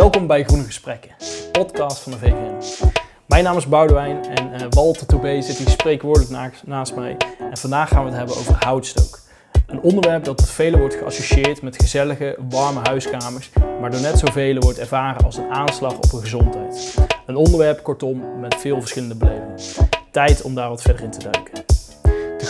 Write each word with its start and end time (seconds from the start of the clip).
Welkom 0.00 0.26
bij 0.26 0.44
Groene 0.44 0.64
Gesprekken, 0.64 1.10
podcast 1.52 1.98
van 1.98 2.12
de 2.12 2.18
VGN. 2.18 2.82
Mijn 3.26 3.44
naam 3.44 3.56
is 3.56 3.66
Boudewijn 3.66 4.24
en 4.24 4.52
uh, 4.52 4.66
Walter 4.70 5.06
Toubé 5.06 5.42
zit 5.42 5.56
hier 5.56 5.68
spreekwoordelijk 5.68 6.62
naast 6.64 6.94
mij. 6.94 7.16
En 7.50 7.56
vandaag 7.56 7.88
gaan 7.88 8.04
we 8.04 8.08
het 8.08 8.18
hebben 8.18 8.36
over 8.36 8.54
houtstook. 8.64 9.20
Een 9.66 9.80
onderwerp 9.80 10.24
dat 10.24 10.36
tot 10.36 10.50
velen 10.50 10.78
wordt 10.78 10.94
geassocieerd 10.94 11.62
met 11.62 11.76
gezellige, 11.76 12.36
warme 12.48 12.80
huiskamers, 12.82 13.50
maar 13.80 13.90
door 13.90 14.00
net 14.00 14.18
zoveel 14.18 14.58
wordt 14.58 14.78
ervaren 14.78 15.24
als 15.24 15.36
een 15.36 15.50
aanslag 15.50 15.96
op 15.96 16.12
een 16.12 16.20
gezondheid. 16.20 16.94
Een 17.26 17.36
onderwerp 17.36 17.82
kortom 17.82 18.40
met 18.40 18.54
veel 18.54 18.80
verschillende 18.80 19.14
belevingen. 19.14 19.58
Tijd 20.10 20.42
om 20.42 20.54
daar 20.54 20.68
wat 20.68 20.82
verder 20.82 21.04
in 21.04 21.10
te 21.10 21.30
duiken. 21.30 21.59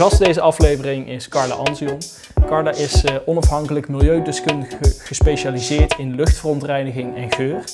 Gast 0.01 0.19
deze 0.19 0.41
aflevering 0.41 1.09
is 1.09 1.29
Carla 1.29 1.55
Anzion. 1.55 1.99
Carla 2.47 2.71
is 2.71 3.05
uh, 3.05 3.17
onafhankelijk 3.27 3.89
milieudeskundige 3.89 4.95
gespecialiseerd 4.99 5.95
in 5.99 6.15
luchtverontreiniging 6.15 7.17
en 7.17 7.33
geur. 7.33 7.65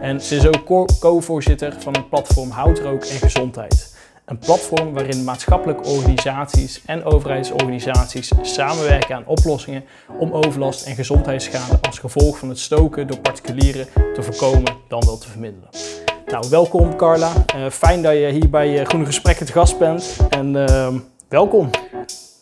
En 0.00 0.20
ze 0.20 0.36
is 0.36 0.46
ook 0.46 0.86
co-voorzitter 1.00 1.74
van 1.78 1.92
het 1.92 2.08
platform 2.08 2.50
Houtrook 2.50 3.04
en 3.04 3.18
Gezondheid. 3.18 3.96
Een 4.24 4.38
platform 4.38 4.92
waarin 4.92 5.24
maatschappelijke 5.24 5.88
organisaties 5.88 6.82
en 6.86 7.04
overheidsorganisaties 7.04 8.30
samenwerken 8.42 9.14
aan 9.14 9.26
oplossingen 9.26 9.84
om 10.18 10.32
overlast 10.32 10.86
en 10.86 10.94
gezondheidsschade 10.94 11.78
als 11.80 11.98
gevolg 11.98 12.38
van 12.38 12.48
het 12.48 12.58
stoken 12.58 13.06
door 13.06 13.18
particulieren 13.18 13.86
te 14.14 14.22
voorkomen 14.22 14.76
dan 14.88 15.02
wel 15.04 15.18
te 15.18 15.28
verminderen. 15.28 15.70
Nou, 16.26 16.48
welkom 16.50 16.96
Carla. 16.96 17.32
Uh, 17.56 17.70
fijn 17.70 18.02
dat 18.02 18.12
je 18.12 18.28
hier 18.28 18.50
bij 18.50 18.80
uh, 18.80 18.86
Groene 18.86 19.06
Gesprekken 19.06 19.46
te 19.46 19.52
gast 19.52 19.78
bent. 19.78 20.16
En 20.30 20.54
uh, 20.54 20.94
welkom. 21.30 21.70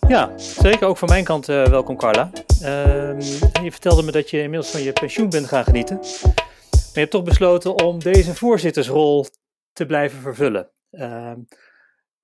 Ja, 0.08 0.32
zeker 0.36 0.86
ook 0.86 0.96
van 0.96 1.08
mijn 1.08 1.24
kant 1.24 1.48
uh, 1.48 1.66
welkom 1.66 1.96
Carla. 1.96 2.30
Ehm, 2.62 3.20
je 3.62 3.70
vertelde 3.70 4.02
me 4.02 4.10
dat 4.10 4.30
je 4.30 4.42
inmiddels 4.42 4.70
van 4.70 4.82
je 4.82 4.92
pensioen 4.92 5.28
bent 5.28 5.46
gaan 5.46 5.64
genieten. 5.64 5.96
Maar 5.96 6.92
je 6.92 7.00
hebt 7.00 7.10
toch 7.10 7.22
besloten 7.22 7.84
om 7.84 7.98
deze 7.98 8.34
voorzittersrol 8.34 9.26
te 9.72 9.86
blijven 9.86 10.20
vervullen. 10.20 10.68
Ehm, 10.90 11.36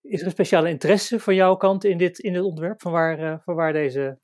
is 0.03 0.21
er 0.21 0.27
een 0.27 0.33
speciale 0.33 0.69
interesse 0.69 1.21
van 1.21 1.35
jouw 1.35 1.55
kant 1.57 1.85
in 1.85 1.99
dit, 1.99 2.19
in 2.19 2.33
dit 2.33 2.43
onderwerp? 2.43 2.81
Van 2.81 2.93
waar, 2.93 3.21
uh, 3.21 3.35
van 3.45 3.55
waar 3.55 3.73
deze, 3.73 4.19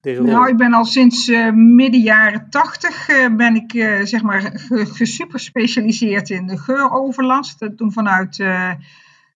deze 0.00 0.20
rol? 0.20 0.30
Nou, 0.30 0.48
ik 0.48 0.56
ben 0.56 0.72
al 0.72 0.84
sinds 0.84 1.28
uh, 1.28 1.52
midden 1.52 2.00
jaren 2.00 2.50
tachtig 2.50 3.06
ben 3.36 3.54
ik 3.54 3.70
zeg 4.06 4.22
maar 4.22 4.52
gesuper 4.70 5.38
gespecialiseerd 5.38 6.30
in 6.30 6.46
de 6.46 6.58
geuroverlast. 6.58 7.70
Toen 7.76 7.92
vanuit 7.92 8.36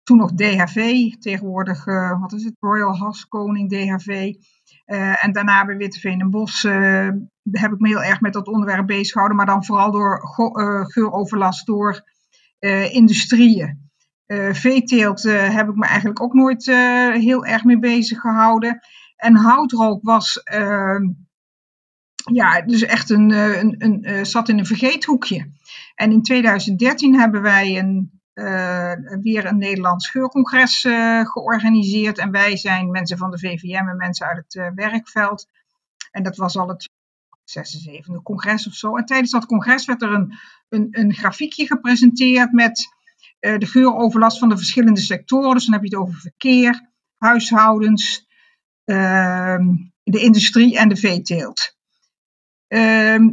toen 0.08 0.16
nog 0.16 0.34
DHV, 0.34 1.08
tegenwoordig, 1.18 1.86
uh, 1.86 2.20
wat 2.20 2.32
is 2.32 2.44
het, 2.44 2.54
Royal 2.60 2.96
Haskoning 2.96 3.70
DHV. 3.70 4.32
Uh, 4.86 5.24
en 5.24 5.32
daarna 5.32 5.64
bij 5.64 5.76
Witteveen 5.76 6.20
en 6.20 6.30
Bos 6.30 6.64
uh, 6.64 7.08
heb 7.50 7.72
ik 7.72 7.78
me 7.78 7.88
heel 7.88 8.02
erg 8.02 8.20
met 8.20 8.32
dat 8.32 8.46
onderwerp 8.46 8.86
bezig 8.86 9.12
gehouden, 9.12 9.36
maar 9.36 9.46
dan 9.46 9.64
vooral 9.64 9.90
door 9.90 10.20
geuroverlast 10.88 11.66
door 11.66 12.02
industrieën. 12.90 13.90
veeteelt 14.52 15.22
heb 15.22 15.68
ik 15.68 15.74
me 15.74 15.86
eigenlijk 15.86 16.22
ook 16.22 16.34
nooit 16.34 16.66
heel 17.12 17.44
erg 17.44 17.64
mee 17.64 17.78
bezig 17.78 18.20
gehouden. 18.20 18.80
En 19.16 19.36
houtrook 19.36 20.02
was, 20.02 20.42
ehm, 20.42 21.02
ja, 22.32 22.60
dus 22.60 22.82
echt 22.82 23.10
een, 23.10 23.30
een, 23.30 23.74
een, 23.78 24.26
zat 24.26 24.48
in 24.48 24.58
een 24.58 24.66
vergeethoekje. 24.66 25.50
En 25.94 26.12
in 26.12 26.22
2013 26.22 27.18
hebben 27.18 27.42
wij 27.42 27.78
een 27.78 28.17
uh, 28.38 28.92
weer 29.20 29.46
een 29.46 29.58
Nederlands 29.58 30.10
geurcongres 30.10 30.84
uh, 30.84 31.26
georganiseerd. 31.26 32.18
En 32.18 32.30
wij 32.30 32.56
zijn 32.56 32.90
mensen 32.90 33.18
van 33.18 33.30
de 33.30 33.38
VVM 33.38 33.88
en 33.88 33.96
mensen 33.96 34.26
uit 34.26 34.36
het 34.36 34.54
uh, 34.54 34.70
werkveld. 34.74 35.48
En 36.10 36.22
dat 36.22 36.36
was 36.36 36.56
al 36.56 36.68
het 36.68 36.90
76e 37.58 38.22
congres 38.22 38.66
of 38.66 38.72
zo. 38.72 38.96
En 38.96 39.04
tijdens 39.04 39.30
dat 39.30 39.46
congres 39.46 39.84
werd 39.84 40.02
er 40.02 40.12
een, 40.12 40.34
een, 40.68 40.88
een 40.90 41.12
grafiekje 41.12 41.66
gepresenteerd 41.66 42.52
met 42.52 42.96
de 43.38 43.66
geuroverlast 43.66 44.38
van 44.38 44.48
de 44.48 44.56
verschillende 44.56 45.00
sectoren. 45.00 45.54
Dus 45.54 45.64
dan 45.64 45.74
heb 45.74 45.82
je 45.82 45.96
het 45.96 46.06
over 46.06 46.20
verkeer, 46.20 46.90
huishoudens, 47.16 48.26
ehm, 48.84 49.66
de 50.02 50.20
industrie 50.20 50.78
en 50.78 50.88
de 50.88 50.96
veeteelt. 50.96 51.76
Ehm, 52.68 53.28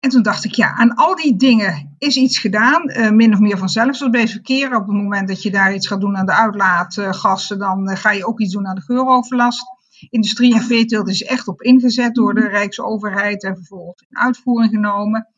en 0.00 0.10
toen 0.10 0.22
dacht 0.22 0.44
ik, 0.44 0.54
ja, 0.54 0.74
aan 0.74 0.94
al 0.94 1.14
die 1.14 1.36
dingen 1.36 1.94
is 1.98 2.16
iets 2.16 2.38
gedaan, 2.38 2.90
uh, 2.90 3.10
min 3.10 3.32
of 3.32 3.38
meer 3.38 3.58
vanzelf, 3.58 3.96
zoals 3.96 4.12
bij 4.12 4.28
verkeer. 4.28 4.76
Op 4.76 4.86
het 4.86 4.96
moment 4.96 5.28
dat 5.28 5.42
je 5.42 5.50
daar 5.50 5.74
iets 5.74 5.86
gaat 5.86 6.00
doen 6.00 6.16
aan 6.16 6.26
de 6.26 6.32
uitlaatgassen, 6.32 7.58
dan 7.58 7.90
uh, 7.90 7.96
ga 7.96 8.10
je 8.10 8.26
ook 8.26 8.40
iets 8.40 8.52
doen 8.52 8.66
aan 8.66 8.74
de 8.74 8.80
geuroverlast. 8.80 9.64
Industrie 10.10 10.54
en 10.54 10.62
veeteelt 10.62 11.08
is 11.08 11.22
echt 11.22 11.48
op 11.48 11.62
ingezet 11.62 12.14
door 12.14 12.34
de 12.34 12.48
Rijksoverheid 12.48 13.42
en 13.44 13.56
vervolgens 13.56 14.04
in 14.08 14.18
uitvoering 14.18 14.72
genomen. 14.72 15.28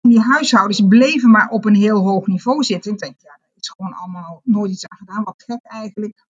En 0.00 0.10
die 0.10 0.20
huishoudens 0.20 0.80
bleven 0.88 1.30
maar 1.30 1.48
op 1.48 1.64
een 1.64 1.74
heel 1.74 1.98
hoog 1.98 2.26
niveau 2.26 2.62
zitten. 2.62 2.92
Ik 2.92 2.98
denk, 2.98 3.14
ja, 3.18 3.38
daar 3.40 3.50
is 3.54 3.68
gewoon 3.68 3.92
allemaal 3.92 4.40
nooit 4.44 4.70
iets 4.70 4.88
aan 4.88 4.98
gedaan. 4.98 5.24
Wat 5.24 5.44
gek 5.46 5.60
eigenlijk. 5.62 6.24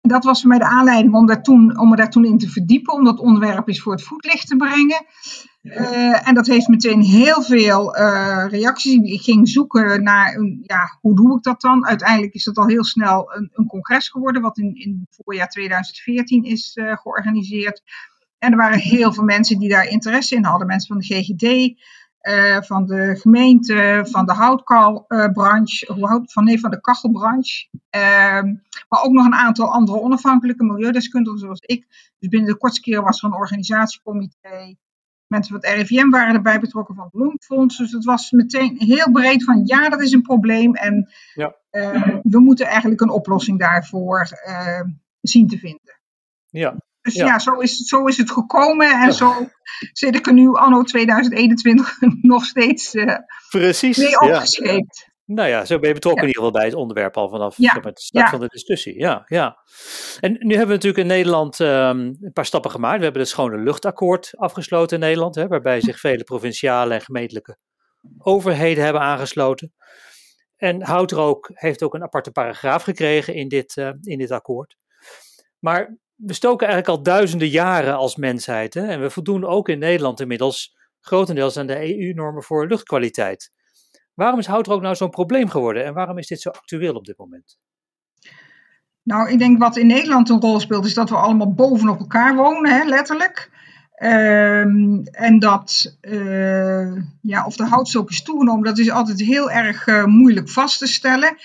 dat 0.00 0.24
was 0.24 0.40
voor 0.40 0.48
mij 0.48 0.58
de 0.58 0.68
aanleiding 0.68 1.14
om, 1.14 1.26
daar 1.26 1.42
toen, 1.42 1.78
om 1.78 1.88
me 1.88 1.96
daar 1.96 2.10
toen 2.10 2.24
in 2.24 2.38
te 2.38 2.48
verdiepen, 2.48 2.94
om 2.94 3.04
dat 3.04 3.18
onderwerp 3.18 3.68
eens 3.68 3.80
voor 3.80 3.92
het 3.92 4.02
voetlicht 4.02 4.46
te 4.46 4.56
brengen. 4.56 5.06
Uh, 5.70 6.28
en 6.28 6.34
dat 6.34 6.46
heeft 6.46 6.68
meteen 6.68 7.00
heel 7.00 7.42
veel 7.42 7.98
uh, 7.98 8.44
reacties. 8.48 9.12
Ik 9.12 9.20
ging 9.20 9.48
zoeken 9.48 10.02
naar, 10.02 10.34
een, 10.34 10.62
ja, 10.62 10.98
hoe 11.00 11.16
doe 11.16 11.36
ik 11.36 11.42
dat 11.42 11.60
dan? 11.60 11.86
Uiteindelijk 11.86 12.34
is 12.34 12.44
dat 12.44 12.56
al 12.56 12.66
heel 12.66 12.84
snel 12.84 13.34
een, 13.34 13.50
een 13.52 13.66
congres 13.66 14.08
geworden, 14.08 14.42
wat 14.42 14.58
in, 14.58 14.74
in 14.74 15.06
het 15.06 15.20
voorjaar 15.24 15.48
2014 15.48 16.44
is 16.44 16.76
uh, 16.76 16.96
georganiseerd. 16.96 17.82
En 18.38 18.50
er 18.50 18.56
waren 18.56 18.78
heel 18.78 19.12
veel 19.12 19.24
mensen 19.24 19.58
die 19.58 19.68
daar 19.68 19.88
interesse 19.88 20.34
in 20.34 20.44
hadden. 20.44 20.66
Mensen 20.66 20.88
van 20.88 20.98
de 20.98 21.14
GGD, 21.14 21.74
van 22.66 22.86
de 22.86 23.16
gemeente, 23.20 24.06
van 24.10 24.26
de 24.26 24.32
houtkalbranche, 24.32 26.22
van, 26.24 26.44
nee, 26.44 26.60
van 26.60 26.70
de 26.70 26.80
kachelbranche. 26.80 27.68
Ehm, 27.90 28.54
maar 28.88 29.02
ook 29.02 29.12
nog 29.12 29.26
een 29.26 29.34
aantal 29.34 29.72
andere 29.72 30.00
onafhankelijke 30.00 30.64
milieudeskundigen 30.64 31.38
zoals 31.38 31.60
ik. 31.60 31.86
Dus 32.18 32.28
binnen 32.28 32.50
de 32.50 32.56
kortste 32.56 32.80
keer 32.80 33.02
was 33.02 33.22
er 33.22 33.28
een 33.28 33.34
organisatiecomité 33.34 34.76
Mensen 35.28 35.60
van 35.60 35.70
het 35.70 35.78
RIVM 35.78 36.08
waren 36.08 36.34
erbij 36.34 36.60
betrokken 36.60 36.94
van 36.94 37.04
het 37.04 37.12
Bloemfonds. 37.12 37.76
Dus 37.76 37.92
het 37.92 38.04
was 38.04 38.30
meteen 38.30 38.76
heel 38.78 39.10
breed 39.10 39.44
van 39.44 39.62
ja, 39.64 39.88
dat 39.88 40.00
is 40.00 40.12
een 40.12 40.22
probleem. 40.22 40.74
En 40.74 41.12
ja. 41.34 41.56
uh, 41.70 42.16
we 42.22 42.40
moeten 42.40 42.66
eigenlijk 42.66 43.00
een 43.00 43.10
oplossing 43.10 43.58
daarvoor 43.58 44.28
uh, 44.46 44.80
zien 45.20 45.48
te 45.48 45.58
vinden. 45.58 46.00
Ja. 46.46 46.76
Dus 47.00 47.14
ja, 47.14 47.26
ja 47.26 47.38
zo, 47.38 47.52
is, 47.54 47.76
zo 47.76 48.04
is 48.04 48.16
het 48.16 48.30
gekomen. 48.30 48.90
En 48.90 49.06
ja. 49.06 49.10
zo 49.10 49.48
zit 49.92 50.14
ik 50.14 50.26
er 50.26 50.32
nu 50.32 50.54
anno 50.54 50.82
2021 50.82 51.98
nog 52.22 52.44
steeds 52.44 52.94
uh, 52.94 53.16
Precies, 53.48 53.96
mee 53.96 54.20
opgescheept. 54.20 55.08
Nou 55.28 55.48
ja, 55.48 55.64
zo 55.64 55.78
ben 55.78 55.88
je 55.88 55.94
betrokken 55.94 56.22
in 56.22 56.28
ieder 56.28 56.42
geval 56.42 56.58
bij 56.60 56.68
het 56.68 56.78
onderwerp 56.78 57.16
al 57.16 57.28
vanaf 57.28 57.54
ja. 57.56 57.74
de 57.74 57.90
start 57.94 58.28
van 58.28 58.40
de 58.40 58.46
discussie. 58.46 58.98
Ja, 58.98 59.22
ja. 59.26 59.58
En 60.20 60.32
nu 60.32 60.50
hebben 60.50 60.66
we 60.66 60.72
natuurlijk 60.74 60.98
in 60.98 61.06
Nederland 61.06 61.58
um, 61.58 62.16
een 62.20 62.30
paar 62.32 62.46
stappen 62.46 62.70
gemaakt. 62.70 62.98
We 62.98 63.04
hebben 63.04 63.22
het 63.22 63.30
Schone 63.30 63.58
Luchtakkoord 63.58 64.30
afgesloten 64.36 64.96
in 64.96 65.02
Nederland, 65.02 65.34
hè, 65.34 65.46
waarbij 65.46 65.80
zich 65.80 66.00
vele 66.00 66.24
provinciale 66.24 66.94
en 66.94 67.00
gemeentelijke 67.00 67.58
overheden 68.18 68.84
hebben 68.84 69.02
aangesloten. 69.02 69.72
En 70.56 70.82
houtrook 70.82 71.50
heeft 71.54 71.82
ook 71.82 71.94
een 71.94 72.02
aparte 72.02 72.30
paragraaf 72.30 72.82
gekregen 72.82 73.34
in 73.34 73.48
dit, 73.48 73.76
uh, 73.76 73.90
in 74.00 74.18
dit 74.18 74.30
akkoord. 74.30 74.76
Maar 75.58 75.98
we 76.14 76.32
stoken 76.32 76.66
eigenlijk 76.66 76.98
al 76.98 77.04
duizenden 77.04 77.48
jaren 77.48 77.96
als 77.96 78.16
mensheid. 78.16 78.74
Hè, 78.74 78.86
en 78.86 79.00
we 79.00 79.10
voldoen 79.10 79.44
ook 79.44 79.68
in 79.68 79.78
Nederland 79.78 80.20
inmiddels 80.20 80.76
grotendeels 81.00 81.56
aan 81.56 81.66
de 81.66 81.98
EU-normen 81.98 82.42
voor 82.42 82.66
luchtkwaliteit. 82.66 83.56
Waarom 84.18 84.38
is 84.38 84.46
houtrook 84.46 84.82
nou 84.82 84.94
zo'n 84.94 85.10
probleem 85.10 85.48
geworden 85.48 85.84
en 85.84 85.94
waarom 85.94 86.18
is 86.18 86.26
dit 86.26 86.40
zo 86.40 86.50
actueel 86.50 86.94
op 86.94 87.04
dit 87.04 87.18
moment? 87.18 87.58
Nou, 89.02 89.30
ik 89.30 89.38
denk 89.38 89.58
wat 89.58 89.76
in 89.76 89.86
Nederland 89.86 90.28
een 90.28 90.40
rol 90.40 90.60
speelt, 90.60 90.84
is 90.84 90.94
dat 90.94 91.10
we 91.10 91.16
allemaal 91.16 91.54
bovenop 91.54 91.98
elkaar 91.98 92.36
wonen, 92.36 92.78
hè, 92.78 92.84
letterlijk. 92.84 93.50
Um, 94.02 95.04
en 95.04 95.38
dat, 95.38 95.96
uh, 96.00 96.92
ja, 97.20 97.46
of 97.46 97.56
de 97.56 97.64
houtstok 97.64 98.10
is 98.10 98.22
toegenomen, 98.22 98.64
dat 98.64 98.78
is 98.78 98.90
altijd 98.90 99.20
heel 99.20 99.50
erg 99.50 99.86
uh, 99.86 100.04
moeilijk 100.04 100.48
vast 100.48 100.78
te 100.78 100.86
stellen. 100.86 101.36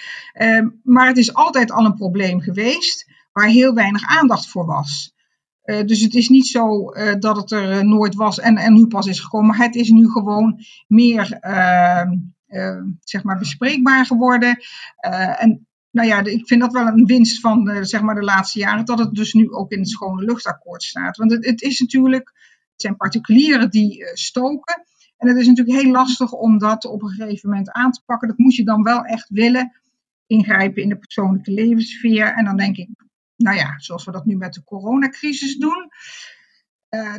Um, 0.41 0.79
maar 0.83 1.07
het 1.07 1.17
is 1.17 1.33
altijd 1.33 1.71
al 1.71 1.85
een 1.85 1.95
probleem 1.95 2.39
geweest 2.39 3.11
waar 3.31 3.47
heel 3.47 3.73
weinig 3.73 4.03
aandacht 4.07 4.49
voor 4.49 4.65
was. 4.65 5.13
Uh, 5.63 5.85
dus 5.85 6.01
het 6.01 6.13
is 6.13 6.29
niet 6.29 6.47
zo 6.47 6.91
dat 7.19 7.37
het 7.37 7.51
er 7.51 7.85
nooit 7.85 8.15
was 8.15 8.39
en, 8.39 8.57
en 8.57 8.73
nu 8.73 8.87
pas 8.87 9.07
is 9.07 9.19
gekomen, 9.19 9.47
maar 9.47 9.65
het 9.65 9.75
is 9.75 9.89
nu 9.89 10.09
gewoon 10.09 10.59
meer 10.87 11.37
ehm, 11.39 12.09
zeg 12.99 13.23
maar 13.23 13.37
bespreekbaar 13.37 14.05
geworden. 14.05 14.57
Uh, 15.05 15.43
en 15.43 15.67
nou 15.91 16.07
ja, 16.07 16.23
ik 16.23 16.47
vind 16.47 16.61
dat 16.61 16.73
wel 16.73 16.87
een 16.87 17.05
winst 17.05 17.39
van 17.39 17.69
uh, 17.69 17.77
zeg 17.81 18.01
maar 18.01 18.15
de 18.15 18.23
laatste 18.23 18.59
jaren, 18.59 18.85
dat 18.85 18.99
het 18.99 19.13
dus 19.13 19.33
nu 19.33 19.51
ook 19.51 19.71
in 19.71 19.79
het 19.79 19.89
schone 19.89 20.23
luchtakkoord 20.23 20.83
staat. 20.83 21.17
Want 21.17 21.31
het, 21.31 21.45
het 21.45 21.61
is 21.61 21.79
natuurlijk, 21.79 22.31
het 22.71 22.81
zijn 22.81 22.95
particulieren 22.95 23.69
die 23.69 24.05
stoken. 24.13 24.83
En 25.17 25.27
het 25.27 25.37
is 25.37 25.47
natuurlijk 25.47 25.81
heel 25.81 25.91
lastig 25.91 26.31
om 26.31 26.57
dat 26.57 26.85
op 26.85 27.01
een 27.01 27.09
gegeven 27.09 27.49
moment 27.49 27.71
aan 27.71 27.91
te 27.91 28.01
pakken. 28.05 28.27
Dat 28.27 28.37
moet 28.37 28.55
je 28.55 28.63
dan 28.63 28.83
wel 28.83 29.03
echt 29.03 29.29
willen 29.29 29.81
ingrijpen 30.27 30.81
in 30.81 30.89
de 30.89 30.97
persoonlijke 30.97 31.51
levenssfeer. 31.51 32.33
En 32.33 32.45
dan 32.45 32.57
denk 32.57 32.77
ik, 32.77 32.89
nou 33.35 33.57
ja, 33.57 33.79
zoals 33.79 34.05
we 34.05 34.11
dat 34.11 34.25
nu 34.25 34.35
met 34.35 34.53
de 34.53 34.63
coronacrisis 34.63 35.57
doen. 35.57 35.89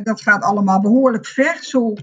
Dat 0.03 0.21
gaat 0.21 0.43
allemaal 0.43 0.81
behoorlijk 0.81 1.25
ver. 1.25 1.57
Zo 1.61 1.93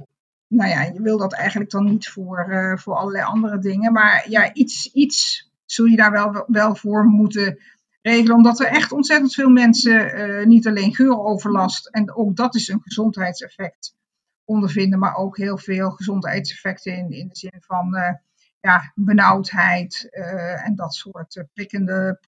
nou 0.52 0.70
ja, 0.70 0.82
je 0.82 1.02
wil 1.02 1.18
dat 1.18 1.32
eigenlijk 1.32 1.70
dan 1.70 1.84
niet 1.84 2.08
voor, 2.08 2.72
voor 2.80 2.94
allerlei 2.94 3.24
andere 3.24 3.58
dingen. 3.58 3.92
Maar 3.92 4.30
ja, 4.30 4.54
iets, 4.54 4.92
iets 4.92 5.50
zul 5.64 5.84
je 5.84 5.96
daar 5.96 6.10
wel, 6.10 6.44
wel 6.46 6.74
voor 6.74 7.04
moeten 7.04 7.58
regelen. 8.02 8.36
Omdat 8.36 8.60
er 8.60 8.66
echt 8.66 8.92
ontzettend 8.92 9.34
veel 9.34 9.50
mensen 9.50 10.48
niet 10.48 10.66
alleen 10.66 10.94
geuroverlast, 10.94 11.88
en 11.88 12.14
ook 12.14 12.36
dat 12.36 12.54
is 12.54 12.68
een 12.68 12.82
gezondheidseffect, 12.82 13.94
ondervinden. 14.44 14.98
Maar 14.98 15.16
ook 15.16 15.36
heel 15.36 15.58
veel 15.58 15.90
gezondheidseffecten 15.90 16.96
in, 16.96 17.10
in 17.10 17.28
de 17.28 17.36
zin 17.36 17.60
van 17.60 17.96
ja, 18.60 18.92
benauwdheid 18.94 20.08
en 20.64 20.74
dat 20.74 20.94
soort 20.94 21.44
prikkende, 21.52 22.20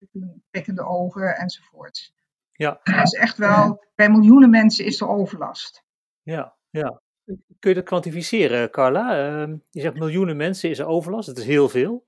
prikkende, 0.50 0.86
ogen 0.86 1.36
enzovoort. 1.36 2.12
Ja. 2.52 2.80
Dus 2.82 3.12
echt 3.12 3.36
wel, 3.36 3.84
bij 3.94 4.10
miljoenen 4.10 4.50
mensen 4.50 4.84
is 4.84 5.00
er 5.00 5.08
overlast. 5.08 5.84
Ja, 6.22 6.54
ja. 6.70 7.02
Kun 7.58 7.70
je 7.70 7.74
dat 7.74 7.84
kwantificeren, 7.84 8.70
Carla? 8.70 9.30
Uh, 9.46 9.54
je 9.70 9.80
zegt 9.80 9.94
miljoenen 9.94 10.36
mensen 10.36 10.70
is 10.70 10.78
er 10.78 10.86
overlast, 10.86 11.26
dat 11.26 11.38
is 11.38 11.44
heel 11.44 11.68
veel. 11.68 12.04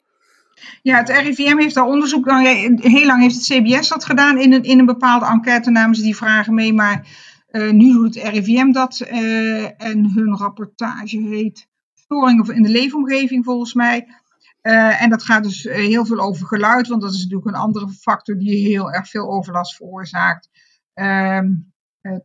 Ja, 0.82 0.96
het 0.96 1.08
RIVM 1.08 1.58
heeft 1.58 1.74
daar 1.74 1.86
onderzoek, 1.86 2.24
nou, 2.24 2.46
heel 2.80 3.06
lang 3.06 3.20
heeft 3.20 3.34
het 3.34 3.44
CBS 3.44 3.88
dat 3.88 4.04
gedaan 4.04 4.38
in 4.38 4.52
een, 4.52 4.62
in 4.62 4.78
een 4.78 4.86
bepaalde 4.86 5.26
enquête, 5.26 5.70
namen 5.70 5.96
ze 5.96 6.02
die 6.02 6.16
vragen 6.16 6.54
mee, 6.54 6.72
maar 6.72 7.06
uh, 7.50 7.70
nu 7.70 7.92
doet 7.92 8.14
het 8.14 8.24
RIVM 8.24 8.70
dat 8.72 9.00
en 9.00 10.10
hun 10.14 10.36
rapportage 10.36 11.18
heet 11.18 11.68
storingen 11.94 12.54
in 12.54 12.62
de 12.62 12.68
leefomgeving 12.68 13.44
volgens 13.44 13.74
mij. 13.74 14.06
Uh, 14.66 15.02
en 15.02 15.10
dat 15.10 15.22
gaat 15.22 15.42
dus 15.42 15.66
eh, 15.66 15.76
heel 15.76 16.06
veel 16.06 16.20
over 16.20 16.46
geluid, 16.46 16.88
want 16.88 17.02
dat 17.02 17.12
is 17.12 17.22
natuurlijk 17.22 17.46
een 17.46 17.62
andere 17.62 17.88
factor 17.88 18.38
die 18.38 18.68
heel 18.68 18.92
erg 18.92 19.08
veel 19.08 19.30
overlast 19.30 19.76
veroorzaakt. 19.76 20.48
Uh, 20.94 21.40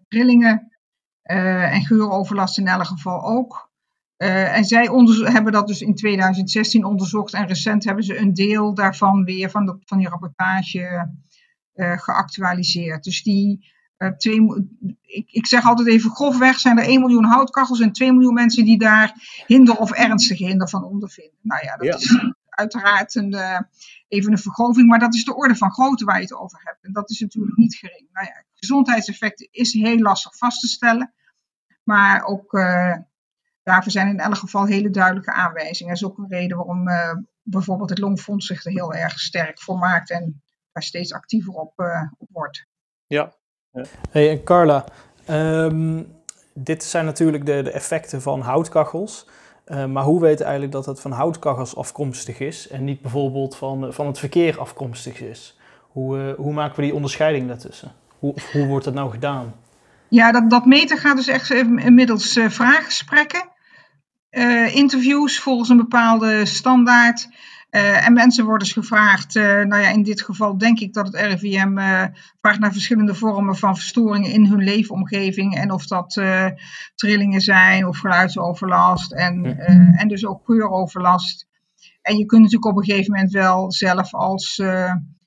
trillingen 0.08 0.71
en 1.72 1.86
geuroverlast 1.86 2.58
in 2.58 2.68
elk 2.68 2.86
geval 2.86 3.24
ook. 3.24 3.70
en 4.18 4.66
zij 4.66 4.90
hebben 5.24 5.52
dat 5.52 5.68
dus 5.68 5.82
in 5.82 5.96
2016 5.96 6.86
onderzocht 6.86 7.34
en 7.34 7.48
recent 7.48 7.84
hebben 7.84 8.04
ze 8.04 8.18
een 8.18 8.34
deel 8.34 8.74
daarvan 8.74 9.24
weer 9.24 9.50
van, 9.50 9.66
de, 9.66 9.78
van 9.86 9.98
die 9.98 10.10
rapportage 10.10 11.12
geactualiseerd. 11.76 13.04
Dus 13.04 13.24
die 13.24 13.72
uh, 14.02 14.10
twee, 14.10 14.70
ik, 15.02 15.32
ik, 15.32 15.48
zeg 15.48 15.66
altijd 15.66 15.88
even 15.88 16.12
grofweg, 16.12 16.60
zijn 16.60 16.78
er 16.78 16.84
1 16.84 17.00
miljoen 17.00 17.24
houtkachels 17.24 17.80
en 17.80 17.92
2 17.92 18.12
miljoen 18.12 18.34
mensen 18.34 18.66
die 18.66 18.78
daar 18.78 19.14
hinder 19.46 19.76
of 19.78 19.92
ernstige 19.92 20.46
hinder 20.46 20.70
van 20.70 20.84
ondervinden. 20.84 21.38
Nou 21.42 21.66
ja, 21.66 21.78
dat 21.78 22.02
is 22.02 22.34
uiteraard 22.50 23.16
een, 23.16 23.36
even 24.08 24.32
een 24.32 24.38
vergroving, 24.38 24.88
maar 24.88 25.00
dat 25.00 25.14
is 25.16 25.24
de 25.24 25.36
orde 25.36 25.56
van 25.56 25.72
grootte 25.72 26.06
waar 26.06 26.16
je 26.16 26.22
het 26.22 26.34
over 26.34 26.62
hebt. 26.64 26.84
En 26.84 26.92
dat 26.92 27.10
is 27.10 27.20
natuurlijk 27.20 27.58
niet 27.58 27.76
gering. 27.76 28.08
Nou 28.12 28.26
ja, 28.26 28.44
gezondheidseffecten 28.54 29.48
is 29.52 29.74
heel 29.74 30.00
lastig 30.00 30.38
vast 30.38 30.60
te 30.60 30.68
stellen, 30.68 31.14
maar 31.84 32.24
ook 32.26 32.54
uh, 32.54 32.96
daarvoor 33.64 33.92
zijn 33.92 34.08
in 34.08 34.20
elk 34.20 34.36
geval 34.36 34.66
hele 34.66 34.90
duidelijke 34.90 35.32
aanwijzingen. 35.32 35.94
Dat 35.94 36.02
is 36.02 36.08
ook 36.10 36.18
een 36.18 36.30
reden 36.30 36.58
waarom 36.58 36.88
bijvoorbeeld 37.42 37.90
het 37.90 38.00
Longfonds 38.00 38.48
zich 38.48 38.66
er 38.66 38.72
heel 38.72 38.94
erg 38.94 39.20
sterk 39.20 39.62
voor 39.62 39.78
maakt 39.78 40.10
en 40.10 40.42
daar 40.72 40.84
steeds 40.84 41.14
actiever 41.14 41.54
op, 41.54 41.74
op 42.18 42.28
wordt. 42.32 42.66
Ja, 43.08 43.34
Hey, 44.10 44.30
en 44.30 44.44
Carla, 44.44 44.86
um, 45.30 46.08
dit 46.54 46.84
zijn 46.84 47.06
natuurlijk 47.06 47.46
de, 47.46 47.62
de 47.62 47.72
effecten 47.72 48.22
van 48.22 48.42
houtkachels. 48.42 49.28
Uh, 49.68 49.86
maar 49.86 50.04
hoe 50.04 50.22
weten 50.22 50.46
eigenlijk 50.46 50.74
dat 50.74 50.86
het 50.86 51.00
van 51.00 51.12
houtkachels 51.12 51.76
afkomstig 51.76 52.40
is 52.40 52.68
en 52.68 52.84
niet 52.84 53.02
bijvoorbeeld 53.02 53.56
van, 53.56 53.94
van 53.94 54.08
het 54.08 54.20
verkeer 54.20 54.60
afkomstig 54.60 55.22
is? 55.22 55.60
Hoe, 55.82 56.18
uh, 56.18 56.34
hoe 56.34 56.54
maken 56.54 56.76
we 56.76 56.82
die 56.82 56.94
onderscheiding 56.94 57.48
daartussen? 57.48 57.92
Hoe, 58.20 58.34
hoe 58.52 58.66
wordt 58.66 58.86
dat 58.86 58.94
nou 58.94 59.12
gedaan? 59.12 59.54
Ja, 60.12 60.32
dat, 60.32 60.50
dat 60.50 60.66
meten 60.66 60.98
gaat 60.98 61.16
dus 61.16 61.28
echt 61.28 61.64
middels 61.90 62.38
uh, 62.38 62.50
vraaggesprekken, 62.50 63.50
interviews 64.74 65.40
volgens 65.40 65.70
een 65.70 65.78
bepaalde 65.78 66.46
standaard. 66.46 67.28
Uh, 67.72 68.08
en 68.08 68.14
mensen 68.14 68.46
worden 68.46 68.68
dus 68.68 68.74
gevraagd, 68.74 69.34
nou 69.34 69.78
ja, 69.78 69.90
in 69.90 70.04
dit 70.04 70.22
geval 70.22 70.58
denk 70.58 70.80
ik 70.80 70.94
dat 70.94 71.06
het 71.08 71.16
RIVM 71.16 71.78
eh, 71.78 72.04
vraagt 72.40 72.60
naar 72.60 72.72
verschillende 72.72 73.16
vormen 73.16 73.56
van 73.56 73.76
verstoringen 73.76 74.32
in 74.32 74.46
hun 74.46 74.64
leefomgeving. 74.64 75.56
En 75.56 75.72
of 75.72 75.88
dat 75.88 76.22
trillingen 76.96 77.42
zijn 77.42 77.88
of 77.88 77.98
geluidsoverlast 77.98 79.12
en, 79.12 79.58
en 79.98 80.08
dus 80.08 80.26
ook 80.26 80.46
geuroverlast. 80.46 81.48
En 82.02 82.18
je 82.18 82.26
kunt 82.26 82.42
natuurlijk 82.42 82.72
op 82.72 82.78
een 82.78 82.90
gegeven 82.90 83.14
moment 83.14 83.32
wel 83.32 83.72
zelf 83.72 84.14
als 84.14 84.62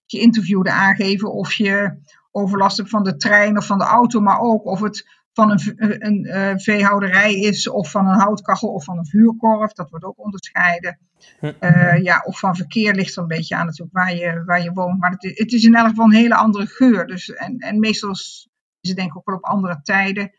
geïnterviewde 0.07 0.71
aangeven 0.71 1.33
of 1.33 1.53
je 1.53 1.99
overlast 2.35 2.77
hebt 2.77 2.89
van 2.89 3.03
de 3.03 3.17
trein 3.17 3.57
of 3.57 3.67
van 3.67 3.79
de 3.79 3.85
auto, 3.85 4.21
maar 4.21 4.39
ook 4.41 4.65
of 4.65 4.81
het 4.81 5.23
van 5.33 5.51
een, 5.51 5.75
een, 5.77 6.37
een 6.37 6.61
veehouderij 6.61 7.35
is 7.35 7.69
of 7.69 7.91
van 7.91 8.07
een 8.07 8.19
houtkachel 8.19 8.69
of 8.69 8.85
van 8.85 8.99
een 8.99 9.07
vuurkorf. 9.07 9.73
Dat 9.73 9.91
wordt 9.91 10.05
ook 10.05 10.25
onderscheiden. 10.25 10.99
Uh, 11.41 12.03
ja, 12.03 12.23
of 12.27 12.39
van 12.39 12.57
verkeer 12.57 12.95
ligt 12.95 13.17
er 13.17 13.23
een 13.23 13.29
beetje 13.29 13.57
aan 13.57 13.67
natuurlijk 13.67 13.97
waar 13.97 14.15
je, 14.15 14.43
waar 14.45 14.63
je 14.63 14.73
woont. 14.73 15.01
Maar 15.01 15.11
het, 15.11 15.39
het, 15.39 15.53
is 15.53 15.65
in 15.65 15.75
elk 15.75 15.89
geval 15.89 16.05
een 16.05 16.13
hele 16.13 16.35
andere 16.35 16.67
geur. 16.67 17.07
Dus, 17.07 17.31
en, 17.31 17.59
en 17.59 17.79
meestal 17.79 18.11
is 18.11 18.49
het 18.81 18.97
denk 18.97 19.11
ik 19.11 19.17
ook 19.17 19.27
wel 19.27 19.37
op 19.37 19.45
andere 19.45 19.81
tijden. 19.83 20.33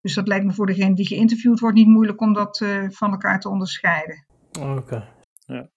Dus 0.00 0.14
dat 0.14 0.28
lijkt 0.28 0.44
me 0.44 0.52
voor 0.52 0.66
degene 0.66 0.94
die 0.94 1.06
geïnterviewd 1.06 1.60
wordt 1.60 1.76
niet 1.76 1.86
moeilijk 1.86 2.20
om 2.20 2.32
dat 2.32 2.60
uh, 2.60 2.84
van 2.90 3.10
elkaar 3.10 3.40
te 3.40 3.48
onderscheiden. 3.48 4.26
Oké. 4.60 5.08
Ja. 5.46 5.68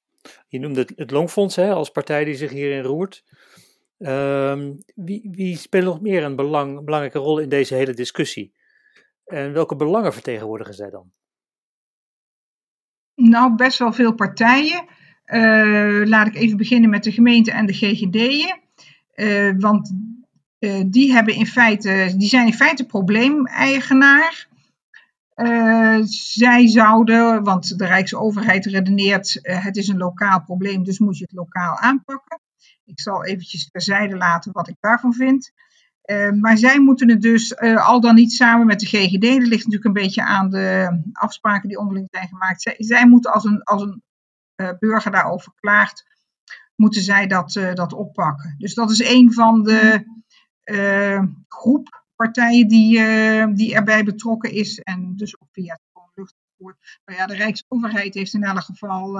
Je 0.48 0.60
noemde 0.60 0.80
het, 0.80 0.94
het 0.96 1.12
Longfonds 1.12 1.56
hè, 1.56 1.72
als 1.74 1.90
partij 1.90 2.24
die 2.24 2.36
zich 2.36 2.52
hierin 2.52 2.84
roert. 2.84 3.24
Um, 4.04 4.78
wie, 4.96 5.30
wie 5.32 5.58
speelt 5.58 5.84
nog 5.84 6.02
meer 6.02 6.24
een 6.24 6.36
belang, 6.36 6.86
belangrijke 6.86 7.18
rol 7.18 7.40
in 7.40 7.50
deze 7.50 7.76
hele 7.76 7.94
discussie? 7.94 8.54
En 9.26 9.54
welke 9.54 9.76
belangen 9.76 10.14
vertegenwoordigen 10.14 10.74
zij 10.74 10.90
dan? 10.90 11.12
Nou, 13.16 13.56
best 13.56 13.80
wel 13.80 13.94
veel 13.94 14.14
partijen. 14.14 14.86
Uh, 15.26 16.06
laat 16.06 16.28
ik 16.28 16.36
even 16.36 16.58
beginnen 16.58 16.90
met 16.90 17.04
de 17.04 17.12
gemeente 17.12 17.52
en 17.52 17.66
de 17.66 17.74
GGD'en. 17.74 18.60
Uh, 19.16 19.54
want 19.58 19.94
uh, 20.60 20.84
die, 20.88 21.12
hebben 21.12 21.36
in 21.36 21.48
feite, 21.48 22.14
die 22.18 22.30
zijn 22.30 22.48
in 22.48 22.54
feite 22.54 22.86
probleemeigenaar. 22.86 24.48
zij 26.04 26.68
zouden, 26.68 27.44
want 27.44 27.78
de 27.78 27.86
Rijksoverheid 27.86 28.66
redeneert, 28.66 29.40
het 29.42 29.78
is 29.78 29.88
een 29.88 29.98
lokaal 29.98 30.44
probleem, 30.44 30.84
dus 30.84 31.00
moet 31.00 31.18
je 31.18 31.24
het 31.24 31.34
lokaal 31.34 31.78
aanpakken. 31.78 32.41
Ik 32.92 33.00
zal 33.00 33.26
eventjes 33.26 33.70
terzijde 33.70 34.18
laten 34.18 34.52
wat 34.52 34.68
ik 34.68 34.76
daarvan 34.80 35.14
vind. 35.14 35.52
Uh, 36.06 36.32
maar 36.32 36.58
zij 36.58 36.80
moeten 36.80 37.10
het 37.10 37.22
dus 37.22 37.52
uh, 37.52 37.88
al 37.88 38.02
dan 38.02 38.16
niet 38.16 38.32
samen 38.32 38.66
met 38.66 38.80
de 38.80 38.86
GGD, 38.86 39.22
dat 39.22 39.48
ligt 39.48 39.66
natuurlijk 39.66 39.86
een 39.86 39.94
beetje 39.94 40.24
aan 40.24 40.50
de 40.50 41.02
afspraken 41.14 41.70
die 41.70 41.78
onderling 41.78 42.08
zijn 42.12 42.28
gemaakt. 42.28 42.62
Zij, 42.62 42.76
zij 42.78 43.08
moeten 43.08 43.34
als 43.34 43.44
een, 43.44 43.64
als 43.64 43.82
een 43.82 44.04
uh, 44.56 44.70
burger 44.80 45.12
daarover 45.12 45.52
klaagt, 45.56 46.06
moeten 46.76 47.02
zij 47.02 47.28
dat, 47.28 47.52
dat 47.74 47.94
oppakken. 47.94 48.56
Dus 48.58 48.74
dat 48.74 48.92
is 48.92 49.00
een 49.00 49.34
van 49.34 49.64
de 49.64 50.06
groep 51.48 52.04
partijen 52.16 52.68
die, 52.68 53.04
die 53.54 53.76
erbij 53.76 54.04
betrokken 54.04 54.52
is. 54.52 54.80
En 54.80 55.16
dus 55.16 55.42
ook 55.42 55.50
via 55.52 55.80
luchtvervoer. 56.62 56.78
Nou 57.06 57.20
ja, 57.20 57.26
de 57.26 57.36
Rijksoverheid 57.36 58.14
heeft 58.14 58.34
in 58.34 58.44
elk 58.44 58.62
geval 58.62 59.20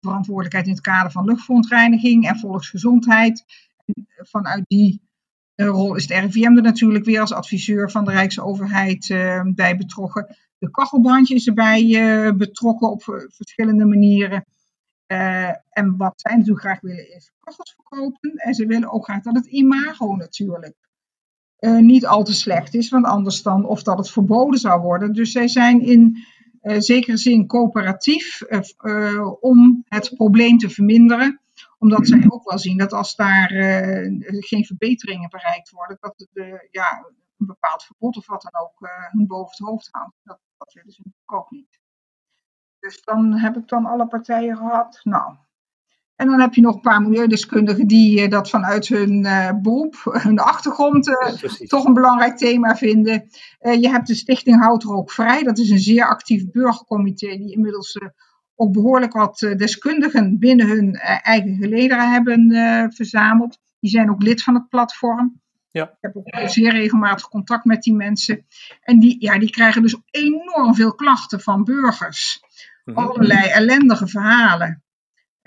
verantwoordelijkheid 0.00 0.66
in 0.66 0.72
het 0.72 0.80
kader 0.80 1.10
van 1.10 1.24
luchtverontreiniging 1.24 2.28
en 2.28 2.38
volksgezondheid. 2.38 3.44
En 3.84 4.06
vanuit 4.16 4.64
die 4.66 5.06
rol 5.54 5.94
is 5.94 6.08
het 6.08 6.18
RIVM 6.18 6.56
er 6.56 6.62
natuurlijk 6.62 7.04
weer 7.04 7.20
als 7.20 7.32
adviseur 7.32 7.90
van 7.90 8.04
de 8.04 8.10
Rijksoverheid 8.10 9.06
bij 9.54 9.76
betrokken. 9.76 10.36
De 10.58 10.70
kachelbrandje 10.70 11.34
is 11.34 11.46
erbij 11.46 12.34
betrokken 12.36 12.90
op 12.90 13.02
verschillende 13.28 13.84
manieren. 13.84 14.44
En 15.68 15.96
wat 15.96 16.12
zij 16.16 16.36
natuurlijk 16.36 16.60
graag 16.60 16.80
willen 16.80 17.14
is 17.14 17.30
kachels 17.40 17.74
verkopen. 17.74 18.32
En 18.34 18.54
ze 18.54 18.66
willen 18.66 18.92
ook 18.92 19.04
graag 19.04 19.22
dat 19.22 19.34
het 19.34 19.46
imago 19.46 20.16
natuurlijk 20.16 20.74
niet 21.60 22.06
al 22.06 22.24
te 22.24 22.34
slecht 22.34 22.74
is. 22.74 22.90
Want 22.90 23.04
anders 23.04 23.42
dan 23.42 23.64
of 23.64 23.82
dat 23.82 23.98
het 23.98 24.10
verboden 24.10 24.60
zou 24.60 24.80
worden. 24.80 25.12
Dus 25.12 25.32
zij 25.32 25.48
zijn 25.48 25.80
in 25.80 26.24
zekere 26.62 27.16
zin 27.16 27.46
coöperatief 27.46 28.42
om 29.40 29.84
het 29.88 30.14
probleem 30.16 30.58
te 30.58 30.70
verminderen 30.70 31.40
omdat 31.78 32.06
zij 32.06 32.24
ook 32.28 32.48
wel 32.50 32.58
zien 32.58 32.78
dat 32.78 32.92
als 32.92 33.16
daar 33.16 33.48
geen 34.20 34.64
verbeteringen 34.64 35.30
bereikt 35.30 35.70
worden, 35.70 35.96
dat 36.00 36.26
de, 36.32 36.68
ja, 36.70 37.04
een 37.38 37.46
bepaald 37.46 37.82
verbod 37.82 38.16
of 38.16 38.26
wat 38.26 38.42
dan 38.42 38.62
ook 38.62 38.90
hun 39.10 39.26
boven 39.26 39.56
het 39.56 39.66
hoofd 39.66 39.88
hangt. 39.90 40.16
Dat, 40.22 40.38
dat 40.56 40.72
willen 40.72 40.92
ze 40.92 41.02
natuurlijk 41.04 41.32
ook 41.32 41.50
niet. 41.50 41.80
Dus 42.78 43.02
dan 43.02 43.32
heb 43.32 43.56
ik 43.56 43.68
dan 43.68 43.86
alle 43.86 44.06
partijen 44.06 44.56
gehad. 44.56 45.00
Nou, 45.02 45.36
en 46.18 46.26
dan 46.26 46.40
heb 46.40 46.54
je 46.54 46.60
nog 46.60 46.74
een 46.74 46.80
paar 46.80 47.02
milieudeskundigen 47.02 47.86
die 47.86 48.22
uh, 48.22 48.28
dat 48.28 48.50
vanuit 48.50 48.88
hun 48.88 49.24
uh, 49.24 49.50
beroep, 49.62 49.94
hun 50.26 50.38
achtergrond, 50.38 51.08
uh, 51.08 51.16
toch 51.66 51.84
een 51.84 51.94
belangrijk 51.94 52.36
thema 52.36 52.76
vinden. 52.76 53.28
je 53.60 53.88
hebt 53.88 54.06
de 54.06 54.14
Stichting 54.14 54.60
Houtrook 54.60 55.10
Vrij, 55.10 55.42
dat 55.42 55.58
is 55.58 55.70
een 55.70 55.78
zeer 55.78 56.08
actief 56.08 56.50
burgercomité 56.50 57.26
die 57.36 57.52
inmiddels 57.52 57.98
ook 58.60 58.72
behoorlijk 58.72 59.12
wat 59.12 59.42
eh, 59.42 59.56
deskundigen 59.56 60.38
binnen 60.38 60.68
hun 60.68 60.94
eh, 60.94 61.18
eigen 61.22 61.56
gelederen 61.56 62.10
hebben 62.10 62.50
eh, 62.50 62.84
verzameld. 62.88 63.58
Die 63.80 63.90
zijn 63.90 64.10
ook 64.10 64.22
lid 64.22 64.42
van 64.42 64.54
het 64.54 64.68
platform. 64.68 65.40
Ja. 65.70 65.84
Ik 65.84 65.96
heb 66.00 66.16
ook 66.16 66.48
zeer 66.48 66.70
regelmatig 66.70 67.28
contact 67.28 67.64
met 67.64 67.82
die 67.82 67.94
mensen. 67.94 68.46
En 68.82 68.98
die, 68.98 69.16
ja, 69.18 69.38
die 69.38 69.50
krijgen 69.50 69.82
dus 69.82 69.96
enorm 70.10 70.74
veel 70.74 70.94
klachten 70.94 71.40
van 71.40 71.64
burgers. 71.64 72.40
Mhm. 72.84 72.98
Allerlei 72.98 73.48
ellendige 73.48 74.06
verhalen. 74.06 74.82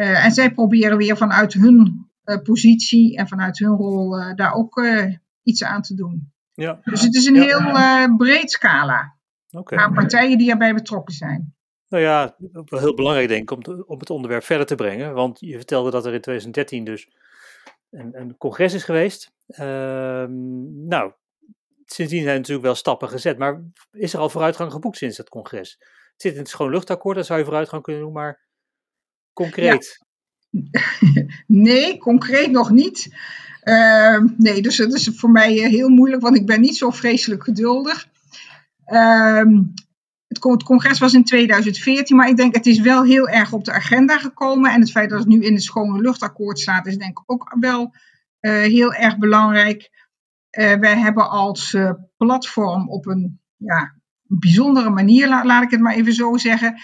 Uh, 0.01 0.25
en 0.25 0.31
zij 0.31 0.51
proberen 0.51 0.97
weer 0.97 1.17
vanuit 1.17 1.53
hun 1.53 2.09
uh, 2.25 2.41
positie 2.41 3.17
en 3.17 3.27
vanuit 3.27 3.59
hun 3.59 3.75
rol 3.75 4.19
uh, 4.19 4.35
daar 4.35 4.53
ook 4.53 4.85
iets 5.43 5.63
aan 5.63 5.81
te 5.81 5.95
doen. 5.95 6.33
Ja. 6.53 6.79
Dus 6.83 7.01
het 7.01 7.15
is 7.15 7.25
een 7.25 7.41
heel 7.41 7.59
breed 8.17 8.51
scala 8.51 9.15
okay. 9.51 9.79
aan 9.79 9.93
partijen 9.93 10.37
die 10.37 10.51
erbij 10.51 10.73
betrokken 10.73 11.13
zijn. 11.13 11.55
Nou 11.87 12.03
ja, 12.03 12.35
wel 12.65 12.79
heel 12.79 12.93
belangrijk 12.93 13.27
denk 13.27 13.41
ik 13.41 13.51
om, 13.51 13.63
te, 13.63 13.87
om 13.87 13.99
het 13.99 14.09
onderwerp 14.09 14.43
verder 14.43 14.65
te 14.65 14.75
brengen. 14.75 15.13
Want 15.13 15.39
je 15.39 15.55
vertelde 15.55 15.91
dat 15.91 16.05
er 16.05 16.13
in 16.13 16.21
2013 16.21 16.83
dus 16.83 17.09
een, 17.89 18.19
een 18.19 18.37
congres 18.37 18.73
is 18.73 18.83
geweest. 18.83 19.33
Ehm, 19.47 20.87
nou, 20.87 21.11
sindsdien 21.85 22.23
zijn 22.23 22.35
natuurlijk 22.35 22.65
wel 22.65 22.75
stappen 22.75 23.09
gezet. 23.09 23.37
Maar 23.37 23.61
is 23.91 24.13
er 24.13 24.19
al 24.19 24.29
vooruitgang 24.29 24.71
geboekt 24.71 24.97
sinds 24.97 25.17
het 25.17 25.29
congres? 25.29 25.75
Het 26.11 26.21
zit 26.21 26.33
in 26.33 26.39
het 26.39 26.49
schoon 26.49 26.69
luchtakkoord, 26.69 27.15
daar 27.15 27.25
zou 27.25 27.39
je 27.39 27.45
vooruitgang 27.45 27.83
kunnen 27.83 28.01
doen, 28.01 28.13
maar 28.13 28.39
concreet. 29.33 30.05
nee, 31.47 31.97
concreet 31.97 32.51
nog 32.51 32.69
niet. 32.69 33.09
Ehm, 33.61 34.27
nee, 34.37 34.61
dus 34.61 34.75
dat 34.75 34.93
is 34.93 35.09
voor 35.15 35.29
mij 35.29 35.63
eh, 35.63 35.69
heel 35.69 35.89
moeilijk, 35.89 36.21
want 36.21 36.35
ik 36.35 36.45
ben 36.45 36.61
niet 36.61 36.77
zo 36.77 36.89
vreselijk 36.89 37.43
geduldig. 37.43 38.07
Ehm, 38.85 39.63
het, 40.27 40.63
congres 40.63 40.99
was 40.99 41.13
in 41.13 41.23
2014, 41.23 42.15
maar 42.15 42.29
ik 42.29 42.37
denk 42.37 42.55
het 42.55 42.65
is 42.65 42.79
wel 42.79 43.03
heel 43.03 43.27
erg 43.27 43.53
op 43.53 43.65
de 43.65 43.71
agenda 43.71 44.17
gekomen. 44.17 44.71
En 44.71 44.79
het 44.79 44.91
feit 44.91 45.09
dat 45.09 45.19
het 45.19 45.27
nu 45.27 45.41
in 45.41 45.53
het 45.53 45.63
schone 45.63 46.01
luchtakkoord 46.01 46.59
staat, 46.59 46.87
is 46.87 46.97
denk 46.97 47.19
ik 47.19 47.23
ook 47.25 47.55
wel 47.59 47.95
uh, 48.41 48.51
heel 48.51 48.93
erg 48.93 49.17
belangrijk. 49.17 49.89
Uh, 50.51 50.73
wij 50.73 50.97
hebben 50.97 51.29
als 51.29 51.77
platform 52.17 52.89
op 52.89 53.05
een 53.05 53.39
ja, 53.55 53.95
bijzondere 54.21 54.89
manier, 54.89 55.27
laat 55.27 55.63
ik 55.63 55.71
het 55.71 55.79
maar 55.79 55.95
even 55.95 56.13
zo 56.13 56.37
zeggen, 56.37 56.75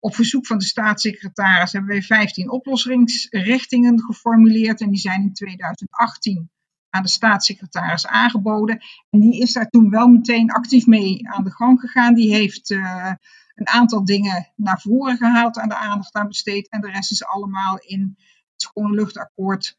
op 0.00 0.14
verzoek 0.14 0.46
van 0.46 0.58
de 0.58 0.64
staatssecretaris 0.64 1.72
hebben 1.72 1.90
wij 1.90 2.02
15 2.02 2.50
oplossingsrichtingen 2.50 4.00
geformuleerd. 4.00 4.80
En 4.80 4.90
die 4.90 5.00
zijn 5.00 5.22
in 5.22 5.32
2018 5.32 6.50
aan 6.90 7.02
de 7.02 7.08
staatssecretaris 7.08 8.06
aangeboden. 8.06 8.80
En 9.10 9.20
die 9.20 9.40
is 9.40 9.52
daar 9.52 9.68
toen 9.68 9.90
wel 9.90 10.08
meteen 10.08 10.50
actief 10.50 10.86
mee 10.86 11.28
aan 11.28 11.44
de 11.44 11.50
gang 11.50 11.80
gegaan. 11.80 12.14
Die 12.14 12.34
heeft 12.34 12.70
uh, 12.70 13.12
een 13.54 13.68
aantal 13.68 14.04
dingen 14.04 14.52
naar 14.56 14.80
voren 14.80 15.16
gehaald, 15.16 15.58
aan 15.58 15.68
de 15.68 15.76
aandacht 15.76 16.14
aan 16.14 16.28
besteed. 16.28 16.68
En 16.68 16.80
de 16.80 16.90
rest 16.90 17.10
is 17.10 17.24
allemaal 17.24 17.78
in 17.78 18.14
het 18.52 18.62
Schone 18.62 18.94
Luchtakkoord 18.94 19.76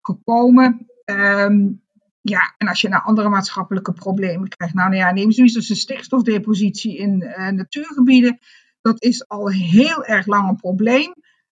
gekomen. 0.00 0.86
Um, 1.04 1.82
ja, 2.20 2.54
en 2.58 2.68
als 2.68 2.80
je 2.80 2.88
naar 2.88 3.02
andere 3.02 3.28
maatschappelijke 3.28 3.92
problemen 3.92 4.48
krijgt, 4.48 4.74
nou, 4.74 4.88
nou 4.88 5.00
ja, 5.00 5.12
neem 5.12 5.32
zoiets 5.32 5.56
als 5.56 5.66
de 5.66 5.74
stikstofdepositie 5.74 6.96
in 6.96 7.22
uh, 7.22 7.48
natuurgebieden. 7.48 8.38
Dat 8.82 9.02
is 9.02 9.28
al 9.28 9.48
heel 9.50 10.04
erg 10.04 10.26
lang 10.26 10.48
een 10.48 10.56
probleem. 10.56 11.14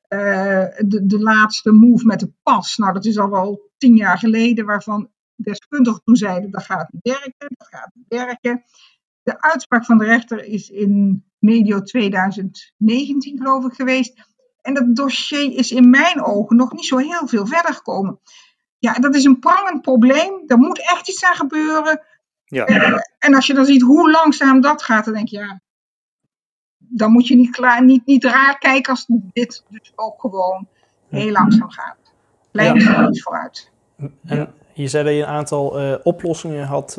Uh, 0.08 0.64
de, 0.78 1.06
de 1.06 1.18
laatste 1.18 1.72
move 1.72 2.06
met 2.06 2.20
de 2.20 2.32
pas, 2.42 2.76
nou 2.76 2.92
dat 2.92 3.04
is 3.04 3.18
al 3.18 3.30
wel 3.30 3.70
tien 3.76 3.96
jaar 3.96 4.18
geleden, 4.18 4.66
waarvan 4.66 5.10
deskundigen 5.36 6.02
toen 6.04 6.16
zeiden 6.16 6.50
dat 6.50 6.64
gaat 6.64 6.92
niet 6.92 7.02
werken, 7.02 7.54
dat 7.56 7.68
gaat 7.68 7.90
niet 7.94 8.06
werken. 8.08 8.62
De 9.22 9.40
uitspraak 9.40 9.84
van 9.84 9.98
de 9.98 10.04
rechter 10.04 10.44
is 10.44 10.70
in 10.70 11.24
medio 11.38 11.82
2019 11.82 13.36
geloof 13.36 13.64
ik 13.64 13.72
geweest. 13.72 14.34
En 14.60 14.74
dat 14.74 14.96
dossier 14.96 15.58
is 15.58 15.70
in 15.70 15.90
mijn 15.90 16.22
ogen 16.22 16.56
nog 16.56 16.72
niet 16.72 16.84
zo 16.84 16.96
heel 16.96 17.26
veel 17.26 17.46
verder 17.46 17.74
gekomen. 17.74 18.20
Ja, 18.78 18.92
dat 18.92 19.14
is 19.14 19.24
een 19.24 19.38
prangend 19.38 19.82
probleem. 19.82 20.42
Er 20.46 20.58
moet 20.58 20.78
echt 20.78 21.08
iets 21.08 21.24
aan 21.24 21.34
gebeuren. 21.34 22.00
Ja. 22.44 22.68
Uh, 22.68 22.98
en 23.18 23.34
als 23.34 23.46
je 23.46 23.54
dan 23.54 23.64
ziet 23.64 23.82
hoe 23.82 24.10
langzaam 24.10 24.60
dat 24.60 24.82
gaat, 24.82 25.04
dan 25.04 25.14
denk 25.14 25.28
je, 25.28 25.38
ja, 25.38 25.60
dan 26.96 27.12
moet 27.12 27.26
je 27.26 27.36
niet, 27.36 27.50
klaar, 27.50 27.84
niet, 27.84 28.06
niet 28.06 28.24
raar 28.24 28.58
kijken 28.58 28.92
als 28.92 29.04
dit 29.08 29.64
dus 29.68 29.92
ook 29.94 30.20
gewoon 30.20 30.66
heel 31.08 31.30
langzaam 31.30 31.70
gaat. 31.70 31.96
Klein 32.52 32.80
ja. 32.80 33.08
iets 33.08 33.22
vooruit. 33.22 33.70
En 34.26 34.52
je 34.72 34.88
zei 34.88 35.04
dat 35.04 35.12
je 35.12 35.20
een 35.20 35.26
aantal 35.26 35.80
uh, 35.80 35.94
oplossingen 36.02 36.66
had, 36.66 36.98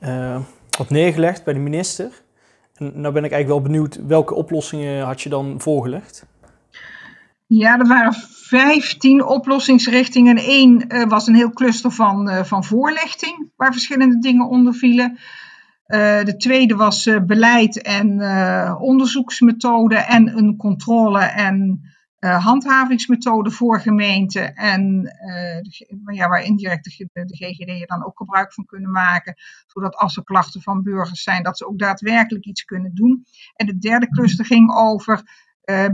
uh, 0.00 0.36
had 0.70 0.90
neergelegd 0.90 1.44
bij 1.44 1.54
de 1.54 1.60
minister. 1.60 2.22
En 2.74 3.00
nou 3.00 3.14
ben 3.14 3.24
ik 3.24 3.32
eigenlijk 3.32 3.62
wel 3.62 3.72
benieuwd, 3.72 4.06
welke 4.06 4.34
oplossingen 4.34 5.04
had 5.04 5.20
je 5.20 5.28
dan 5.28 5.60
voorgelegd? 5.60 6.26
Ja, 7.46 7.78
er 7.78 7.86
waren 7.86 8.14
15 8.30 9.24
oplossingsrichtingen. 9.24 10.38
Eén 10.42 10.84
was 11.08 11.26
een 11.26 11.34
heel 11.34 11.50
cluster 11.50 11.90
van, 11.90 12.44
van 12.46 12.64
voorlichting, 12.64 13.50
waar 13.56 13.72
verschillende 13.72 14.18
dingen 14.18 14.48
onder 14.48 14.74
vielen. 14.74 15.18
Uh, 15.86 16.24
de 16.24 16.36
tweede 16.36 16.74
was 16.74 17.06
uh, 17.06 17.22
beleid 17.22 17.82
en 17.82 18.18
uh, 18.18 18.76
onderzoeksmethoden 18.78 20.06
en 20.06 20.38
een 20.38 20.56
controle- 20.56 21.24
en 21.24 21.88
handhavingsmethode 22.24 23.50
voor 23.50 23.80
gemeenten. 23.80 24.54
En 24.54 25.12
ja, 26.12 26.28
waar 26.28 26.42
indirect 26.42 26.84
de, 26.84 27.08
de 27.12 27.36
GGD'en 27.36 27.86
dan 27.86 28.04
ook 28.04 28.16
gebruik 28.16 28.52
van 28.52 28.64
kunnen 28.64 28.90
maken. 28.90 29.34
Zodat 29.66 29.96
als 29.96 30.16
er 30.16 30.24
klachten 30.24 30.62
van 30.62 30.82
burgers 30.82 31.22
zijn, 31.22 31.42
dat 31.42 31.58
ze 31.58 31.66
ook 31.66 31.78
daadwerkelijk 31.78 32.44
iets 32.44 32.64
kunnen 32.64 32.94
doen. 32.94 33.24
En 33.54 33.66
de 33.66 33.78
derde 33.78 34.08
cluster 34.08 34.44
ging 34.44 34.74
over 34.74 35.22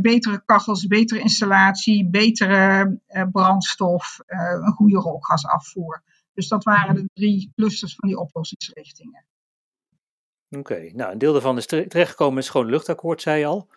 betere 0.00 0.42
kachels, 0.44 0.86
betere 0.86 1.20
installatie, 1.20 2.10
betere 2.10 2.98
brandstof, 3.32 4.18
een 4.26 4.72
goede 4.72 4.96
rookgasafvoer. 4.96 6.02
Dus 6.34 6.48
dat 6.48 6.64
waren 6.64 6.94
de 6.94 7.10
drie 7.14 7.52
clusters 7.54 7.94
van 7.94 8.08
die 8.08 8.18
oplossingsrichtingen. 8.18 9.24
Oké, 10.50 10.90
nou 10.92 11.12
een 11.12 11.18
deel 11.18 11.32
daarvan 11.32 11.56
is 11.56 11.66
terechtgekomen 11.66 12.32
in 12.32 12.38
het 12.38 12.46
Schone 12.46 12.70
Luchtakkoord, 12.70 13.22
zei 13.22 13.38
je 13.38 13.46
al. 13.46 13.68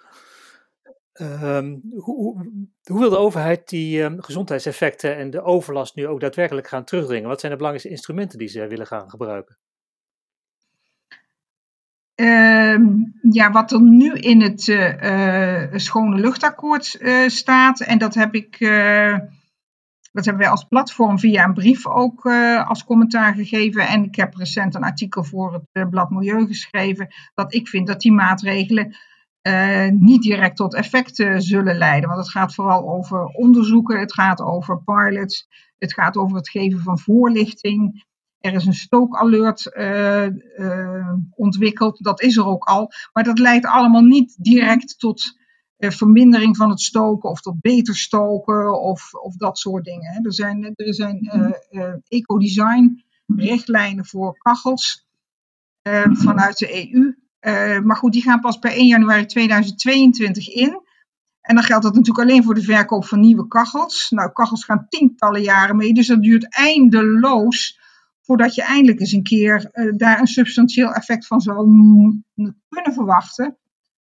Um, 1.21 1.81
hoe, 1.95 2.37
hoe, 2.83 2.99
wil 2.99 3.09
de 3.09 3.17
overheid 3.17 3.69
die 3.69 4.01
um, 4.01 4.21
gezondheidseffecten 4.21 5.15
en 5.15 5.29
de 5.29 5.41
overlast 5.41 5.95
nu 5.95 6.07
ook 6.07 6.19
daadwerkelijk 6.19 6.67
gaan 6.67 6.83
terugdringen? 6.83 7.29
Wat 7.29 7.39
zijn 7.39 7.51
de 7.51 7.57
belangrijkste 7.57 7.95
instrumenten 7.95 8.37
die 8.37 8.47
ze 8.47 8.67
willen 8.67 8.87
gaan 8.87 9.09
gebruiken? 9.09 9.57
Um, 12.15 13.13
ja, 13.31 13.51
wat 13.51 13.71
er 13.71 13.81
nu 13.81 14.13
in 14.13 14.41
het 14.41 14.67
uh, 14.67 15.65
Schone 15.75 16.19
Luchtakkoord 16.19 16.97
uh, 16.99 17.27
staat, 17.27 17.81
en 17.81 17.97
dat 17.97 18.13
heb 18.13 18.35
ik 18.35 18.59
dat 20.13 20.25
hebben 20.25 20.43
wij 20.43 20.51
als 20.51 20.63
platform 20.63 21.19
via 21.19 21.43
een 21.43 21.53
brief 21.53 21.87
ook 21.87 22.25
uh, 22.25 22.69
als 22.69 22.83
commentaar 22.83 23.33
gegeven. 23.33 23.87
En 23.87 24.03
ik 24.03 24.15
heb 24.15 24.35
recent 24.35 24.75
een 24.75 24.83
artikel 24.83 25.23
voor 25.23 25.53
het 25.53 25.67
uh, 25.71 25.89
blad 25.89 26.09
Milieu 26.09 26.45
geschreven. 26.45 27.07
Dat 27.33 27.53
ik 27.53 27.67
vind 27.67 27.87
dat 27.87 28.01
die 28.01 28.11
maatregelen 28.11 28.95
uh, 29.47 29.89
niet 29.89 30.21
direct 30.21 30.55
tot 30.55 30.73
effecten 30.75 31.41
zullen 31.41 31.77
leiden. 31.77 32.09
Want 32.09 32.21
het 32.21 32.31
gaat 32.31 32.53
vooral 32.53 32.89
over 32.89 33.25
onderzoeken, 33.25 33.99
het 33.99 34.13
gaat 34.13 34.41
over 34.41 34.83
pilots, 34.83 35.47
het 35.77 35.93
gaat 35.93 36.17
over 36.17 36.37
het 36.37 36.49
geven 36.49 36.79
van 36.79 36.99
voorlichting. 36.99 38.05
Er 38.39 38.53
is 38.53 38.65
een 38.65 38.73
stookalert 38.73 39.71
ontwikkeld, 41.35 42.03
dat 42.03 42.21
is 42.21 42.37
er 42.37 42.45
ook 42.45 42.63
al. 42.63 42.91
Maar 43.13 43.23
dat 43.23 43.39
leidt 43.39 43.65
allemaal 43.65 44.01
niet 44.01 44.35
direct 44.43 44.99
tot 44.99 45.21
eh, 45.21 45.42
vermindering 45.91 46.57
van 46.57 46.69
het 46.69 46.81
stoken 46.81 47.29
of 47.29 47.41
tot 47.41 47.61
beter 47.61 47.95
stoken 47.95 48.81
of, 48.81 49.13
of 49.13 49.35
dat 49.35 49.57
soort 49.57 49.85
dingen. 49.85 50.23
Er 50.23 50.33
zijn, 50.33 50.73
er 50.75 50.93
zijn 50.93 51.29
uh, 51.35 51.49
uh, 51.71 51.93
ecodesign 52.07 53.03
richtlijnen 53.35 54.05
voor 54.05 54.37
kachels 54.37 55.07
uh, 55.87 56.03
vanuit 56.11 56.57
de 56.57 56.93
EU. 56.93 57.15
maar 57.81 57.95
goed, 57.95 58.11
die 58.11 58.21
gaan 58.21 58.39
pas 58.39 58.57
per 58.57 58.71
1 58.71 58.87
januari 58.87 59.25
2022 59.25 60.49
in. 60.49 60.81
En 61.41 61.55
dan 61.55 61.63
geldt 61.63 61.83
dat 61.83 61.93
natuurlijk 61.95 62.29
alleen 62.29 62.43
voor 62.43 62.53
de 62.53 62.61
verkoop 62.61 63.05
van 63.05 63.19
nieuwe 63.19 63.47
kachels. 63.47 64.09
Nou, 64.09 64.31
kachels 64.31 64.65
gaan 64.65 64.85
tientallen 64.89 65.41
jaren 65.41 65.75
mee, 65.75 65.93
dus 65.93 66.07
dat 66.07 66.21
duurt 66.21 66.55
eindeloos 66.55 67.79
voordat 68.21 68.55
je 68.55 68.63
eindelijk 68.63 68.99
eens 68.99 69.11
een 69.11 69.23
keer 69.23 69.69
daar 69.97 70.19
een 70.19 70.27
substantieel 70.27 70.93
effect 70.93 71.27
van 71.27 71.41
zou 71.41 71.57
kunnen 72.69 72.93
verwachten. 72.93 73.57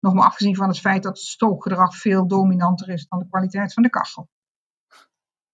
Nog 0.01 0.13
maar 0.13 0.25
afgezien 0.25 0.55
van 0.55 0.67
het 0.67 0.79
feit 0.79 1.03
dat 1.03 1.17
het 1.17 1.27
stookgedrag 1.27 1.95
veel 1.95 2.27
dominanter 2.27 2.89
is 2.89 3.07
dan 3.07 3.19
de 3.19 3.27
kwaliteit 3.29 3.73
van 3.73 3.83
de 3.83 3.89
kachel. 3.89 4.27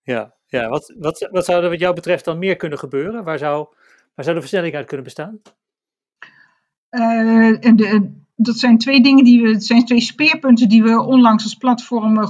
Ja, 0.02 0.36
ja. 0.46 0.70
Wat, 0.70 0.94
wat, 0.98 1.28
wat 1.32 1.46
zou 1.46 1.64
er 1.64 1.70
wat 1.70 1.80
jou 1.80 1.96
betreft 1.96 2.26
dan 2.26 2.40
meer 2.40 2.56
kunnen 2.56 2.80
gebeuren? 2.80 3.24
Waar 3.24 3.38
zou, 3.38 3.68
waar 4.16 4.26
zou 4.26 4.36
de 4.36 4.42
versnelling 4.42 4.76
uit 4.76 4.86
kunnen 4.86 5.06
bestaan? 5.06 5.42
Uh, 6.90 7.60
de, 7.60 8.12
dat 8.36 8.58
zijn 8.58 8.78
twee 8.78 9.02
dingen 9.02 9.24
die 9.24 9.42
we, 9.42 9.50
het 9.50 9.66
zijn 9.66 9.86
twee 9.86 10.02
speerpunten 10.02 10.70
die 10.70 10.84
we 10.84 11.02
onlangs 11.02 11.44
als 11.44 11.56
platform 11.56 12.28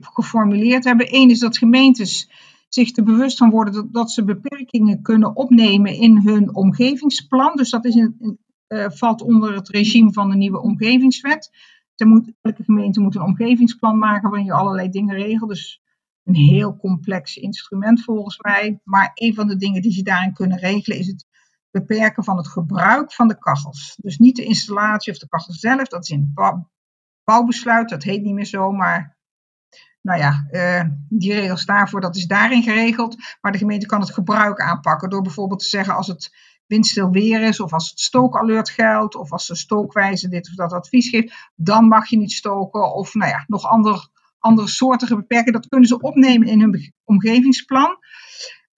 geformuleerd 0.00 0.84
hebben. 0.84 1.14
Eén 1.14 1.30
is 1.30 1.38
dat 1.38 1.58
gemeentes 1.58 2.30
zich 2.68 2.96
er 2.96 3.04
bewust 3.04 3.38
van 3.38 3.50
worden 3.50 3.74
dat, 3.74 3.92
dat 3.92 4.10
ze 4.10 4.24
beperkingen 4.24 5.02
kunnen 5.02 5.36
opnemen 5.36 5.94
in 5.94 6.20
hun 6.24 6.54
omgevingsplan. 6.54 7.56
Dus 7.56 7.70
dat 7.70 7.84
is 7.84 7.94
in, 7.94 8.16
uh, 8.20 8.30
valt 8.76 9.22
onder 9.22 9.54
het 9.54 9.68
regime 9.68 10.12
van 10.12 10.30
de 10.30 10.36
nieuwe 10.36 10.60
omgevingswet. 10.60 11.50
elke 11.96 12.64
gemeente 12.64 13.00
moet 13.00 13.14
een 13.14 13.22
omgevingsplan 13.22 13.98
maken 13.98 14.28
waarin 14.28 14.46
je 14.46 14.52
allerlei 14.52 14.88
dingen 14.88 15.16
regelt. 15.16 15.50
Dus 15.50 15.82
een 16.24 16.34
heel 16.34 16.76
complex 16.76 17.36
instrument 17.36 18.04
volgens 18.04 18.38
mij. 18.38 18.80
Maar 18.84 19.10
een 19.14 19.34
van 19.34 19.46
de 19.46 19.56
dingen 19.56 19.82
die 19.82 19.92
ze 19.92 20.02
daarin 20.02 20.32
kunnen 20.32 20.58
regelen 20.58 20.98
is 20.98 21.06
het 21.06 21.26
beperken 21.70 22.24
van 22.24 22.36
het 22.36 22.48
gebruik 22.48 23.12
van 23.12 23.28
de 23.28 23.38
kachels. 23.38 23.96
Dus 24.00 24.18
niet 24.18 24.36
de 24.36 24.44
installatie 24.44 25.12
of 25.12 25.18
de 25.18 25.28
kachel 25.28 25.52
zelf, 25.52 25.88
dat 25.88 26.02
is 26.02 26.10
in 26.10 26.32
het 26.34 26.64
bouwbesluit, 27.24 27.88
dat 27.88 28.02
heet 28.02 28.22
niet 28.22 28.34
meer 28.34 28.44
zo, 28.44 28.72
maar 28.72 29.18
nou 30.02 30.18
ja, 30.18 30.46
uh, 30.50 30.84
die 31.08 31.32
regels 31.32 31.64
daarvoor, 31.64 32.00
dat 32.00 32.16
is 32.16 32.26
daarin 32.26 32.62
geregeld. 32.62 33.16
Maar 33.40 33.52
de 33.52 33.58
gemeente 33.58 33.86
kan 33.86 34.00
het 34.00 34.10
gebruik 34.10 34.60
aanpakken 34.60 35.10
door 35.10 35.22
bijvoorbeeld 35.22 35.60
te 35.60 35.68
zeggen 35.68 35.94
als 35.94 36.06
het 36.06 36.36
windstil 36.70 37.10
weer 37.10 37.42
is, 37.42 37.60
of 37.60 37.72
als 37.72 37.90
het 37.90 38.00
stookalert 38.00 38.70
geldt, 38.70 39.14
of 39.14 39.32
als 39.32 39.46
de 39.46 39.56
stookwijze 39.56 40.28
dit 40.28 40.48
of 40.48 40.54
dat 40.54 40.72
advies 40.72 41.08
geeft, 41.08 41.50
dan 41.54 41.84
mag 41.84 42.08
je 42.08 42.16
niet 42.16 42.32
stoken. 42.32 42.94
Of 42.94 43.14
nou 43.14 43.30
ja, 43.30 43.44
nog 43.46 43.64
ander, 43.64 44.08
andere 44.38 44.68
soorten 44.68 45.16
beperken. 45.16 45.52
Dat 45.52 45.68
kunnen 45.68 45.88
ze 45.88 46.00
opnemen 46.00 46.48
in 46.48 46.60
hun 46.60 46.92
omgevingsplan. 47.04 47.98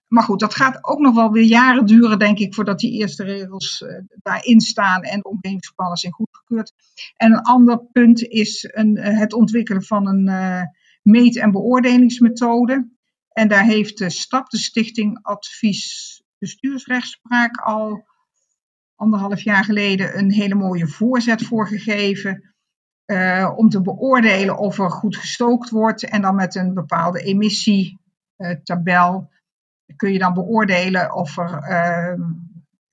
Maar 0.07 0.23
goed, 0.23 0.39
dat 0.39 0.55
gaat 0.55 0.83
ook 0.83 0.99
nog 0.99 1.15
wel 1.15 1.31
weer 1.31 1.43
jaren 1.43 1.85
duren, 1.85 2.19
denk 2.19 2.39
ik, 2.39 2.53
voordat 2.53 2.79
die 2.79 2.91
eerste 2.91 3.23
regels 3.23 3.81
uh, 3.81 3.99
daarin 4.21 4.59
staan 4.59 5.01
en 5.01 5.19
de 5.19 5.29
omgevingsplannen 5.29 5.97
zijn 5.97 6.13
goedgekeurd. 6.13 6.73
En 7.15 7.31
een 7.31 7.41
ander 7.41 7.85
punt 7.91 8.21
is 8.21 8.69
een, 8.71 8.97
uh, 8.97 9.19
het 9.19 9.33
ontwikkelen 9.33 9.83
van 9.83 10.07
een 10.07 10.27
uh, 10.27 10.61
meet- 11.01 11.37
en 11.37 11.51
beoordelingsmethode. 11.51 12.89
En 13.29 13.47
daar 13.47 13.63
heeft 13.63 13.97
de 13.97 14.09
STAP, 14.09 14.49
de 14.49 14.57
Stichting 14.57 15.19
Advies 15.21 16.22
Bestuursrechtspraak, 16.43 17.57
al 17.57 18.05
anderhalf 18.95 19.41
jaar 19.41 19.63
geleden 19.63 20.17
een 20.17 20.31
hele 20.31 20.55
mooie 20.55 20.87
voorzet 20.87 21.43
voor 21.43 21.67
gegeven. 21.67 22.53
om 23.55 23.69
te 23.69 23.81
beoordelen 23.81 24.57
of 24.57 24.79
er 24.79 24.91
goed 24.91 25.17
gestookt 25.17 25.69
wordt 25.69 26.03
en 26.03 26.21
dan 26.21 26.35
met 26.35 26.55
een 26.55 26.73
bepaalde 26.73 27.21
emissietabel 27.21 29.29
kun 29.95 30.11
je 30.11 30.19
dan 30.19 30.33
beoordelen 30.33 31.15
of 31.15 31.37
er, 31.37 31.69
uh, 31.69 32.13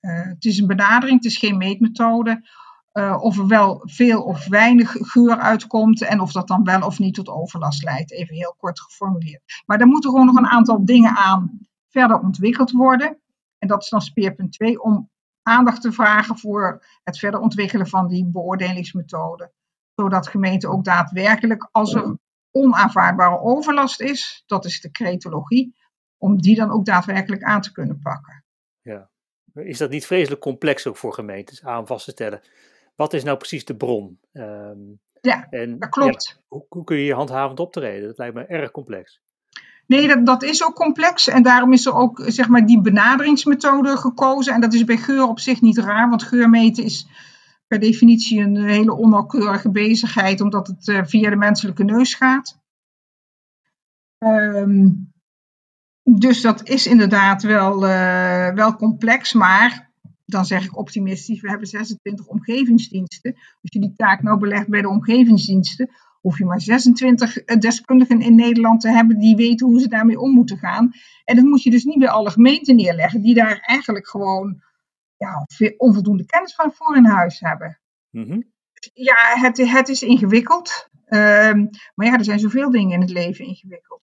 uh, 0.01 0.25
het 0.25 0.45
is 0.45 0.57
een 0.57 0.67
benadering, 0.67 1.15
het 1.15 1.31
is 1.31 1.37
geen 1.37 1.57
meetmethode, 1.57 2.49
of 3.19 3.37
er 3.37 3.47
wel 3.47 3.81
veel 3.83 4.23
of 4.23 4.47
weinig 4.47 4.91
geur 4.91 5.37
uitkomt 5.37 6.01
en 6.01 6.19
of 6.19 6.31
dat 6.31 6.47
dan 6.47 6.63
wel 6.63 6.81
of 6.81 6.99
niet 6.99 7.13
tot 7.13 7.29
overlast 7.29 7.83
leidt, 7.83 8.11
even 8.11 8.35
heel 8.35 8.55
kort 8.57 8.81
geformuleerd. 8.81 9.63
Maar 9.65 9.79
er 9.79 9.87
moeten 9.87 10.09
gewoon 10.09 10.25
nog 10.25 10.37
een 10.37 10.47
aantal 10.47 10.85
dingen 10.85 11.15
aan 11.15 11.59
verder 11.89 12.19
ontwikkeld 12.19 12.71
worden. 12.71 13.19
En 13.61 13.67
dat 13.67 13.83
is 13.83 13.89
dan 13.89 14.01
speerpunt 14.01 14.53
2, 14.53 14.81
om 14.81 15.09
aandacht 15.41 15.81
te 15.81 15.91
vragen 15.91 16.37
voor 16.37 16.85
het 17.03 17.17
verder 17.17 17.39
ontwikkelen 17.39 17.87
van 17.87 18.07
die 18.07 18.25
beoordelingsmethode. 18.25 19.51
Zodat 19.95 20.27
gemeenten 20.27 20.69
ook 20.69 20.83
daadwerkelijk, 20.83 21.69
als 21.71 21.93
er 21.93 22.17
onaanvaardbare 22.51 23.39
overlast 23.39 24.01
is, 24.01 24.43
dat 24.45 24.65
is 24.65 24.81
de 24.81 24.91
cretologie, 24.91 25.75
om 26.17 26.41
die 26.41 26.55
dan 26.55 26.71
ook 26.71 26.85
daadwerkelijk 26.85 27.43
aan 27.43 27.61
te 27.61 27.71
kunnen 27.71 27.99
pakken. 27.99 28.45
Ja. 28.81 29.09
Is 29.53 29.77
dat 29.77 29.89
niet 29.89 30.05
vreselijk 30.05 30.41
complex 30.41 30.87
ook 30.87 30.97
voor 30.97 31.13
gemeentes 31.13 31.63
aan 31.63 31.87
vast 31.87 32.05
te 32.05 32.11
stellen? 32.11 32.41
Wat 32.95 33.13
is 33.13 33.23
nou 33.23 33.37
precies 33.37 33.65
de 33.65 33.75
bron? 33.75 34.19
Um, 34.31 34.99
ja, 35.21 35.47
en, 35.49 35.79
dat 35.79 35.89
klopt. 35.89 36.27
Ja, 36.27 36.43
hoe, 36.47 36.65
hoe, 36.69 36.83
kun 36.83 36.97
je 36.97 37.05
je 37.05 37.13
handhavend 37.13 37.59
optreden? 37.59 38.07
Dat 38.07 38.17
lijkt 38.17 38.35
me 38.35 38.45
erg 38.45 38.71
complex. 38.71 39.21
Nee, 39.91 40.07
dat, 40.07 40.25
dat 40.25 40.43
is 40.43 40.65
ook 40.65 40.75
complex 40.75 41.27
en 41.27 41.43
daarom 41.43 41.73
is 41.73 41.85
er 41.85 41.93
ook 41.93 42.23
zeg 42.25 42.47
maar, 42.47 42.65
die 42.65 42.81
benaderingsmethode 42.81 43.97
gekozen. 43.97 44.53
En 44.53 44.61
dat 44.61 44.73
is 44.73 44.83
bij 44.83 44.97
geur 44.97 45.27
op 45.27 45.39
zich 45.39 45.61
niet 45.61 45.77
raar, 45.77 46.09
want 46.09 46.23
geurmeten 46.23 46.83
is 46.83 47.07
per 47.67 47.79
definitie 47.79 48.39
een 48.39 48.57
hele 48.57 48.93
onnauwkeurige 48.93 49.71
bezigheid, 49.71 50.41
omdat 50.41 50.67
het 50.67 50.87
uh, 50.87 51.01
via 51.03 51.29
de 51.29 51.35
menselijke 51.35 51.83
neus 51.83 52.13
gaat. 52.13 52.59
Um, 54.17 55.11
dus 56.03 56.41
dat 56.41 56.67
is 56.67 56.87
inderdaad 56.87 57.43
wel, 57.43 57.87
uh, 57.87 58.49
wel 58.53 58.75
complex, 58.75 59.33
maar 59.33 59.91
dan 60.25 60.45
zeg 60.45 60.65
ik 60.65 60.77
optimistisch, 60.77 61.41
we 61.41 61.49
hebben 61.49 61.67
26 61.67 62.25
omgevingsdiensten. 62.25 63.33
Als 63.33 63.71
je 63.71 63.79
die 63.79 63.93
taak 63.95 64.21
nou 64.21 64.39
belegt 64.39 64.67
bij 64.67 64.81
de 64.81 64.89
omgevingsdiensten, 64.89 65.89
hoef 66.21 66.37
je 66.37 66.45
maar 66.45 66.61
26 66.61 67.37
eh, 67.37 67.57
deskundigen 67.57 68.21
in 68.21 68.35
Nederland 68.35 68.81
te 68.81 68.89
hebben 68.89 69.19
die 69.19 69.35
weten 69.35 69.67
hoe 69.67 69.79
ze 69.79 69.87
daarmee 69.87 70.19
om 70.19 70.31
moeten 70.31 70.57
gaan. 70.57 70.91
En 71.23 71.35
dat 71.35 71.45
moet 71.45 71.63
je 71.63 71.71
dus 71.71 71.83
niet 71.83 71.99
bij 71.99 72.09
alle 72.09 72.29
gemeenten 72.29 72.75
neerleggen, 72.75 73.21
die 73.21 73.33
daar 73.33 73.59
eigenlijk 73.59 74.07
gewoon 74.07 74.61
ja, 75.17 75.47
onvoldoende 75.77 76.25
kennis 76.25 76.55
van 76.55 76.71
voor 76.73 76.95
in 76.95 77.05
huis 77.05 77.39
hebben. 77.39 77.79
Mm 78.09 78.49
Ja, 78.93 79.15
het, 79.39 79.57
het 79.57 79.89
is 79.89 80.01
ingewikkeld. 80.01 80.89
Um, 81.07 81.69
maar 81.95 82.07
ja, 82.07 82.17
er 82.17 82.23
zijn 82.23 82.39
zoveel 82.39 82.71
dingen 82.71 82.93
in 82.93 83.01
het 83.01 83.09
leven 83.09 83.45
ingewikkeld. 83.45 84.01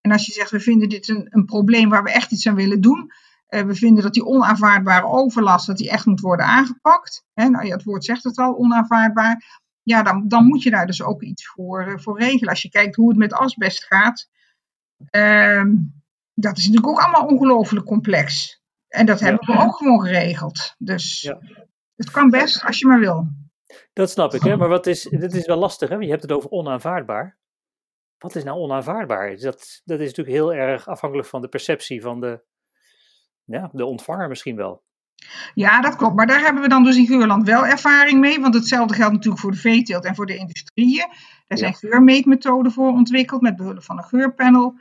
En 0.00 0.12
als 0.12 0.26
je 0.26 0.32
zegt, 0.32 0.50
we 0.50 0.60
vinden 0.60 0.88
dit 0.88 1.08
een, 1.08 1.26
een 1.30 1.44
probleem 1.44 1.88
waar 1.88 2.02
we 2.02 2.12
echt 2.12 2.32
iets 2.32 2.46
aan 2.46 2.54
willen 2.54 2.80
doen. 2.80 3.10
Uh, 3.48 3.62
we 3.62 3.74
vinden 3.74 4.02
dat 4.02 4.12
die 4.12 4.24
onaanvaardbare 4.24 5.06
overlast, 5.06 5.66
dat 5.66 5.76
die 5.76 5.90
echt 5.90 6.06
moet 6.06 6.20
worden 6.20 6.46
aangepakt. 6.46 7.24
Hè, 7.34 7.48
nou 7.48 7.66
ja, 7.66 7.72
het 7.74 7.84
woord 7.84 8.04
zegt 8.04 8.24
het 8.24 8.38
al, 8.38 8.56
onaanvaardbaar. 8.56 9.60
Ja, 9.90 10.02
dan, 10.02 10.28
dan 10.28 10.46
moet 10.46 10.62
je 10.62 10.70
daar 10.70 10.86
dus 10.86 11.02
ook 11.02 11.22
iets 11.22 11.46
voor, 11.46 11.86
uh, 11.86 11.98
voor 11.98 12.18
regelen. 12.18 12.48
Als 12.48 12.62
je 12.62 12.70
kijkt 12.70 12.96
hoe 12.96 13.08
het 13.08 13.18
met 13.18 13.32
asbest 13.32 13.84
gaat. 13.84 14.28
Uh, 15.10 15.64
dat 16.34 16.56
is 16.56 16.66
natuurlijk 16.66 16.86
ook 16.86 17.00
allemaal 17.00 17.26
ongelooflijk 17.26 17.86
complex. 17.86 18.58
En 18.88 19.06
dat 19.06 19.20
hebben 19.20 19.46
we 19.46 19.62
ook 19.62 19.76
gewoon 19.76 20.00
geregeld. 20.00 20.74
Dus 20.78 21.20
ja. 21.20 21.40
het 21.96 22.10
kan 22.10 22.30
best 22.30 22.64
als 22.64 22.78
je 22.78 22.86
maar 22.86 23.00
wil. 23.00 23.28
Dat 23.92 24.10
snap 24.10 24.34
ik, 24.34 24.42
hè? 24.42 24.56
maar 24.56 24.68
wat 24.68 24.86
is, 24.86 25.02
dit 25.02 25.34
is 25.34 25.46
wel 25.46 25.56
lastig. 25.56 25.88
Hè? 25.88 25.96
Je 25.96 26.10
hebt 26.10 26.22
het 26.22 26.32
over 26.32 26.50
onaanvaardbaar 26.50 27.40
wat 28.20 28.34
is 28.34 28.44
nou 28.44 28.58
onaanvaardbaar? 28.58 29.36
Dat, 29.36 29.80
dat 29.84 30.00
is 30.00 30.06
natuurlijk 30.06 30.36
heel 30.36 30.54
erg 30.54 30.88
afhankelijk 30.88 31.28
van 31.28 31.40
de 31.40 31.48
perceptie 31.48 32.02
van 32.02 32.20
de, 32.20 32.44
ja, 33.44 33.70
de 33.72 33.84
ontvanger 33.84 34.28
misschien 34.28 34.56
wel. 34.56 34.84
Ja, 35.54 35.80
dat 35.80 35.96
klopt. 35.96 36.16
Maar 36.16 36.26
daar 36.26 36.40
hebben 36.40 36.62
we 36.62 36.68
dan 36.68 36.84
dus 36.84 36.96
in 36.96 37.06
Geurland 37.06 37.46
wel 37.46 37.66
ervaring 37.66 38.20
mee. 38.20 38.40
Want 38.40 38.54
hetzelfde 38.54 38.94
geldt 38.94 39.12
natuurlijk 39.12 39.42
voor 39.42 39.50
de 39.50 39.56
veeteelt 39.56 40.04
en 40.04 40.14
voor 40.14 40.26
de 40.26 40.36
industrieën. 40.36 41.06
Daar 41.46 41.58
zijn 41.58 41.74
geurmeetmethoden 41.74 42.72
voor 42.72 42.92
ontwikkeld 42.92 43.40
met 43.40 43.56
behulp 43.56 43.82
van 43.82 43.98
een 43.98 44.04
geurpanel. 44.04 44.78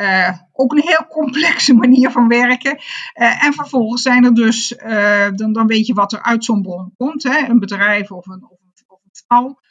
Uh, 0.00 0.30
ook 0.52 0.72
een 0.72 0.82
heel 0.82 1.06
complexe 1.08 1.74
manier 1.84 2.10
van 2.10 2.28
werken. 2.28 2.76
Uh, 3.14 3.44
en 3.44 3.52
vervolgens 3.52 4.02
zijn 4.02 4.24
er 4.24 4.34
dus, 4.34 4.72
uh, 4.72 5.28
dan, 5.34 5.52
dan 5.52 5.66
weet 5.66 5.86
je 5.86 5.94
wat 5.94 6.12
er 6.12 6.22
uit 6.22 6.44
zo'n 6.44 6.62
bron 6.62 6.94
komt. 6.96 7.22
Hè? 7.22 7.48
Een 7.48 7.58
bedrijf 7.58 8.10
of 8.10 8.26
een, 8.26 8.44
of 8.44 8.58
een, 8.60 8.84
of 8.86 9.00
een 9.04 9.10
stal. 9.12 9.62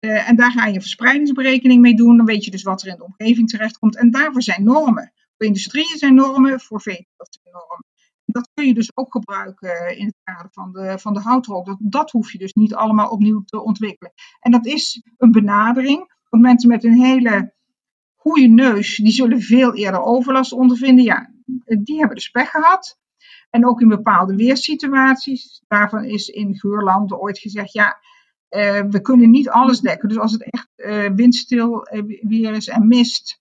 En 0.00 0.36
daar 0.36 0.52
ga 0.52 0.66
je 0.66 0.80
verspreidingsberekening 0.80 1.80
mee 1.80 1.94
doen. 1.94 2.16
Dan 2.16 2.26
weet 2.26 2.44
je 2.44 2.50
dus 2.50 2.62
wat 2.62 2.82
er 2.82 2.88
in 2.88 2.96
de 2.96 3.04
omgeving 3.04 3.48
terechtkomt. 3.48 3.96
En 3.96 4.10
daarvoor 4.10 4.42
zijn 4.42 4.64
normen. 4.64 5.12
Voor 5.36 5.46
industrieën 5.46 5.98
zijn 5.98 6.14
normen, 6.14 6.60
voor 6.60 6.80
veeteelt 6.80 7.38
zijn 7.42 7.54
normen. 7.54 7.84
Dat 8.32 8.50
kun 8.54 8.66
je 8.66 8.74
dus 8.74 8.96
ook 8.96 9.12
gebruiken 9.12 9.98
in 9.98 10.06
het 10.06 10.16
kader 10.24 10.50
van 10.52 10.72
de, 10.72 10.98
van 10.98 11.14
de 11.14 11.20
houtrol. 11.20 11.64
Dat, 11.64 11.76
dat 11.80 12.10
hoef 12.10 12.32
je 12.32 12.38
dus 12.38 12.52
niet 12.52 12.74
allemaal 12.74 13.08
opnieuw 13.08 13.42
te 13.44 13.62
ontwikkelen. 13.62 14.12
En 14.40 14.50
dat 14.50 14.66
is 14.66 15.02
een 15.16 15.32
benadering. 15.32 16.18
Want 16.28 16.42
mensen 16.42 16.68
met 16.68 16.84
een 16.84 17.00
hele 17.00 17.54
goede 18.16 18.46
neus, 18.46 18.96
die 18.96 19.12
zullen 19.12 19.40
veel 19.40 19.74
eerder 19.74 20.02
overlast 20.02 20.52
ondervinden. 20.52 21.04
Ja, 21.04 21.32
die 21.64 21.98
hebben 21.98 22.16
dus 22.16 22.30
pech 22.30 22.50
gehad. 22.50 22.98
En 23.50 23.66
ook 23.66 23.80
in 23.80 23.88
bepaalde 23.88 24.36
weersituaties. 24.36 25.62
Daarvan 25.68 26.04
is 26.04 26.28
in 26.28 26.56
Geurland 26.56 27.12
ooit 27.12 27.38
gezegd, 27.38 27.72
ja, 27.72 27.98
uh, 28.50 28.82
we 28.88 29.00
kunnen 29.00 29.30
niet 29.30 29.48
alles 29.48 29.80
dekken. 29.80 30.08
Dus 30.08 30.18
als 30.18 30.32
het 30.32 30.42
echt 30.42 30.68
uh, 30.76 31.10
windstil 31.14 31.86
weer 32.20 32.52
is 32.52 32.68
en 32.68 32.88
mist, 32.88 33.40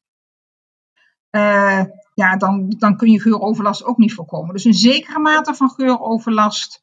ja, 2.14 2.38
dan, 2.38 2.76
dan 2.78 2.98
kun 2.98 3.12
je 3.12 3.22
geuroverlast 3.22 3.84
ook 3.84 3.98
niet 3.98 4.14
voorkomen. 4.14 4.54
Dus 4.54 4.66
een 4.66 4.74
zekere 4.74 5.20
mate 5.20 5.54
van 5.54 5.70
geuroverlast 5.70 6.82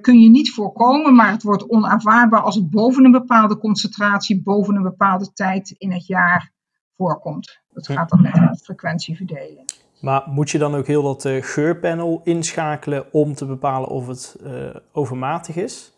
kun 0.00 0.20
je 0.20 0.30
niet 0.30 0.50
voorkomen, 0.50 1.14
maar 1.14 1.30
het 1.30 1.42
wordt 1.42 1.68
onaanvaardbaar 1.68 2.42
als 2.42 2.54
het 2.54 2.70
boven 2.70 3.04
een 3.04 3.10
bepaalde 3.10 3.58
concentratie, 3.58 4.42
boven 4.42 4.76
een 4.76 4.82
bepaalde 4.82 5.32
tijd 5.32 5.74
in 5.78 5.92
het 5.92 6.06
jaar 6.06 6.52
voorkomt. 6.96 7.60
Dat 7.70 7.86
gaat 7.86 8.08
dan 8.08 8.22
met 8.22 8.32
de 8.32 8.58
frequentieverdeling. 8.62 9.70
Maar 10.00 10.22
moet 10.26 10.50
je 10.50 10.58
dan 10.58 10.74
ook 10.74 10.86
heel 10.86 11.02
dat 11.02 11.28
geurpanel 11.40 12.20
inschakelen 12.24 13.12
om 13.12 13.34
te 13.34 13.46
bepalen 13.46 13.88
of 13.88 14.06
het 14.06 14.36
overmatig 14.92 15.56
is? 15.56 15.93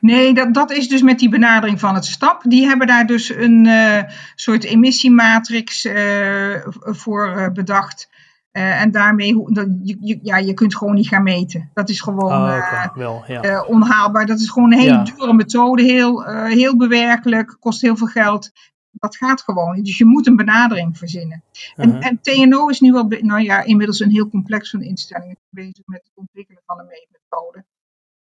Nee, 0.00 0.34
dat, 0.34 0.54
dat 0.54 0.70
is 0.70 0.88
dus 0.88 1.02
met 1.02 1.18
die 1.18 1.28
benadering 1.28 1.80
van 1.80 1.94
het 1.94 2.04
STAP. 2.04 2.42
Die 2.42 2.66
hebben 2.66 2.86
daar 2.86 3.06
dus 3.06 3.34
een 3.34 3.64
uh, 3.64 4.02
soort 4.34 4.64
emissiematrix 4.64 5.84
uh, 5.84 6.56
voor 6.80 7.34
uh, 7.36 7.48
bedacht. 7.48 8.08
en 8.52 8.90
daarmee, 8.90 9.44
dat, 9.46 9.66
je, 9.82 10.18
ja, 10.22 10.36
je 10.36 10.54
kunt 10.54 10.76
gewoon 10.76 10.94
niet 10.94 11.08
gaan 11.08 11.22
meten. 11.22 11.70
Dat 11.74 11.88
is 11.88 12.00
gewoon 12.00 12.32
oh, 12.32 12.56
okay. 12.56 12.90
Wel, 12.94 13.24
ja. 13.26 13.62
onhaalbaar. 13.62 14.26
Dat 14.26 14.40
is 14.40 14.50
gewoon 14.50 14.72
een 14.72 14.78
hele 14.78 14.92
ja. 14.92 15.02
dure 15.02 15.32
methode, 15.32 15.82
heel, 15.82 16.24
heel 16.46 16.76
bewerkelijk, 16.76 17.56
kost 17.60 17.80
heel 17.80 17.96
veel 17.96 18.06
geld. 18.06 18.50
Dat 18.90 19.16
gaat 19.16 19.42
gewoon 19.42 19.74
niet. 19.74 19.84
Dus 19.84 19.98
je 19.98 20.04
moet 20.04 20.26
een 20.26 20.36
benadering 20.36 20.98
verzinnen. 20.98 21.42
En, 21.76 21.90
-huh. 21.90 22.06
en 22.06 22.20
TNO 22.20 22.68
is 22.68 22.80
nu 22.80 22.92
wel, 22.92 23.06
nou 23.08 23.40
ja, 23.40 23.62
inmiddels 23.62 24.00
een 24.00 24.10
heel 24.10 24.28
complex 24.28 24.70
van 24.70 24.82
instellingen 24.82 25.36
bezig 25.50 25.86
met 25.86 26.00
het 26.02 26.12
ontwikkelen 26.14 26.62
van 26.66 26.78
een 26.78 26.86
meetmethode. 26.86 27.64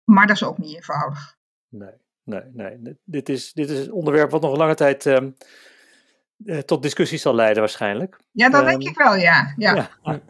Maar 0.10 0.28
dat 0.28 0.36
is 0.36 0.44
ook 0.44 0.58
niet 0.58 0.76
eenvoudig. 0.76 1.38
Nee, 1.70 1.94
nee, 2.24 2.42
nee. 2.52 2.98
Dit 3.04 3.30
is, 3.30 3.54
dit 3.54 3.70
is 3.70 3.86
een 3.86 3.92
onderwerp 3.92 4.32
wat 4.32 4.42
nog 4.42 4.52
een 4.52 4.58
lange 4.58 4.76
tijd 4.76 5.06
um, 5.06 5.36
tot 6.66 6.82
discussies 6.82 7.22
zal 7.22 7.36
leiden 7.36 7.60
waarschijnlijk. 7.60 8.20
Ja, 8.32 8.50
dat 8.50 8.66
denk 8.66 8.82
ehm, 8.82 8.90
ik 8.90 8.98
wel, 8.98 9.16
ja. 9.16 9.54
ja. 9.58 9.90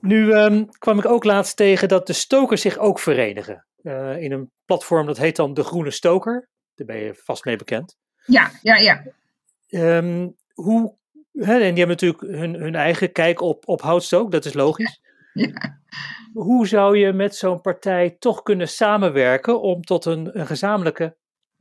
Nu 0.00 0.32
ehm, 0.32 0.64
kwam 0.78 0.98
ik 0.98 1.06
ook 1.06 1.24
laatst 1.24 1.56
tegen 1.56 1.88
dat 1.88 2.06
de 2.06 2.12
stokers 2.12 2.60
zich 2.60 2.78
ook 2.78 2.98
verenigen. 2.98 3.66
in 4.18 4.32
een 4.32 4.50
platform 4.64 5.06
dat 5.06 5.16
heet 5.16 5.36
dan 5.36 5.54
De 5.54 5.64
Groene 5.64 5.90
Stoker. 5.90 6.48
Daar 6.74 6.86
ben 6.86 6.96
je 6.96 7.14
vast 7.14 7.44
mee 7.44 7.56
bekend. 7.56 7.96
Ja, 8.24 8.50
ja, 8.62 8.76
ja. 8.76 9.02
hoe 10.54 10.96
en 11.32 11.46
die 11.46 11.58
hebben 11.58 11.88
natuurlijk 11.88 12.20
hun, 12.20 12.54
hun 12.54 12.74
eigen 12.74 13.12
kijk 13.12 13.40
op, 13.40 13.68
op 13.68 13.80
houtstook, 13.80 14.30
dat 14.30 14.44
is 14.44 14.52
logisch. 14.52 15.00
Hoe 16.32 16.66
zou 16.66 16.98
je 16.98 17.12
met 17.12 17.36
zo'n 17.36 17.60
partij 17.60 18.16
toch 18.18 18.42
kunnen 18.42 18.68
samenwerken 18.68 19.60
om 19.60 19.82
tot 19.82 20.04
een, 20.04 20.38
een 20.38 20.46
gezamenlijke 20.46 21.16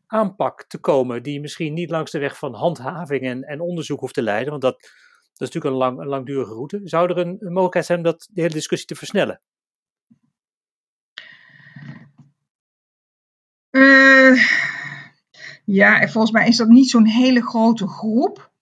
aanpak 0.08 0.64
te 0.64 0.78
komen, 0.78 1.24
die 1.24 1.40
misschien 1.40 1.74
niet 1.74 1.90
langs 1.90 2.12
de 2.12 2.20
weg 2.20 2.38
van 2.38 2.54
handhaving 2.54 3.22
en, 3.22 3.44
en 3.44 3.62
onderzoek 3.62 4.00
hoeft 4.00 4.14
te 4.14 4.22
leiden, 4.22 4.50
want 4.50 4.62
dat, 4.62 4.82
dat 4.82 5.48
is 5.48 5.54
natuurlijk 5.54 5.66
een, 5.66 5.80
lang, 5.80 6.04
langdurige 6.04 6.54
route. 6.54 6.82
Zou 6.84 7.10
er 7.10 7.18
een, 7.18 7.38
een 7.40 7.52
mogelijkheid 7.52 7.86
zijn 7.86 7.98
om 7.98 8.04
dat, 8.04 8.30
de 8.32 8.42
hele 8.42 8.54
discussie 8.54 8.88
te 8.88 8.96
versnellen? 8.96 9.42
Uh, 13.72 14.44
ja, 15.66 16.08
volgens 16.08 16.34
mij 16.34 16.48
is 16.48 16.58
dat 16.58 16.68
niet 16.68 16.90
zo'n 16.90 17.08
hele 17.08 17.42
grote 17.42 17.88
groep. 17.88 18.54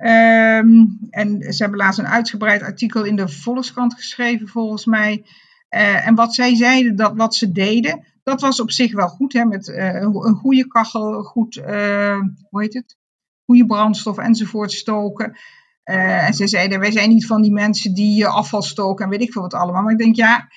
Ehm, 0.00 0.86
en 1.10 1.52
ze 1.52 1.62
hebben 1.62 1.78
laatst 1.78 1.98
een 1.98 2.06
uitgebreid 2.06 2.62
artikel 2.62 3.04
in 3.04 3.16
de 3.16 3.28
Volkskrant 3.28 3.94
geschreven, 3.94 4.48
volgens 4.48 4.84
mij. 4.84 5.24
Uh, 5.70 6.06
en 6.06 6.14
wat 6.14 6.34
zij 6.34 6.56
zeiden, 6.56 6.96
dat 6.96 7.16
wat 7.16 7.34
ze 7.34 7.52
deden, 7.52 8.04
dat 8.22 8.40
was 8.40 8.60
op 8.60 8.70
zich 8.70 8.92
wel 8.92 9.08
goed. 9.08 9.32
Hè, 9.32 9.44
met 9.44 9.68
uh, 9.68 10.00
een 10.00 10.34
goede 10.34 10.66
kachel, 10.66 11.22
goed, 11.22 11.56
uh, 11.56 12.20
hoe 12.50 12.62
heet 12.62 12.74
het? 12.74 12.96
Goede 13.44 13.66
brandstof 13.66 14.18
enzovoort 14.18 14.72
stoken. 14.72 15.36
en 15.84 16.34
ze 16.34 16.46
zeiden, 16.46 16.80
wij 16.80 16.92
zijn 16.92 17.08
niet 17.08 17.26
van 17.26 17.42
die 17.42 17.52
mensen 17.52 17.94
die 17.94 18.26
afval 18.26 18.62
stoken 18.62 19.04
en 19.04 19.10
weet 19.10 19.22
ik 19.22 19.32
veel 19.32 19.42
wat 19.42 19.54
allemaal. 19.54 19.82
Maar 19.82 19.92
ik 19.92 19.98
denk, 19.98 20.16
ja, 20.16 20.48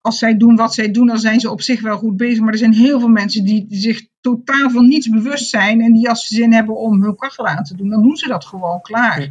als 0.00 0.18
zij 0.18 0.36
doen 0.36 0.56
wat 0.56 0.74
zij 0.74 0.90
doen, 0.90 1.06
dan 1.06 1.18
zijn 1.18 1.40
ze 1.40 1.50
op 1.50 1.60
zich 1.60 1.80
wel 1.80 1.98
goed 1.98 2.16
bezig. 2.16 2.40
Maar 2.40 2.52
er 2.52 2.58
zijn 2.58 2.74
heel 2.74 3.00
veel 3.00 3.08
mensen 3.08 3.44
die 3.44 3.66
zich 3.68 4.06
totaal 4.22 4.70
van 4.70 4.88
niets 4.88 5.08
bewust 5.08 5.48
zijn. 5.48 5.80
En 5.80 5.92
die 5.92 6.08
als 6.08 6.26
ze 6.26 6.34
zin 6.34 6.52
hebben 6.52 6.76
om 6.76 7.02
hun 7.02 7.16
kachel 7.16 7.46
aan 7.46 7.64
te 7.64 7.76
doen, 7.76 7.88
dan 7.88 8.02
doen 8.02 8.16
ze 8.16 8.28
dat 8.28 8.44
gewoon 8.44 8.80
klaar. 8.80 9.30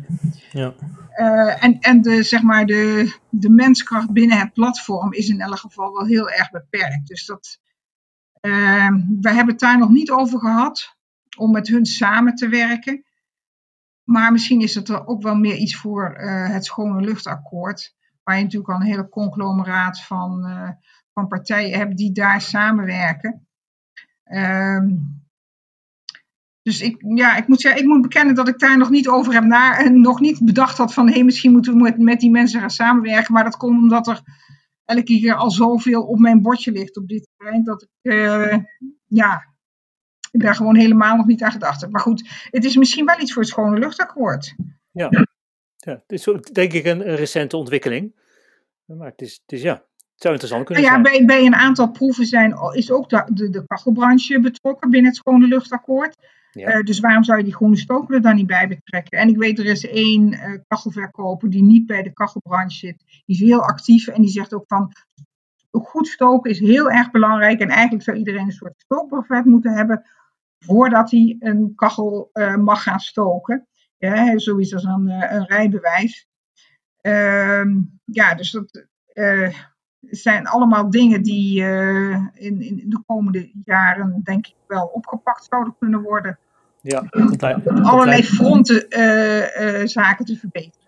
Ja. 0.51 0.73
Uh, 1.15 1.63
en 1.63 1.79
en 1.79 2.01
de, 2.01 2.23
zeg 2.23 2.41
maar 2.41 2.65
de, 2.65 3.13
de 3.29 3.49
menskracht 3.49 4.11
binnen 4.11 4.39
het 4.39 4.53
platform 4.53 5.13
is 5.13 5.29
in 5.29 5.41
elk 5.41 5.57
geval 5.57 5.93
wel 5.93 6.05
heel 6.05 6.29
erg 6.29 6.51
beperkt. 6.51 7.07
Dus 7.07 7.25
dat, 7.25 7.59
uh, 8.41 8.91
we 9.21 9.29
hebben 9.29 9.47
het 9.47 9.59
daar 9.59 9.77
nog 9.77 9.89
niet 9.89 10.11
over 10.11 10.39
gehad 10.39 10.95
om 11.37 11.51
met 11.51 11.67
hun 11.67 11.85
samen 11.85 12.35
te 12.35 12.47
werken. 12.47 13.05
Maar 14.03 14.31
misschien 14.31 14.61
is 14.61 14.75
het 14.75 14.89
er 14.89 15.07
ook 15.07 15.21
wel 15.23 15.35
meer 15.35 15.55
iets 15.55 15.75
voor 15.75 16.17
uh, 16.19 16.49
het 16.49 16.65
schone 16.65 17.01
luchtakkoord 17.01 17.95
waar 18.23 18.37
je 18.37 18.43
natuurlijk 18.43 18.73
al 18.73 18.79
een 18.79 18.91
hele 18.91 19.09
conglomeraat 19.09 20.01
van, 20.01 20.45
uh, 20.47 20.69
van 21.13 21.27
partijen 21.27 21.77
hebt 21.77 21.97
die 21.97 22.11
daar 22.11 22.41
samenwerken. 22.41 23.47
Um, 24.33 25.19
dus 26.61 26.81
ik, 26.81 27.03
ja, 27.15 27.37
ik, 27.37 27.47
moet 27.47 27.61
zeggen, 27.61 27.81
ik 27.81 27.87
moet 27.87 28.01
bekennen 28.01 28.35
dat 28.35 28.47
ik 28.47 28.59
daar 28.59 28.77
nog 28.77 28.89
niet 28.89 29.07
over 29.07 29.33
heb 29.33 29.43
na 29.43 29.77
en 29.77 30.01
nog 30.01 30.19
niet 30.19 30.45
bedacht 30.45 30.77
had 30.77 30.93
van 30.93 31.09
hé, 31.09 31.23
misschien 31.23 31.51
moeten 31.51 31.77
we 31.77 31.93
met, 31.97 32.19
die 32.19 32.31
mensen 32.31 32.59
gaan 32.59 32.69
samenwerken. 32.69 33.33
Maar 33.33 33.43
dat 33.43 33.57
komt 33.57 33.81
omdat 33.81 34.07
er 34.07 34.21
elke 34.85 35.03
keer 35.03 35.35
al 35.35 35.51
zoveel 35.51 36.03
op 36.03 36.19
mijn 36.19 36.41
bordje 36.41 36.71
ligt 36.71 36.97
op 36.97 37.07
dit 37.07 37.27
terrein 37.37 37.63
dat 37.63 37.81
ik 37.81 37.89
uh, 38.01 38.57
ja, 39.05 39.51
ik 40.31 40.41
daar 40.41 40.55
gewoon 40.55 40.75
helemaal 40.75 41.15
nog 41.15 41.25
niet 41.25 41.43
aan 41.43 41.51
gedacht 41.51 41.81
heb. 41.81 41.91
Maar 41.91 42.01
goed, 42.01 42.47
het 42.49 42.65
is 42.65 42.75
misschien 42.75 43.05
wel 43.05 43.19
iets 43.19 43.33
voor 43.33 43.41
het 43.41 43.51
schone 43.51 43.79
luchtakkoord. 43.79 44.55
Ja. 44.91 45.09
Ja, 45.75 46.03
het 46.07 46.11
is 46.11 46.23
denk 46.51 46.73
ik 46.73 46.85
een, 46.85 47.09
een 47.09 47.15
recente 47.15 47.57
ontwikkeling. 47.57 48.19
Maar 48.85 49.09
het 49.09 49.21
is, 49.21 49.41
het 49.41 49.51
is 49.51 49.61
ja, 49.61 49.85
zou 50.21 50.33
interessant 50.33 50.65
kunnen 50.65 50.83
nou 50.83 50.95
ja, 50.95 51.03
zijn. 51.03 51.25
Bij, 51.25 51.37
bij 51.37 51.45
een 51.45 51.55
aantal 51.55 51.91
proeven 51.91 52.25
zijn, 52.25 52.55
is 52.73 52.91
ook 52.91 53.09
de, 53.09 53.23
de, 53.33 53.49
de 53.49 53.63
kachelbranche 53.67 54.39
betrokken 54.39 54.89
binnen 54.89 55.09
het 55.09 55.19
schone 55.19 55.47
luchtakkoord. 55.47 56.15
Ja. 56.51 56.75
Uh, 56.75 56.83
dus 56.83 56.99
waarom 56.99 57.23
zou 57.23 57.37
je 57.37 57.43
die 57.43 57.55
groene 57.55 57.77
stoker 57.77 58.15
er 58.15 58.21
dan 58.21 58.35
niet 58.35 58.47
bij 58.47 58.67
betrekken? 58.67 59.19
En 59.19 59.27
ik 59.27 59.37
weet, 59.37 59.59
er 59.59 59.65
is 59.65 59.87
één 59.87 60.33
uh, 60.33 60.57
kachelverkoper 60.67 61.49
die 61.49 61.63
niet 61.63 61.85
bij 61.85 62.03
de 62.03 62.13
kachelbranche 62.13 62.77
zit. 62.77 63.03
Die 63.05 63.35
is 63.35 63.39
heel 63.39 63.61
actief 63.61 64.07
en 64.07 64.21
die 64.21 64.31
zegt 64.31 64.53
ook 64.53 64.63
van, 64.67 64.91
goed 65.71 66.07
stoken 66.07 66.51
is 66.51 66.59
heel 66.59 66.91
erg 66.91 67.11
belangrijk. 67.11 67.59
En 67.59 67.69
eigenlijk 67.69 68.03
zou 68.03 68.17
iedereen 68.17 68.45
een 68.45 68.51
soort 68.51 68.73
stookbrevet 68.77 69.45
moeten 69.45 69.73
hebben 69.73 70.05
voordat 70.59 71.11
hij 71.11 71.35
een 71.39 71.75
kachel 71.75 72.29
uh, 72.33 72.55
mag 72.55 72.83
gaan 72.83 72.99
stoken. 72.99 73.67
Ja, 73.97 74.37
zoiets 74.37 74.73
als 74.73 74.83
een, 74.83 75.09
eh, 75.09 75.31
een 75.31 75.45
rijbewijs. 75.45 76.27
Ehm, 77.01 77.79
ja, 78.05 78.35
dus 78.35 78.51
dat 78.51 78.85
zijn 80.09 80.47
allemaal 80.47 80.89
dingen 80.89 81.21
die 81.21 81.61
uh, 81.61 82.15
in, 82.33 82.61
in 82.61 82.83
de 82.85 83.01
komende 83.05 83.49
jaren, 83.65 84.21
denk 84.23 84.47
ik, 84.47 84.55
wel 84.67 84.85
opgepakt 84.85 85.47
zouden 85.49 85.75
kunnen 85.79 86.01
worden. 86.01 86.37
Ja, 86.81 87.03
op 87.09 87.67
allerlei 87.81 88.23
fronten 88.23 88.85
zaken 89.87 90.25
te 90.25 90.37
verbeteren. 90.37 90.79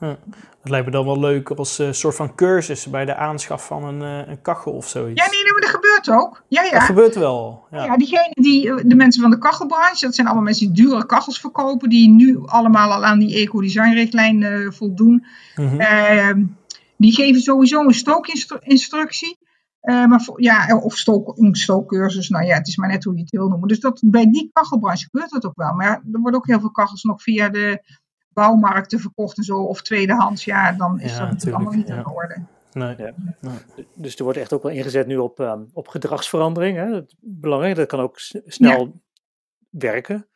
Ja, 0.00 0.16
dat 0.60 0.70
lijkt 0.70 0.86
me 0.86 0.92
dan 0.92 1.04
wel 1.04 1.20
leuk 1.20 1.50
als 1.50 1.78
een 1.78 1.94
soort 1.94 2.14
van 2.14 2.34
cursus 2.34 2.86
bij 2.90 3.04
de 3.04 3.14
aanschaf 3.14 3.66
van 3.66 3.84
een, 3.84 4.00
een 4.30 4.42
kachel 4.42 4.72
of 4.72 4.88
zoiets. 4.88 5.24
Ja, 5.24 5.30
nee, 5.30 5.42
nee, 5.42 5.52
maar 5.52 5.60
dat 5.60 5.70
gebeurt 5.70 6.10
ook. 6.10 6.42
Ja, 6.48 6.62
ja. 6.62 6.70
Dat 6.70 6.82
gebeurt 6.82 7.14
wel. 7.14 7.64
Ja, 7.70 7.84
ja 7.84 7.96
diegene 7.96 8.32
die, 8.34 8.86
de 8.86 8.94
mensen 8.94 9.22
van 9.22 9.30
de 9.30 9.38
kachelbranche, 9.38 10.04
dat 10.04 10.14
zijn 10.14 10.26
allemaal 10.26 10.44
mensen 10.44 10.72
die 10.72 10.84
dure 10.84 11.06
kachels 11.06 11.40
verkopen, 11.40 11.88
die 11.88 12.08
nu 12.08 12.40
allemaal 12.44 12.92
al 12.92 13.04
aan 13.04 13.18
die 13.18 13.36
eco-design-richtlijn 13.36 14.72
voldoen. 14.72 15.26
Mm 15.56 15.68
-hmm. 15.68 16.56
Die 17.02 17.12
geven 17.12 17.40
sowieso 17.40 17.80
een 17.80 17.94
stookinstructie. 17.94 19.38
Uh, 19.82 20.06
maar 20.06 20.22
voor, 20.22 20.42
ja, 20.42 20.78
of 20.78 20.96
stook, 20.96 21.38
een 21.38 21.54
stookcursus, 21.54 22.28
nou 22.28 22.44
ja, 22.44 22.56
het 22.56 22.68
is 22.68 22.76
maar 22.76 22.88
net 22.88 23.04
hoe 23.04 23.14
je 23.14 23.20
het 23.20 23.30
wil 23.30 23.48
noemen. 23.48 23.68
Dus 23.68 23.80
dat, 23.80 24.02
bij 24.04 24.30
die 24.30 24.50
kachelbranche 24.52 25.04
gebeurt 25.04 25.30
dat 25.30 25.44
ook 25.44 25.56
wel. 25.56 25.72
Maar 25.72 25.86
ja, 25.86 26.02
er 26.12 26.20
worden 26.20 26.40
ook 26.40 26.46
heel 26.46 26.60
veel 26.60 26.70
kachels 26.70 27.02
nog 27.02 27.22
via 27.22 27.48
de 27.48 27.82
bouwmarkten 28.28 29.00
verkocht 29.00 29.36
en 29.36 29.42
zo, 29.42 29.58
of 29.58 29.82
tweedehands. 29.82 30.44
Ja, 30.44 30.72
dan 30.72 31.00
is 31.00 31.16
dat 31.16 31.30
natuurlijk 31.30 31.56
allemaal 31.56 31.78
niet 31.78 31.88
in 31.88 32.06
orde. 32.06 32.44
Nee. 32.72 32.96
Ja. 32.96 33.12
Dus 33.94 34.16
er 34.16 34.24
wordt 34.24 34.38
echt 34.38 34.52
ook 34.52 34.62
wel 34.62 34.72
ingezet 34.72 35.06
nu 35.06 35.16
op, 35.16 35.38
um, 35.38 35.68
op 35.72 35.88
gedragsverandering. 35.88 36.76
Hè? 36.76 36.90
Dat 36.90 37.14
belangrijk, 37.20 37.76
dat 37.76 37.86
kan 37.86 38.00
ook 38.00 38.18
snel 38.46 39.02
werken 39.70 40.28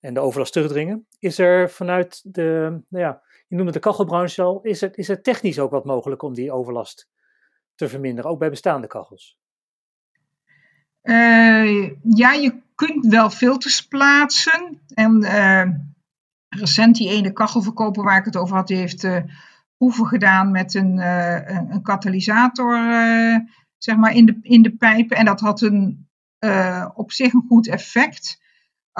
en 0.00 0.14
de 0.14 0.20
overlast 0.20 0.52
terugdringen. 0.52 1.06
Is 1.18 1.38
er 1.38 1.70
vanuit 1.70 2.20
de, 2.24 2.80
nou 2.88 3.04
ja, 3.04 3.22
je 3.46 3.56
noemde 3.56 3.72
de 3.72 3.78
kachelbranche 3.78 4.42
al, 4.42 4.60
is 4.62 4.82
er, 4.82 4.98
is 4.98 5.08
er 5.08 5.22
technisch 5.22 5.58
ook 5.58 5.70
wat 5.70 5.84
mogelijk 5.84 6.22
om 6.22 6.34
die 6.34 6.52
overlast 6.52 7.08
te 7.74 7.88
verminderen, 7.88 8.30
ook 8.30 8.38
bij 8.38 8.50
bestaande 8.50 8.86
kachels? 8.86 9.38
Uh, 11.02 11.90
ja, 12.02 12.32
je 12.32 12.62
kunt 12.74 13.06
wel 13.06 13.30
filters 13.30 13.86
plaatsen. 13.86 14.80
En 14.94 15.22
uh, 15.22 15.64
recent 16.48 16.96
die 16.96 17.10
ene 17.10 17.32
kachelverkoper 17.32 18.04
waar 18.04 18.18
ik 18.18 18.24
het 18.24 18.36
over 18.36 18.56
had, 18.56 18.66
die 18.66 18.76
heeft 18.76 19.04
uh, 19.04 19.22
proeven 19.76 20.06
gedaan 20.06 20.50
met 20.50 20.74
een, 20.74 20.98
een 21.72 21.82
katalysator 21.82 22.78
zeg 23.78 23.96
maar 23.96 24.14
in, 24.14 24.26
de, 24.26 24.38
in 24.40 24.62
de 24.62 24.76
pijpen. 24.76 25.16
En 25.16 25.24
dat 25.24 25.40
had 25.40 25.60
een, 25.60 26.08
op 26.94 27.12
zich 27.12 27.32
een 27.32 27.44
goed 27.48 27.68
effect. 27.68 28.42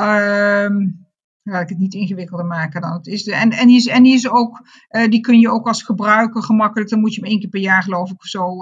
Um, 0.00 1.06
laat 1.52 1.62
ik 1.62 1.68
het 1.68 1.78
niet 1.78 1.94
ingewikkelder 1.94 2.46
maken 2.46 2.80
dan 2.80 2.92
het 2.92 3.06
is. 3.06 3.26
En, 3.26 3.50
en, 3.50 3.66
die 3.66 3.76
is, 3.76 3.86
en 3.86 4.02
die 4.02 4.14
is 4.14 4.28
ook, 4.28 4.66
die 5.08 5.20
kun 5.20 5.38
je 5.38 5.50
ook 5.50 5.66
als 5.66 5.82
gebruiker 5.82 6.42
gemakkelijk, 6.42 6.90
dan 6.90 7.00
moet 7.00 7.14
je 7.14 7.20
hem 7.20 7.30
één 7.30 7.40
keer 7.40 7.48
per 7.48 7.60
jaar 7.60 7.82
geloof 7.82 8.10
ik 8.10 8.24
zo, 8.24 8.56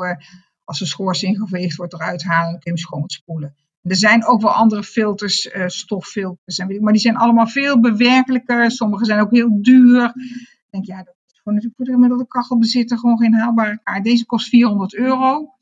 als 0.64 0.79
de 0.79 0.87
schoorsteen 0.87 1.37
geveegd 1.37 1.77
wordt, 1.77 1.92
eruit 1.92 2.23
halen 2.23 2.53
en 2.55 2.61
kun 2.61 2.73
je 2.73 2.79
hem 2.79 2.79
schoonspoelen. 2.79 3.55
Er 3.83 3.97
zijn 3.97 4.27
ook 4.27 4.40
wel 4.42 4.51
andere 4.51 4.83
filters, 4.83 5.47
uh, 5.47 5.66
stoffilters, 5.66 6.59
en 6.59 6.66
weet 6.66 6.77
ik, 6.77 6.83
maar 6.83 6.92
die 6.92 7.03
zijn 7.03 7.16
allemaal 7.16 7.47
veel 7.47 7.81
bewerkelijker. 7.81 8.71
Sommige 8.71 9.05
zijn 9.05 9.21
ook 9.21 9.31
heel 9.31 9.62
duur. 9.62 10.05
Ik 10.05 10.66
denk, 10.71 10.87
ja, 10.87 10.97
dat 10.97 11.14
is 11.27 11.38
gewoon 11.38 11.55
natuurlijk 11.55 11.77
voor 11.77 11.85
de 11.85 11.92
gemiddelde 11.92 12.27
kachelbezitter 12.27 12.99
gewoon 12.99 13.18
geen 13.18 13.35
haalbare 13.35 13.81
kaart. 13.83 14.05
Deze 14.05 14.27
kost 14.27 14.49
400 14.49 14.95
euro. 14.95 15.55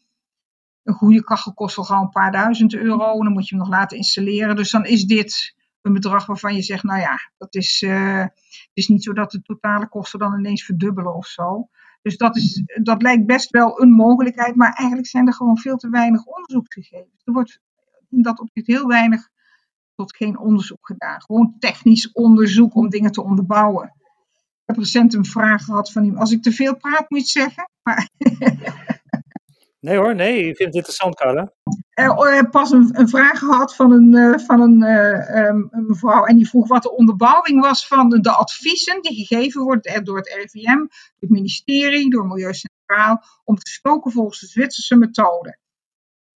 Een 0.83 0.95
goede 0.95 1.25
kachel 1.25 1.53
kost 1.53 1.77
wel 1.77 1.85
gewoon 1.85 2.03
een 2.03 2.11
paar 2.11 2.33
duizend 2.33 2.75
euro. 2.75 3.23
Dan 3.23 3.33
moet 3.33 3.49
je 3.49 3.55
hem 3.55 3.65
nog 3.65 3.75
laten 3.75 3.97
installeren. 3.97 4.57
Dus 4.57 4.71
dan 4.71 4.85
is 4.85 5.05
dit 5.05 5.55
een 5.83 5.93
bedrag 5.93 6.27
waarvan 6.27 6.55
je 6.55 6.63
zegt, 6.63 6.83
nou 6.83 7.01
ja, 7.01 7.31
dat 7.39 7.55
is, 7.55 7.83
uh, 7.83 8.21
het 8.21 8.71
is 8.73 8.89
niet 8.89 9.05
zo 9.05 9.13
dat 9.13 9.31
de 9.31 9.43
totale 9.43 9.89
kosten 9.89 10.19
dan 10.19 10.39
ineens 10.39 10.65
verdubbelen 10.65 11.15
of 11.15 11.27
zo. 11.27 11.69
Dus 12.03 12.17
dat, 12.17 12.37
is, 12.37 12.63
dat 12.83 13.03
lijkt 13.03 13.27
best 13.27 13.51
wel 13.51 13.83
een 13.83 13.91
mogelijkheid, 13.91 14.55
maar 14.55 14.73
eigenlijk 14.73 15.09
zijn 15.09 15.27
er 15.27 15.35
gewoon 15.35 15.59
veel 15.59 15.77
te 15.77 15.89
weinig 15.89 16.25
onderzoeksgegevens. 16.25 17.23
Er 17.25 17.33
wordt 17.33 17.61
in 18.11 18.23
dat 18.23 18.41
opzicht 18.41 18.67
heel 18.67 18.87
weinig 18.87 19.29
tot 19.95 20.17
geen 20.17 20.39
onderzoek 20.39 20.87
gedaan. 20.87 21.23
Gewoon 21.23 21.55
technisch 21.59 22.13
onderzoek 22.13 22.75
om 22.75 22.89
dingen 22.89 23.13
te 23.13 23.23
onderbouwen. 23.23 23.95
Ik 24.71 24.77
heb 24.77 24.77
recent 24.77 25.15
een 25.15 25.25
vraag 25.25 25.65
gehad 25.65 25.93
van 25.93 26.03
iemand. 26.03 26.21
Als 26.21 26.33
ik 26.33 26.43
te 26.43 26.53
veel 26.53 26.77
praat, 26.77 27.11
moet 27.11 27.33
je 27.33 27.41
zeggen. 27.41 27.71
Maar 27.83 28.09
nee 29.81 29.97
hoor, 29.97 30.15
nee, 30.15 30.39
ik 30.39 30.57
vind 30.57 30.59
het 30.59 30.75
interessant, 30.75 31.15
Carla. 31.15 31.53
uh, 31.95 32.51
pas 32.51 32.71
een, 32.71 32.91
een, 32.99 33.09
vraag 33.09 33.39
gehad 33.39 33.77
van 33.77 33.93
een, 33.93 34.13
uh, 34.13 34.39
van 34.39 34.61
een, 34.61 34.83
um, 35.39 35.69
een, 35.71 35.87
mevrouw 35.87 36.25
en 36.25 36.37
die 36.37 36.49
vroeg 36.49 36.69
wat 36.69 36.83
de 36.83 36.97
onderbouwing 36.97 37.61
was 37.61 37.87
van 37.87 38.09
de, 38.09 38.31
adviezen 38.31 39.03
die 39.03 39.27
gegeven 39.27 39.63
worden 39.63 40.05
door 40.05 40.17
het 40.17 40.29
door 40.29 40.89
het 41.19 41.31
ministerie, 41.31 42.11
door 42.11 42.27
Milieu 42.27 42.55
Centraal, 42.55 43.23
om 43.45 43.57
te 43.57 43.71
stoken 43.71 44.13
volgens 44.13 44.41
de 44.41 44.47
Zwitserse 44.47 44.97
methode. 44.97 45.59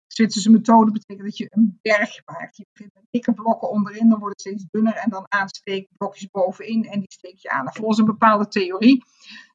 De 0.07 0.13
Zwitserse 0.15 0.51
methode 0.51 0.91
betekent 0.91 1.27
dat 1.27 1.37
je 1.37 1.47
een 1.49 1.79
berg 1.81 2.21
maakt. 2.25 2.57
Je 2.57 2.65
met 2.73 3.05
dikke 3.09 3.33
blokken 3.33 3.69
onderin, 3.69 4.09
dan 4.09 4.19
wordt 4.19 4.43
het 4.43 4.53
steeds 4.53 4.65
dunner 4.71 4.95
en 4.95 5.09
dan 5.09 5.25
aansteek 5.29 5.87
blokjes 5.97 6.29
bovenin 6.29 6.85
en 6.85 6.99
die 6.99 7.11
steek 7.11 7.37
je 7.37 7.49
aan. 7.49 7.73
volgens 7.73 7.99
een 7.99 8.05
bepaalde 8.05 8.47
theorie 8.47 9.03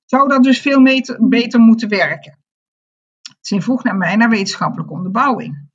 zou 0.05 0.29
dat 0.29 0.43
dus 0.43 0.61
veel 0.61 0.83
beter 1.19 1.61
moeten 1.61 1.89
werken. 1.89 2.39
Ze 3.49 3.61
vroeg 3.61 3.85
naar 3.85 3.97
mij 3.97 4.17
naar 4.17 4.29
wetenschappelijke 4.29 4.93
onderbouwing. 4.93 5.69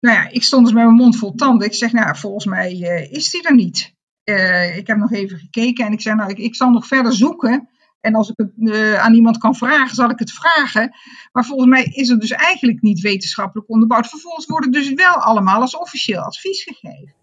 Nou 0.00 0.16
ja, 0.16 0.28
ik 0.28 0.42
stond 0.42 0.64
dus 0.64 0.74
met 0.74 0.84
mijn 0.84 0.96
mond 0.96 1.16
vol 1.16 1.34
tanden. 1.34 1.66
Ik 1.66 1.74
zeg, 1.74 1.92
nou, 1.92 2.16
volgens 2.16 2.44
mij 2.44 2.72
uh, 2.72 3.12
is 3.12 3.30
die 3.30 3.42
er 3.42 3.54
niet. 3.54 3.94
Uh, 4.24 4.76
ik 4.76 4.86
heb 4.86 4.96
nog 4.96 5.12
even 5.12 5.38
gekeken 5.38 5.86
en 5.86 5.92
ik 5.92 6.00
zei, 6.00 6.14
nou, 6.16 6.30
ik, 6.30 6.38
ik 6.38 6.54
zal 6.54 6.70
nog 6.70 6.86
verder 6.86 7.12
zoeken. 7.12 7.68
En 8.00 8.14
als 8.14 8.28
ik 8.28 8.36
het 8.36 8.52
uh, 8.56 9.00
aan 9.00 9.14
iemand 9.14 9.38
kan 9.38 9.54
vragen, 9.54 9.94
zal 9.94 10.10
ik 10.10 10.18
het 10.18 10.32
vragen. 10.32 10.96
Maar 11.32 11.44
volgens 11.44 11.68
mij 11.68 11.84
is 11.84 12.08
het 12.08 12.20
dus 12.20 12.30
eigenlijk 12.30 12.82
niet 12.82 13.00
wetenschappelijk 13.00 13.70
onderbouwd. 13.70 14.08
Vervolgens 14.08 14.46
wordt 14.46 14.64
het 14.64 14.74
dus 14.74 14.92
wel 14.92 15.14
allemaal 15.14 15.60
als 15.60 15.76
officieel 15.76 16.20
advies 16.20 16.62
gegeven. 16.62 17.14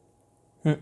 Hm. 0.62 0.76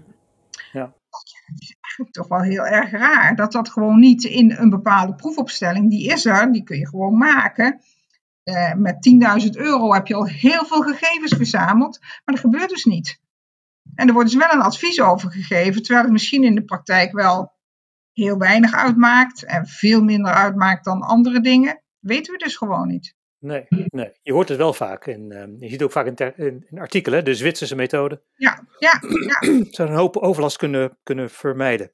Ja. 0.72 0.94
Dat 1.10 1.60
is 1.60 1.76
eigenlijk 1.82 2.12
toch 2.12 2.28
wel 2.28 2.42
heel 2.42 2.66
erg 2.66 2.92
raar. 2.92 3.36
Dat 3.36 3.52
dat 3.52 3.70
gewoon 3.70 4.00
niet 4.00 4.24
in 4.24 4.52
een 4.52 4.70
bepaalde 4.70 5.16
proefopstelling, 5.16 5.90
die 5.90 6.08
is 6.08 6.26
er, 6.26 6.52
die 6.52 6.64
kun 6.64 6.78
je 6.78 6.88
gewoon 6.88 7.18
maken. 7.18 7.82
Uh, 8.50 8.74
met 8.74 8.96
10.000 9.44 9.50
euro 9.50 9.94
heb 9.94 10.08
je 10.08 10.16
al 10.16 10.28
heel 10.28 10.66
veel 10.66 10.82
gegevens 10.82 11.36
verzameld, 11.36 12.00
maar 12.00 12.36
dat 12.36 12.40
gebeurt 12.40 12.70
dus 12.70 12.84
niet. 12.84 13.20
En 13.96 14.08
er 14.08 14.14
wordt 14.14 14.30
dus 14.30 14.40
wel 14.40 14.54
een 14.54 14.62
advies 14.62 15.02
over 15.02 15.32
gegeven, 15.32 15.82
terwijl 15.82 16.04
het 16.04 16.12
misschien 16.12 16.44
in 16.44 16.56
de 16.56 16.64
praktijk 16.64 17.12
wel 17.12 17.54
heel 18.14 18.38
weinig 18.38 18.74
uitmaakt 18.74 19.44
en 19.44 19.68
veel 19.68 20.04
minder 20.04 20.34
uitmaakt 20.34 20.86
dan 20.86 21.02
andere 21.02 21.42
dingen. 21.42 21.82
Weten 22.00 22.34
we 22.34 22.40
dus 22.40 22.56
gewoon 22.56 22.88
niet. 22.88 23.16
Nee, 23.40 23.66
nee. 23.70 24.12
je 24.22 24.34
hoort 24.34 24.50
het 24.50 24.58
wel 24.58 24.74
vaak. 24.74 25.08
En 25.08 25.32
uh, 25.32 25.60
je 25.60 25.70
ziet 25.70 25.84
ook 25.84 25.92
vaak 25.92 26.06
in, 26.06 26.34
in, 26.36 26.66
in, 26.70 26.80
artikelen, 26.80 27.26
de 27.26 27.34
Zwitserse 27.34 27.76
methode. 27.76 28.24
Ja, 28.36 28.64
ja, 28.78 29.02
ja. 29.28 29.54
Zou 29.76 29.90
een 29.90 29.96
hoop 29.96 30.18
overlast 30.18 30.58
kunnen, 30.58 30.98
kunnen 31.04 31.30
vermijden. 31.30 31.92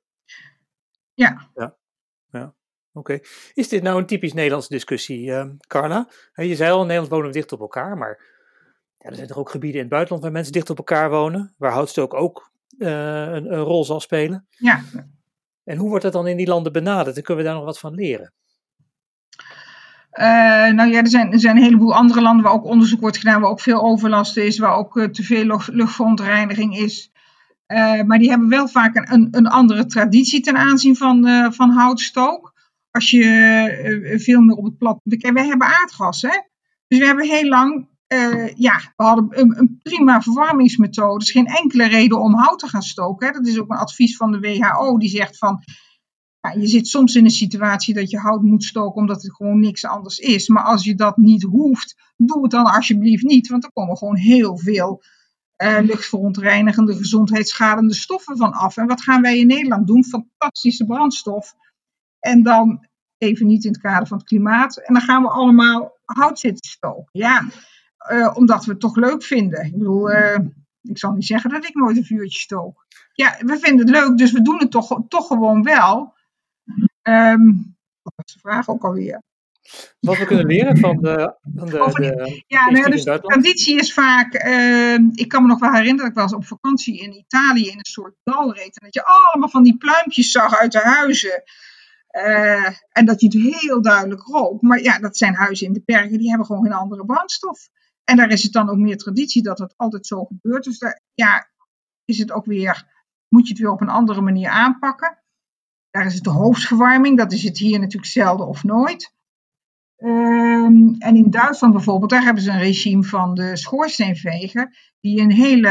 Ja. 1.14 1.50
ja. 1.54 1.78
Oké. 2.98 3.20
Is 3.54 3.68
dit 3.68 3.84
nou 3.84 4.00
een 4.00 4.06
typisch 4.06 4.34
Nederlandse 4.34 4.74
discussie, 4.74 5.26
uh, 5.26 5.46
Carla? 5.68 6.08
Je 6.34 6.56
zei 6.56 6.72
al, 6.72 6.82
in 6.82 6.88
Nederland 6.88 7.12
wonen 7.12 7.28
we 7.28 7.34
dicht 7.34 7.52
op 7.52 7.60
elkaar, 7.60 7.98
maar 7.98 8.20
ja, 8.98 9.10
er 9.10 9.16
zijn 9.16 9.28
toch 9.28 9.38
ook 9.38 9.50
gebieden 9.50 9.78
in 9.78 9.86
het 9.86 9.94
buitenland 9.94 10.24
waar 10.24 10.34
mensen 10.34 10.54
dicht 10.54 10.70
op 10.70 10.78
elkaar 10.78 11.10
wonen, 11.10 11.54
waar 11.58 11.72
houtstook 11.72 12.14
ook 12.14 12.52
uh, 12.78 12.90
een, 13.22 13.54
een, 13.54 13.60
rol 13.60 13.86
zal 13.86 14.00
spelen. 14.00 14.48
Ja. 14.50 14.82
En 15.64 15.78
hoe 15.78 15.90
wordt 15.90 16.04
dat 16.04 16.14
dan 16.14 16.28
in 16.28 16.38
die 16.38 16.48
landen 16.48 16.72
benaderd? 16.72 17.18
En 17.18 17.24
kunnen 17.24 17.44
we 17.44 17.50
daar 17.50 17.58
nog 17.58 17.68
wat 17.68 17.80
van 17.80 17.94
leren? 17.94 18.34
Uh, 20.14 20.26
nou 20.74 20.90
ja, 20.90 21.00
er 21.00 21.08
zijn, 21.08 21.32
er 21.32 21.40
zijn 21.40 21.58
een 21.58 21.64
heleboel 21.64 21.96
andere 21.96 22.22
landen 22.22 22.44
waar 22.44 22.54
ook 22.54 22.66
onderzoek 22.66 23.02
wordt 23.02 23.18
gedaan, 23.18 23.42
waar 23.42 23.50
ook 23.50 23.60
veel 23.60 23.82
overlast 23.82 24.38
is, 24.38 24.60
waar 24.60 24.76
ook 24.76 25.08
te 25.12 25.24
veel 25.24 25.62
luchtverontreiniging 25.66 26.78
is. 26.78 27.12
maar 28.06 28.18
die 28.20 28.30
hebben 28.30 28.50
wel 28.50 28.68
vaak 28.68 28.96
een, 28.96 29.28
een, 29.32 29.48
andere 29.48 29.86
traditie 29.86 30.42
ten 30.42 30.58
aanzien 30.58 30.96
van, 30.96 31.28
van 31.54 31.70
houtstook 31.70 32.55
als 32.96 33.10
je 33.10 33.24
uh, 34.12 34.20
veel 34.20 34.42
meer 34.42 34.56
op 34.56 34.64
het 34.64 34.78
plat. 34.78 35.00
Wij 35.04 35.46
hebben 35.46 35.68
aardgas, 35.68 36.22
hè? 36.22 36.42
Dus 36.88 37.00
we 37.00 37.06
hebben 37.06 37.28
heel 37.28 37.48
lang. 37.48 37.88
Uh, 38.08 38.54
ja, 38.54 38.94
we 38.96 39.04
hadden 39.04 39.28
een, 39.30 39.60
een, 39.60 39.80
prima 39.84 40.22
verwarmingsmethode. 40.22 41.14
Er 41.14 41.22
is 41.22 41.32
geen 41.32 41.48
enkele 41.48 41.88
reden 41.88 42.22
om 42.22 42.36
hout 42.36 42.60
te 42.60 42.68
gaan 42.68 42.82
stoken. 42.82 43.28
Hè? 43.28 43.34
Dat 43.34 43.48
is 43.48 43.60
ook 43.60 43.72
een 43.72 43.78
advies 43.78 44.18
van 44.18 44.32
de 44.32 44.40
WHO. 44.40 44.98
Die 44.98 45.10
zegt 45.10 45.38
van. 45.38 45.64
Ja, 46.42 46.52
je 46.52 46.68
zit 46.68 46.88
soms 46.88 47.16
in 47.16 47.24
een 47.24 47.30
situatie 47.30 47.94
dat 47.94 48.10
je 48.10 48.18
hout 48.18 48.42
moet 48.42 48.64
stoken 48.64 49.02
omdat 49.02 49.22
het 49.22 49.36
gewoon 49.36 49.60
niks 49.60 49.86
anders 49.86 50.20
is. 50.20 50.48
Maar 50.48 50.64
als 50.64 50.84
je 50.84 50.96
dat 50.96 51.18
niet 51.18 51.44
hoeft, 51.44 52.14
doe 52.18 52.42
het 52.42 52.52
dan 52.52 52.66
alsjeblieft 52.66 53.24
niet. 53.24 53.48
Want 53.48 53.64
er 53.64 53.72
komen 53.72 53.98
gewoon 53.98 54.18
heel 54.18 54.58
veel 54.58 55.04
luchtverontreinigende, 55.82 56.96
gezondheidsschadende 56.96 57.94
stoffen 57.94 58.38
van 58.38 58.52
af. 58.52 58.78
En 58.78 58.88
wat 58.88 59.02
gaan 59.02 59.22
wij 59.22 59.40
in 59.40 59.48
Nederland 59.48 59.88
doen? 59.88 60.04
Fantastische 60.04 60.86
brandstof. 60.86 61.56
En 62.26 62.44
dan 62.44 62.88
even 63.18 63.48
niet 63.48 63.64
in 63.64 63.72
het 63.72 63.82
kader 63.82 64.08
van 64.08 64.18
het 64.18 64.28
klimaat. 64.28 64.78
En 64.78 64.94
dan 64.94 65.04
gaan 65.04 65.22
we 65.22 65.30
allemaal 65.30 65.98
hout 66.06 66.40
zitten 66.40 66.70
stoken. 66.70 67.10
Ja, 67.12 67.48
uh, 68.12 68.32
omdat 68.36 68.66
we 68.66 68.72
het 68.72 68.80
toch 68.80 68.96
leuk 68.96 69.24
vinden. 69.24 69.66
Ik 69.66 69.78
bedoel, 69.78 70.12
uh, 70.12 70.38
ik 70.82 70.98
zal 70.98 71.12
niet 71.12 71.26
zeggen 71.26 71.50
dat 71.50 71.66
ik 71.66 71.76
nooit 71.76 71.98
een 71.98 72.06
vuurtje 72.06 72.40
stook. 72.40 72.86
Ja, 73.14 73.36
we 73.40 73.60
vinden 73.60 73.88
het 73.88 73.96
leuk, 73.96 74.18
dus 74.18 74.32
we 74.32 74.42
doen 74.42 74.60
het 74.60 74.72
toch, 74.72 75.02
toch 75.08 75.28
gewoon 75.28 75.64
wel. 75.64 76.14
Um, 77.04 77.76
wat 78.02 78.14
was 78.16 78.34
de 78.34 78.40
vraag 78.40 78.70
ook 78.70 78.84
alweer? 78.84 79.22
Wat 80.00 80.18
we 80.18 80.26
kunnen 80.26 80.46
leren 80.46 80.78
van 80.78 81.02
de. 81.02 81.36
Van 81.56 81.66
de, 81.66 81.92
de 81.94 82.44
ja, 82.48 82.70
nou, 82.70 82.92
dus 82.92 83.04
de 83.04 83.20
traditie 83.22 83.80
is 83.80 83.94
vaak. 83.94 84.46
Uh, 84.46 85.00
ik 85.14 85.28
kan 85.28 85.42
me 85.42 85.48
nog 85.48 85.60
wel 85.60 85.72
herinneren 85.72 85.98
dat 85.98 86.08
ik 86.08 86.14
wel 86.14 86.24
eens 86.24 86.34
op 86.34 86.46
vakantie 86.46 87.00
in 87.00 87.14
Italië 87.14 87.68
in 87.68 87.78
een 87.78 87.86
soort 87.86 88.16
dal 88.24 88.54
reed. 88.54 88.80
En 88.80 88.86
dat 88.86 88.94
je 88.94 89.06
allemaal 89.06 89.50
van 89.50 89.64
die 89.64 89.78
pluimpjes 89.78 90.32
zag 90.32 90.60
uit 90.60 90.72
de 90.72 90.80
huizen. 90.80 91.44
Uh, 92.16 92.68
en 92.92 93.06
dat 93.06 93.22
het 93.22 93.34
heel 93.34 93.82
duidelijk 93.82 94.22
rook. 94.22 94.62
Maar 94.62 94.82
ja, 94.82 95.00
dat 95.00 95.18
zijn 95.18 95.34
huizen 95.34 95.68
in 95.68 95.74
de 95.74 95.82
bergen, 95.86 96.18
die 96.18 96.30
hebben 96.30 96.46
gewoon 96.46 96.66
een 96.66 96.74
andere 96.74 97.06
brandstof. 97.06 97.70
En 98.04 98.18
daar 98.18 98.30
is 98.30 98.44
het 98.44 98.52
dan 98.52 98.70
ook 98.70 98.78
meer 98.78 98.98
traditie 98.98 99.44
dat 99.44 99.60
het 99.60 99.74
altijd 99.78 100.08
zo 100.08 100.24
gebeurt. 100.24 100.64
Dus 100.64 100.80
daar 100.80 101.02
ja, 101.14 101.50
is 102.06 102.18
het 102.18 102.32
ook 102.32 102.46
weer, 102.46 102.94
moet 103.28 103.48
je 103.48 103.54
het 103.54 103.62
weer 103.62 103.72
op 103.72 103.82
een 103.82 103.90
andere 103.90 104.22
manier 104.22 104.50
aanpakken. 104.50 105.24
Daar 105.90 106.06
is 106.06 106.14
het 106.14 106.24
de 106.24 106.30
hoofdverwarming, 106.30 107.18
dat 107.18 107.32
is 107.32 107.44
het 107.44 107.58
hier 107.58 107.80
natuurlijk 107.80 108.12
zelden 108.12 108.48
of 108.48 108.64
nooit. 108.64 109.14
Um, 109.98 110.96
en 111.00 111.16
in 111.16 111.30
Duitsland 111.30 111.74
bijvoorbeeld, 111.74 112.12
daar 112.12 112.24
hebben 112.24 112.44
ze 112.44 112.52
een 112.52 112.60
regime 112.60 113.04
van 113.04 113.34
de 113.34 113.56
schoorsteenveger, 113.56 114.94
die 115.00 115.22
een 115.22 115.32
hele 115.32 115.70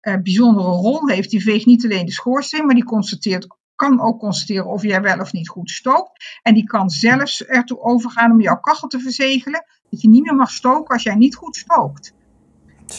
uh, 0.00 0.16
bijzondere 0.22 0.68
rol 0.68 1.08
heeft. 1.08 1.30
Die 1.30 1.42
veegt 1.42 1.66
niet 1.66 1.84
alleen 1.84 2.06
de 2.06 2.12
schoorsteen, 2.12 2.66
maar 2.66 2.74
die 2.74 2.84
constateert 2.84 3.46
kan 3.76 4.00
ook 4.00 4.18
constateren 4.18 4.66
of 4.66 4.82
jij 4.82 5.02
wel 5.02 5.18
of 5.18 5.32
niet 5.32 5.48
goed 5.48 5.70
stookt. 5.70 6.38
En 6.42 6.54
die 6.54 6.64
kan 6.64 6.90
zelfs 6.90 7.44
ertoe 7.44 7.80
overgaan 7.80 8.32
om 8.32 8.40
jouw 8.40 8.60
kachel 8.60 8.88
te 8.88 9.00
verzegelen. 9.00 9.64
Dat 9.90 10.02
je 10.02 10.08
niet 10.08 10.22
meer 10.22 10.34
mag 10.34 10.50
stoken 10.50 10.94
als 10.94 11.02
jij 11.02 11.14
niet 11.14 11.34
goed 11.34 11.56
stookt. 11.56 12.14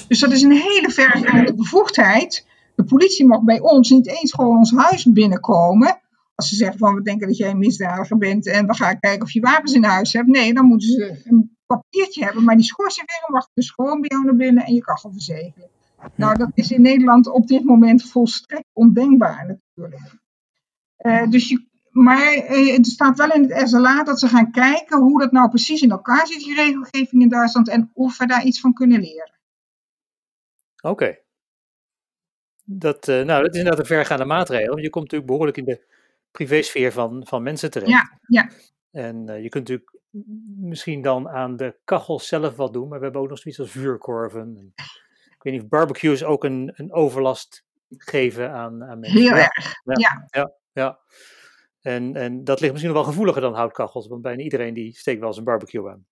Dus 0.07 0.19
dat 0.19 0.31
is 0.31 0.41
een 0.41 0.51
hele 0.51 0.89
vergaande 0.89 1.53
bevoegdheid. 1.53 2.47
De 2.75 2.83
politie 2.83 3.25
mag 3.25 3.41
bij 3.41 3.59
ons 3.59 3.89
niet 3.89 4.07
eens 4.07 4.33
gewoon 4.33 4.57
ons 4.57 4.71
huis 4.75 5.11
binnenkomen. 5.11 6.01
Als 6.35 6.49
ze 6.49 6.55
zeggen 6.55 6.77
van 6.77 6.95
we 6.95 7.01
denken 7.01 7.27
dat 7.27 7.37
jij 7.37 7.49
een 7.49 7.57
misdadiger 7.57 8.17
bent 8.17 8.47
en 8.47 8.67
we 8.67 8.75
gaan 8.75 8.99
kijken 8.99 9.21
of 9.21 9.31
je 9.31 9.39
wapens 9.39 9.73
in 9.73 9.83
huis 9.83 10.13
hebt. 10.13 10.27
Nee, 10.27 10.53
dan 10.53 10.65
moeten 10.65 10.87
ze 10.87 11.21
een 11.23 11.57
papiertje 11.65 12.23
hebben. 12.23 12.43
Maar 12.43 12.55
die 12.55 12.65
schoorsteenveger 12.65 13.31
mag 13.31 13.49
dus 13.53 13.71
gewoon 13.71 14.01
bij 14.01 14.09
jou 14.09 14.25
naar 14.25 14.35
binnen 14.35 14.65
en 14.65 14.73
je 14.73 14.81
kachel 14.81 15.11
verzegelen. 15.11 15.69
Nou, 16.15 16.37
dat 16.37 16.51
is 16.53 16.71
in 16.71 16.81
Nederland 16.81 17.27
op 17.27 17.47
dit 17.47 17.63
moment 17.63 18.03
volstrekt 18.09 18.69
ondenkbaar 18.73 19.45
natuurlijk. 19.47 20.15
Uh, 20.97 21.29
dus 21.29 21.49
je, 21.49 21.67
maar 21.91 22.35
uh, 22.35 22.73
het 22.73 22.87
staat 22.87 23.17
wel 23.17 23.31
in 23.31 23.51
het 23.51 23.69
SLA 23.69 24.03
dat 24.03 24.19
ze 24.19 24.27
gaan 24.27 24.51
kijken 24.51 24.99
hoe 24.99 25.19
dat 25.19 25.31
nou 25.31 25.49
precies 25.49 25.81
in 25.81 25.91
elkaar 25.91 26.27
zit, 26.27 26.39
die 26.39 26.55
regelgeving 26.55 27.21
in 27.21 27.29
Duitsland, 27.29 27.69
en 27.69 27.91
of 27.93 28.17
we 28.17 28.25
daar 28.25 28.43
iets 28.43 28.59
van 28.59 28.73
kunnen 28.73 28.99
leren. 28.99 29.39
Oké. 30.75 30.87
Okay. 30.89 31.21
Dat, 32.63 33.07
uh, 33.07 33.15
nou, 33.15 33.41
dat 33.43 33.53
is 33.53 33.57
inderdaad 33.57 33.79
een 33.79 33.95
vergaande 33.95 34.25
maatregel. 34.25 34.77
Je 34.77 34.89
komt 34.89 35.03
natuurlijk 35.03 35.31
behoorlijk 35.31 35.57
in 35.57 35.65
de 35.65 35.85
privésfeer 36.31 36.91
van, 36.91 37.25
van 37.27 37.43
mensen 37.43 37.71
terecht. 37.71 37.91
Ja, 37.91 38.19
ja. 38.27 38.49
En 38.91 39.41
je 39.41 39.49
kunt 39.49 39.67
natuurlijk 39.67 39.97
misschien 40.59 41.01
dan 41.01 41.29
aan 41.29 41.55
de 41.57 41.75
kachel 41.83 42.19
zelf 42.19 42.55
wat 42.55 42.73
doen, 42.73 42.87
maar 42.87 42.97
we 42.97 43.03
hebben 43.03 43.21
ook 43.21 43.29
nog 43.29 43.39
zoiets 43.39 43.59
als 43.59 43.71
vuurkorven. 43.71 44.73
ik 45.29 45.43
weet 45.43 45.53
niet 45.53 45.61
of 45.61 45.67
barbecues 45.67 46.23
ook 46.23 46.43
een, 46.43 46.71
een 46.75 46.93
overlast 46.93 47.65
geven 47.89 48.51
aan, 48.51 48.83
aan 48.83 48.99
mensen. 48.99 49.21
Heel 49.21 49.31
erg, 49.31 49.81
ja. 49.83 49.93
ja. 49.93 50.27
Ja. 50.29 50.51
En, 51.81 52.15
en 52.15 52.43
dat 52.43 52.59
ligt 52.59 52.71
misschien 52.71 52.93
nog 52.93 53.03
wel 53.03 53.11
gevoeliger 53.11 53.41
dan 53.41 53.53
houtkachels, 53.53 54.07
want 54.07 54.21
bijna 54.21 54.43
iedereen 54.43 54.73
die 54.73 54.97
steekt 54.97 55.19
wel 55.19 55.33
zijn 55.33 55.45
barbecue 55.45 55.89
aan. 55.89 56.05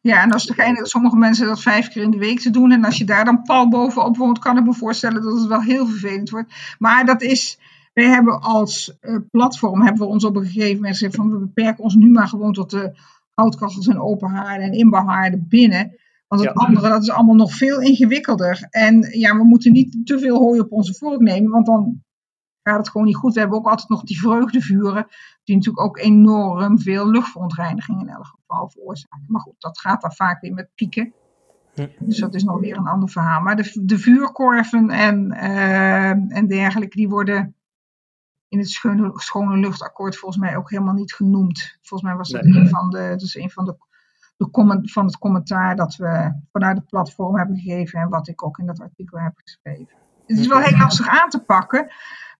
Ja, 0.00 0.22
en 0.22 0.32
als 0.32 0.48
er 0.48 0.86
sommige 0.86 1.16
mensen 1.16 1.46
dat 1.46 1.60
vijf 1.60 1.88
keer 1.88 2.02
in 2.02 2.10
de 2.10 2.18
week 2.18 2.40
te 2.40 2.50
doen. 2.50 2.72
En 2.72 2.84
als 2.84 2.98
je 2.98 3.04
daar 3.04 3.24
dan 3.24 3.42
pal 3.42 3.68
bovenop 3.68 4.16
woont, 4.16 4.38
kan 4.38 4.58
ik 4.58 4.64
me 4.64 4.74
voorstellen 4.74 5.22
dat 5.22 5.38
het 5.38 5.48
wel 5.48 5.62
heel 5.62 5.86
vervelend 5.86 6.30
wordt. 6.30 6.54
Maar 6.78 7.04
dat 7.04 7.22
is, 7.22 7.58
wij 7.92 8.04
hebben 8.04 8.40
als 8.40 8.98
uh, 9.00 9.18
platform, 9.30 9.82
hebben 9.82 10.02
we 10.02 10.12
ons 10.12 10.24
op 10.24 10.36
een 10.36 10.46
gegeven 10.46 10.74
moment 10.74 10.92
gezegd 10.94 11.14
van 11.14 11.30
we 11.30 11.38
beperken 11.38 11.84
ons 11.84 11.94
nu 11.94 12.10
maar 12.10 12.28
gewoon 12.28 12.52
tot 12.52 12.70
de 12.70 12.98
houtkachels 13.34 13.86
en 13.86 14.00
open 14.00 14.30
haarden 14.30 14.66
en 14.66 14.72
inbouwhaarden 14.72 15.46
binnen. 15.48 15.96
Want 16.28 16.44
het 16.44 16.54
andere, 16.54 16.88
dat 16.88 17.02
is 17.02 17.10
allemaal 17.10 17.34
nog 17.34 17.52
veel 17.52 17.80
ingewikkelder. 17.80 18.66
En 18.70 19.18
ja, 19.18 19.36
we 19.36 19.44
moeten 19.44 19.72
niet 19.72 20.06
te 20.06 20.18
veel 20.18 20.38
hooi 20.38 20.60
op 20.60 20.72
onze 20.72 20.94
vork 20.94 21.20
nemen, 21.20 21.50
want 21.50 21.66
dan 21.66 22.02
gaat 22.62 22.78
het 22.78 22.88
gewoon 22.88 23.06
niet 23.06 23.16
goed. 23.16 23.34
We 23.34 23.40
hebben 23.40 23.58
ook 23.58 23.68
altijd 23.68 23.88
nog 23.88 24.02
die 24.02 24.20
vreugdevuren, 24.20 25.06
die 25.44 25.56
natuurlijk 25.56 25.84
ook 25.84 25.98
enorm 25.98 26.80
veel 26.80 27.10
luchtverontreiniging 27.10 28.00
in 28.00 28.08
elk 28.08 28.26
geval 28.26 28.70
veroorzaken. 28.70 29.24
Maar 29.26 29.40
goed, 29.40 29.54
dat 29.58 29.80
gaat 29.80 30.00
dan 30.00 30.12
vaak 30.12 30.40
weer 30.40 30.54
met 30.54 30.70
pieken. 30.74 31.14
Dus 31.98 32.18
dat 32.18 32.34
is 32.34 32.44
nog 32.44 32.60
weer 32.60 32.76
een 32.76 32.86
ander 32.86 33.08
verhaal. 33.08 33.40
Maar 33.40 33.56
de, 33.56 33.80
de 33.84 33.98
vuurkorven 33.98 34.90
en, 34.90 35.32
uh, 35.32 36.36
en 36.36 36.46
dergelijke, 36.46 36.96
die 36.96 37.08
worden 37.08 37.54
in 38.48 38.58
het 38.58 38.68
schone, 38.68 39.10
schone 39.14 39.56
luchtakkoord 39.56 40.16
volgens 40.16 40.40
mij 40.40 40.56
ook 40.56 40.70
helemaal 40.70 40.94
niet 40.94 41.14
genoemd. 41.14 41.78
Volgens 41.82 42.10
mij 42.10 42.18
was 42.18 42.28
dat 42.28 42.44
een 42.44 42.68
van 42.68 42.90
de, 42.90 43.08
dat 43.08 43.22
is 43.22 43.34
een 43.34 43.50
van 43.50 43.64
de, 43.64 43.76
de 44.36 44.50
comment, 44.50 44.92
van 44.92 45.06
het 45.06 45.18
commentaar 45.18 45.76
dat 45.76 45.96
we 45.96 46.40
vanuit 46.52 46.76
het 46.76 46.86
platform 46.86 47.36
hebben 47.36 47.56
gegeven 47.56 48.00
en 48.00 48.08
wat 48.08 48.28
ik 48.28 48.44
ook 48.44 48.58
in 48.58 48.66
dat 48.66 48.80
artikel 48.80 49.18
heb 49.18 49.32
geschreven. 49.34 49.96
Het 50.26 50.38
is 50.38 50.46
wel 50.46 50.58
heel 50.58 50.78
lastig 50.78 51.08
aan 51.08 51.28
te 51.28 51.44
pakken, 51.44 51.92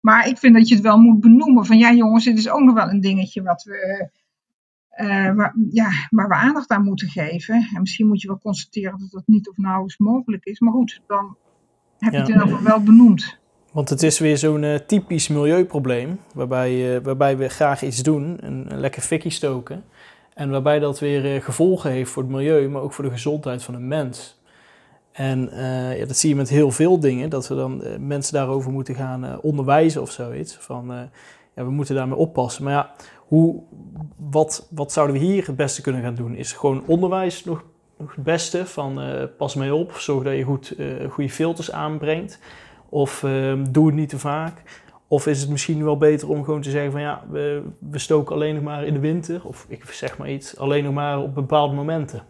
maar 0.03 0.27
ik 0.27 0.37
vind 0.37 0.55
dat 0.55 0.67
je 0.67 0.75
het 0.75 0.83
wel 0.83 0.97
moet 0.97 1.19
benoemen. 1.19 1.65
Van 1.65 1.77
ja 1.77 1.93
jongens, 1.93 2.23
dit 2.23 2.37
is 2.37 2.49
ook 2.49 2.61
nog 2.61 2.73
wel 2.73 2.89
een 2.89 3.01
dingetje 3.01 3.41
wat 3.41 3.63
we, 3.63 4.09
uh, 5.01 5.33
waar, 5.35 5.55
ja, 5.69 5.89
waar 6.09 6.27
we 6.27 6.33
aandacht 6.33 6.69
aan 6.69 6.83
moeten 6.83 7.07
geven. 7.07 7.55
En 7.55 7.79
misschien 7.79 8.07
moet 8.07 8.21
je 8.21 8.27
wel 8.27 8.39
constateren 8.39 8.99
dat 8.99 9.11
dat 9.11 9.23
niet 9.25 9.49
of 9.49 9.57
nauwelijks 9.57 9.97
mogelijk 9.97 10.45
is. 10.45 10.59
Maar 10.59 10.73
goed, 10.73 11.01
dan 11.07 11.37
heb 11.97 12.11
je 12.11 12.19
het 12.19 12.27
in 12.27 12.33
ieder 12.33 12.47
geval 12.47 12.63
wel 12.63 12.83
benoemd. 12.83 13.39
Want 13.71 13.89
het 13.89 14.03
is 14.03 14.19
weer 14.19 14.37
zo'n 14.37 14.63
uh, 14.63 14.75
typisch 14.75 15.27
milieuprobleem, 15.27 16.19
waarbij, 16.33 16.95
uh, 16.95 17.03
waarbij 17.03 17.37
we 17.37 17.49
graag 17.49 17.83
iets 17.83 18.03
doen, 18.03 18.37
een, 18.39 18.71
een 18.71 18.79
lekker 18.79 19.01
fikkie 19.01 19.31
stoken. 19.31 19.83
En 20.33 20.49
waarbij 20.49 20.79
dat 20.79 20.99
weer 20.99 21.41
gevolgen 21.41 21.91
heeft 21.91 22.11
voor 22.11 22.23
het 22.23 22.31
milieu, 22.31 22.69
maar 22.69 22.81
ook 22.81 22.93
voor 22.93 23.03
de 23.03 23.11
gezondheid 23.11 23.63
van 23.63 23.73
de 23.73 23.79
mens. 23.79 24.41
En 25.13 25.49
ja, 25.97 26.05
dat 26.05 26.17
zie 26.17 26.29
je 26.29 26.35
met 26.35 26.49
heel 26.49 26.71
veel 26.71 26.99
dingen, 26.99 27.29
dat 27.29 27.47
we 27.47 27.55
dan 27.55 27.83
mensen 27.99 28.33
daarover 28.33 28.71
moeten 28.71 28.95
gaan 28.95 29.41
onderwijzen 29.41 30.01
of 30.01 30.11
zoiets. 30.11 30.55
Van, 30.55 31.09
ja, 31.55 31.63
we 31.63 31.71
moeten 31.71 31.95
daarmee 31.95 32.17
oppassen. 32.17 32.63
Maar 32.63 32.73
ja, 32.73 32.91
hoe, 33.17 33.63
wat, 34.17 34.67
wat 34.69 34.91
zouden 34.91 35.19
we 35.19 35.25
hier 35.25 35.45
het 35.45 35.55
beste 35.55 35.81
kunnen 35.81 36.01
gaan 36.01 36.15
doen? 36.15 36.35
Is 36.35 36.51
gewoon 36.51 36.83
onderwijs 36.85 37.45
nog, 37.45 37.63
nog 37.97 38.15
het 38.15 38.23
beste? 38.23 38.65
Van 38.65 38.99
pas 39.37 39.55
mee 39.55 39.75
op, 39.75 39.91
zorg 39.91 40.23
dat 40.23 40.35
je 40.35 40.43
goed, 40.43 40.75
goede 41.09 41.29
filters 41.29 41.71
aanbrengt. 41.71 42.39
Of 42.93 43.23
ehm, 43.23 43.65
doe 43.69 43.85
het 43.85 43.95
niet 43.95 44.09
te 44.09 44.19
vaak. 44.19 44.61
Of 45.07 45.27
is 45.27 45.41
het 45.41 45.49
misschien 45.49 45.83
wel 45.83 45.97
beter 45.97 46.29
om 46.29 46.43
gewoon 46.43 46.61
te 46.61 46.69
zeggen 46.69 46.91
van 46.91 47.01
ja, 47.01 47.23
we, 47.29 47.63
we 47.79 47.99
stoken 47.99 48.35
alleen 48.35 48.55
nog 48.55 48.63
maar 48.63 48.85
in 48.85 48.93
de 48.93 48.99
winter. 48.99 49.41
Of 49.45 49.65
ik 49.69 49.83
zeg 49.85 50.17
maar 50.17 50.29
iets, 50.29 50.57
alleen 50.57 50.83
nog 50.83 50.93
maar 50.93 51.19
op 51.19 51.35
bepaalde 51.35 51.75
momenten. 51.75 52.23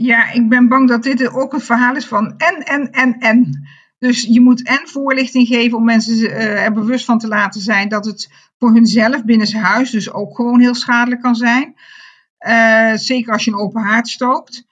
Ja, 0.00 0.30
ik 0.30 0.48
ben 0.48 0.68
bang 0.68 0.88
dat 0.88 1.02
dit 1.02 1.32
ook 1.32 1.52
een 1.52 1.60
verhaal 1.60 1.96
is 1.96 2.06
van 2.06 2.36
en, 2.36 2.66
en, 2.66 2.92
en, 2.92 3.18
en. 3.18 3.68
Dus 3.98 4.22
je 4.22 4.40
moet 4.40 4.66
en 4.66 4.88
voorlichting 4.88 5.46
geven 5.46 5.78
om 5.78 5.84
mensen 5.84 6.16
uh, 6.18 6.64
er 6.64 6.72
bewust 6.72 7.04
van 7.04 7.18
te 7.18 7.28
laten 7.28 7.60
zijn 7.60 7.88
dat 7.88 8.04
het 8.04 8.32
voor 8.58 8.72
hunzelf 8.72 9.24
binnen 9.24 9.46
zijn 9.46 9.62
huis 9.62 9.90
dus 9.90 10.10
ook 10.12 10.36
gewoon 10.36 10.60
heel 10.60 10.74
schadelijk 10.74 11.20
kan 11.20 11.34
zijn. 11.34 11.74
Uh, 12.46 12.92
zeker 12.94 13.32
als 13.32 13.44
je 13.44 13.50
een 13.50 13.58
open 13.58 13.82
haard 13.82 14.08
stookt. 14.08 14.64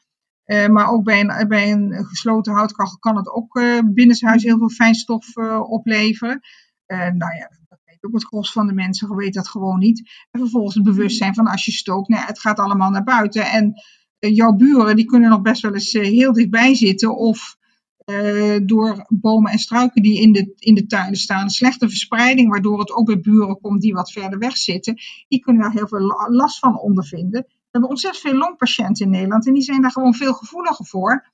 Uh, 0.46 0.66
maar 0.66 0.88
ook 0.88 1.04
bij 1.04 1.20
een, 1.20 1.48
bij 1.48 1.72
een 1.72 2.04
gesloten 2.04 2.52
houtkachel 2.52 2.98
kan 2.98 3.16
het 3.16 3.30
ook 3.30 3.56
uh, 3.56 3.78
binnenshuis 3.84 4.42
heel 4.42 4.58
veel 4.58 4.70
fijnstof 4.70 5.36
opleveren. 5.60 6.40
nou 6.86 7.36
ja, 7.36 7.50
dat 7.68 7.78
weet 7.84 8.04
ook 8.04 8.14
het 8.14 8.26
gros 8.26 8.52
van 8.52 8.66
de 8.66 8.74
mensen, 8.74 9.16
weet 9.16 9.34
dat 9.34 9.48
gewoon 9.48 9.78
niet. 9.78 9.98
En 10.30 10.40
vervolgens 10.40 10.74
het 10.74 10.84
bewustzijn 10.84 11.34
van 11.34 11.46
als 11.46 11.64
je 11.64 11.72
stookt, 11.72 12.08
nou, 12.08 12.26
het 12.26 12.40
gaat 12.40 12.58
allemaal 12.58 12.90
naar 12.90 13.04
buiten. 13.04 13.50
En 13.50 13.74
jouw 14.18 14.52
buren 14.52 14.96
die 14.96 15.04
kunnen 15.04 15.30
nog 15.30 15.42
best 15.42 15.62
wel 15.62 15.74
eens 15.74 15.92
heel 15.92 16.32
dichtbij 16.32 16.74
zitten 16.74 17.16
of 17.16 17.56
door 18.62 19.04
bomen 19.08 19.52
en 19.52 19.58
struiken 19.58 20.02
die 20.02 20.20
in 20.20 20.32
de, 20.32 20.52
in 20.58 20.74
de 20.74 20.86
tuinen 20.86 21.18
staan, 21.18 21.42
een 21.42 21.50
slechte 21.50 21.88
verspreiding, 21.88 22.50
waardoor 22.50 22.78
het 22.78 22.92
ook 22.92 23.06
bij 23.06 23.20
buren 23.20 23.60
komt 23.60 23.80
die 23.80 23.92
wat 23.92 24.12
verder 24.12 24.38
weg 24.38 24.56
zitten, 24.56 24.94
die 25.28 25.40
kunnen 25.40 25.62
daar 25.62 25.72
heel 25.72 25.88
veel 25.88 26.28
last 26.28 26.58
van 26.58 26.78
ondervinden 26.78 27.46
hebben 27.76 27.90
ontzettend 27.90 28.24
veel 28.24 28.38
longpatiënten 28.38 29.04
in 29.04 29.10
Nederland 29.10 29.46
en 29.46 29.52
die 29.52 29.62
zijn 29.62 29.82
daar 29.82 29.90
gewoon 29.90 30.14
veel 30.14 30.32
gevoeliger 30.32 30.86
voor. 30.86 31.32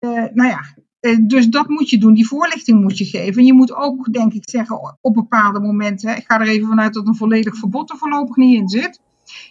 Uh, 0.00 0.10
nou 0.10 0.48
ja, 0.48 0.60
uh, 1.00 1.18
dus 1.26 1.46
dat 1.46 1.68
moet 1.68 1.90
je 1.90 1.98
doen, 1.98 2.14
die 2.14 2.26
voorlichting 2.26 2.80
moet 2.80 2.98
je 2.98 3.04
geven. 3.04 3.40
En 3.40 3.44
je 3.46 3.52
moet 3.52 3.74
ook, 3.74 4.12
denk 4.12 4.32
ik, 4.32 4.48
zeggen 4.50 4.96
op 5.00 5.14
bepaalde 5.14 5.60
momenten, 5.60 6.16
ik 6.16 6.24
ga 6.26 6.40
er 6.40 6.48
even 6.48 6.68
vanuit 6.68 6.94
dat 6.94 7.06
een 7.06 7.14
volledig 7.14 7.56
verbod 7.56 7.90
er 7.90 7.96
voorlopig 7.96 8.36
niet 8.36 8.56
in 8.56 8.68
zit. 8.68 9.00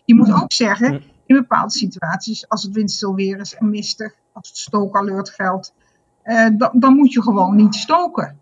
Je 0.06 0.16
moet 0.16 0.32
ook 0.32 0.52
zeggen, 0.52 1.04
in 1.26 1.36
bepaalde 1.36 1.72
situaties, 1.72 2.50
als 2.50 2.64
het 2.64 2.74
windstil 2.74 3.16
weer 3.16 3.40
is 3.40 3.56
en 3.56 3.70
mistig, 3.70 4.14
als 4.34 4.48
het 4.48 4.58
stookalert 4.58 5.30
geldt, 5.30 5.74
uh, 6.24 6.48
dan, 6.58 6.70
dan 6.74 6.96
moet 6.96 7.14
je 7.14 7.22
gewoon 7.22 7.56
niet 7.56 7.76
stoken. 7.76 8.40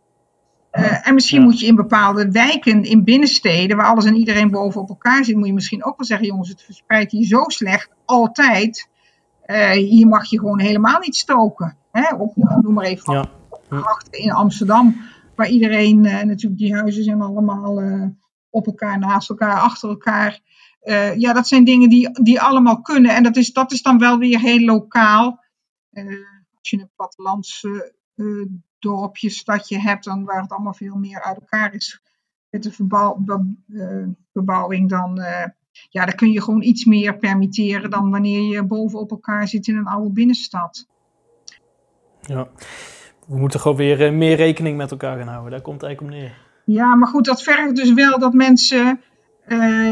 Uh, 0.71 1.07
en 1.07 1.13
misschien 1.13 1.41
moet 1.41 1.59
je 1.59 1.65
in 1.65 1.75
bepaalde 1.75 2.31
wijken, 2.31 2.83
in 2.83 3.03
binnensteden, 3.03 3.77
waar 3.77 3.85
alles 3.85 4.05
en 4.05 4.15
iedereen 4.15 4.51
boven 4.51 4.81
op 4.81 4.89
elkaar 4.89 5.23
zit, 5.23 5.35
moet 5.35 5.47
je 5.47 5.53
misschien 5.53 5.85
ook 5.85 5.97
wel 5.97 6.07
zeggen, 6.07 6.27
jongens, 6.27 6.49
het 6.49 6.61
verspreidt 6.61 7.11
hier 7.11 7.25
zo 7.25 7.43
slecht, 7.47 7.89
altijd. 8.05 8.89
Uh, 9.45 9.71
hier 9.71 10.07
mag 10.07 10.25
je 10.25 10.39
gewoon 10.39 10.59
helemaal 10.59 10.99
niet 10.99 11.15
stoken. 11.15 11.77
Hè? 11.91 12.15
Op, 12.15 12.35
noem 12.35 12.73
maar 12.73 12.85
even 12.85 13.13
ja. 13.13 13.29
in 14.09 14.31
Amsterdam, 14.31 14.95
waar 15.35 15.49
iedereen, 15.49 16.01
natuurlijk 16.01 16.57
die 16.57 16.75
huizen 16.75 17.03
zijn 17.03 17.21
allemaal 17.21 17.81
op 18.49 18.65
elkaar, 18.65 18.99
naast 18.99 19.29
elkaar, 19.29 19.59
achter 19.59 19.89
elkaar. 19.89 20.39
Ja, 21.17 21.33
dat 21.33 21.47
zijn 21.47 21.63
dingen 21.63 21.89
die, 21.89 22.23
die 22.23 22.41
allemaal 22.41 22.81
kunnen. 22.81 23.15
En 23.15 23.23
dat 23.23 23.35
is, 23.35 23.53
dat 23.53 23.71
is 23.71 23.81
dan 23.81 23.99
wel 23.99 24.17
weer 24.17 24.39
heel 24.39 24.59
lokaal. 24.59 25.43
als 26.53 26.69
je 26.69 26.79
een 26.79 26.91
plattelands 26.95 27.65
dorpje, 28.79 29.29
stadje 29.29 29.79
hebt, 29.79 30.03
dan 30.03 30.23
waar 30.23 30.41
het 30.41 30.51
allemaal 30.51 30.73
veel 30.73 30.95
meer 30.95 31.21
uit 31.21 31.39
elkaar 31.39 31.73
is 31.73 32.01
met 32.53 32.63
de 32.63 32.71
verbouw, 32.71 33.15
be, 33.19 33.53
uh, 33.67 34.07
bebouwing, 34.31 34.89
dan, 34.89 35.19
uh, 35.19 35.45
ja, 35.89 36.05
dan 36.05 36.15
kun 36.15 36.31
je 36.31 36.41
gewoon 36.41 36.61
iets 36.61 36.85
meer 36.85 37.17
permitteren 37.17 37.89
dan 37.89 38.11
wanneer 38.11 38.41
je 38.41 38.63
bovenop 38.63 39.11
elkaar 39.11 39.47
zit 39.47 39.67
in 39.67 39.75
een 39.75 39.87
oude 39.87 40.11
binnenstad. 40.11 40.87
Ja, 42.21 42.47
we 43.27 43.37
moeten 43.37 43.59
gewoon 43.59 43.77
weer 43.77 44.01
uh, 44.01 44.17
meer 44.17 44.35
rekening 44.35 44.77
met 44.77 44.91
elkaar 44.91 45.17
gaan 45.17 45.27
houden. 45.27 45.51
Daar 45.51 45.61
komt 45.61 45.81
het 45.81 45.89
eigenlijk 45.89 46.15
om 46.15 46.21
neer. 46.21 46.37
Ja, 46.65 46.95
maar 46.95 47.07
goed, 47.07 47.25
dat 47.25 47.43
vergt 47.43 47.75
dus 47.75 47.93
wel 47.93 48.19
dat 48.19 48.33
mensen 48.33 49.01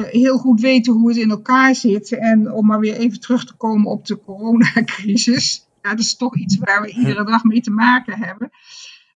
heel 0.10 0.38
goed 0.38 0.62
weten 0.62 0.94
hoe 0.94 1.08
het 1.10 1.18
in 1.18 1.30
elkaar 1.30 1.76
zit. 1.76 2.12
En 2.12 2.52
om 2.52 2.66
maar 2.66 2.80
weer 2.80 2.96
even 2.96 3.20
terug 3.20 3.46
te 3.46 3.56
komen 3.56 3.92
op 3.92 4.06
de 4.06 4.20
coronacrisis. 4.20 5.68
Ja, 5.82 5.90
dat 5.90 6.00
is 6.00 6.16
toch 6.16 6.38
iets 6.38 6.58
waar 6.58 6.82
we 6.82 6.90
iedere 6.90 7.26
dag 7.26 7.44
mee 7.44 7.62
te 7.62 7.72
maken 7.72 8.18
hebben. 8.18 8.52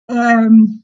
Um, 0.06 0.84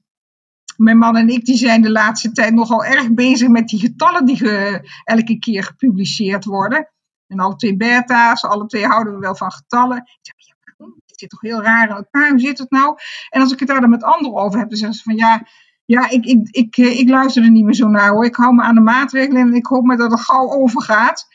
mijn 0.79 0.97
man 0.97 1.17
en 1.17 1.29
ik 1.29 1.45
die 1.45 1.57
zijn 1.57 1.81
de 1.81 1.91
laatste 1.91 2.31
tijd 2.31 2.53
nogal 2.53 2.85
erg 2.85 3.13
bezig 3.13 3.47
met 3.47 3.67
die 3.67 3.79
getallen 3.79 4.25
die 4.25 4.35
ge, 4.35 4.81
elke 5.03 5.39
keer 5.39 5.63
gepubliceerd 5.63 6.45
worden. 6.45 6.89
En 7.27 7.39
alle 7.39 7.55
twee 7.55 7.77
beta's, 7.77 8.43
alle 8.43 8.65
twee 8.65 8.85
houden 8.85 9.13
we 9.13 9.19
wel 9.19 9.35
van 9.35 9.51
getallen. 9.51 9.97
Ik 9.97 10.17
zeg, 10.21 10.35
ja, 10.37 10.85
het 11.05 11.19
zit 11.19 11.29
toch 11.29 11.41
heel 11.41 11.61
raar 11.61 11.89
in 11.89 11.95
elkaar, 11.95 12.29
hoe 12.29 12.39
zit 12.39 12.57
het 12.57 12.71
nou? 12.71 12.97
En 13.29 13.41
als 13.41 13.51
ik 13.51 13.59
het 13.59 13.67
daar 13.67 13.81
dan 13.81 13.89
met 13.89 14.03
anderen 14.03 14.37
over 14.37 14.59
heb, 14.59 14.69
dan 14.69 14.77
zeggen 14.77 14.97
ze 14.97 15.03
van 15.03 15.15
ja, 15.15 15.47
ja 15.89 16.09
ik, 16.09 16.25
ik, 16.25 16.47
ik, 16.49 16.77
eh, 16.77 16.99
ik 16.99 17.09
luister 17.09 17.43
er 17.43 17.51
niet 17.51 17.63
meer 17.63 17.73
zo 17.73 17.87
naar 17.87 18.09
hoor. 18.09 18.25
Ik 18.25 18.35
hou 18.35 18.55
me 18.55 18.61
aan 18.61 18.75
de 18.75 18.81
maatregelen 18.81 19.41
en 19.41 19.53
ik 19.53 19.65
hoop 19.65 19.85
maar 19.85 19.97
dat 19.97 20.11
het 20.11 20.21
gauw 20.21 20.49
overgaat. 20.49 21.27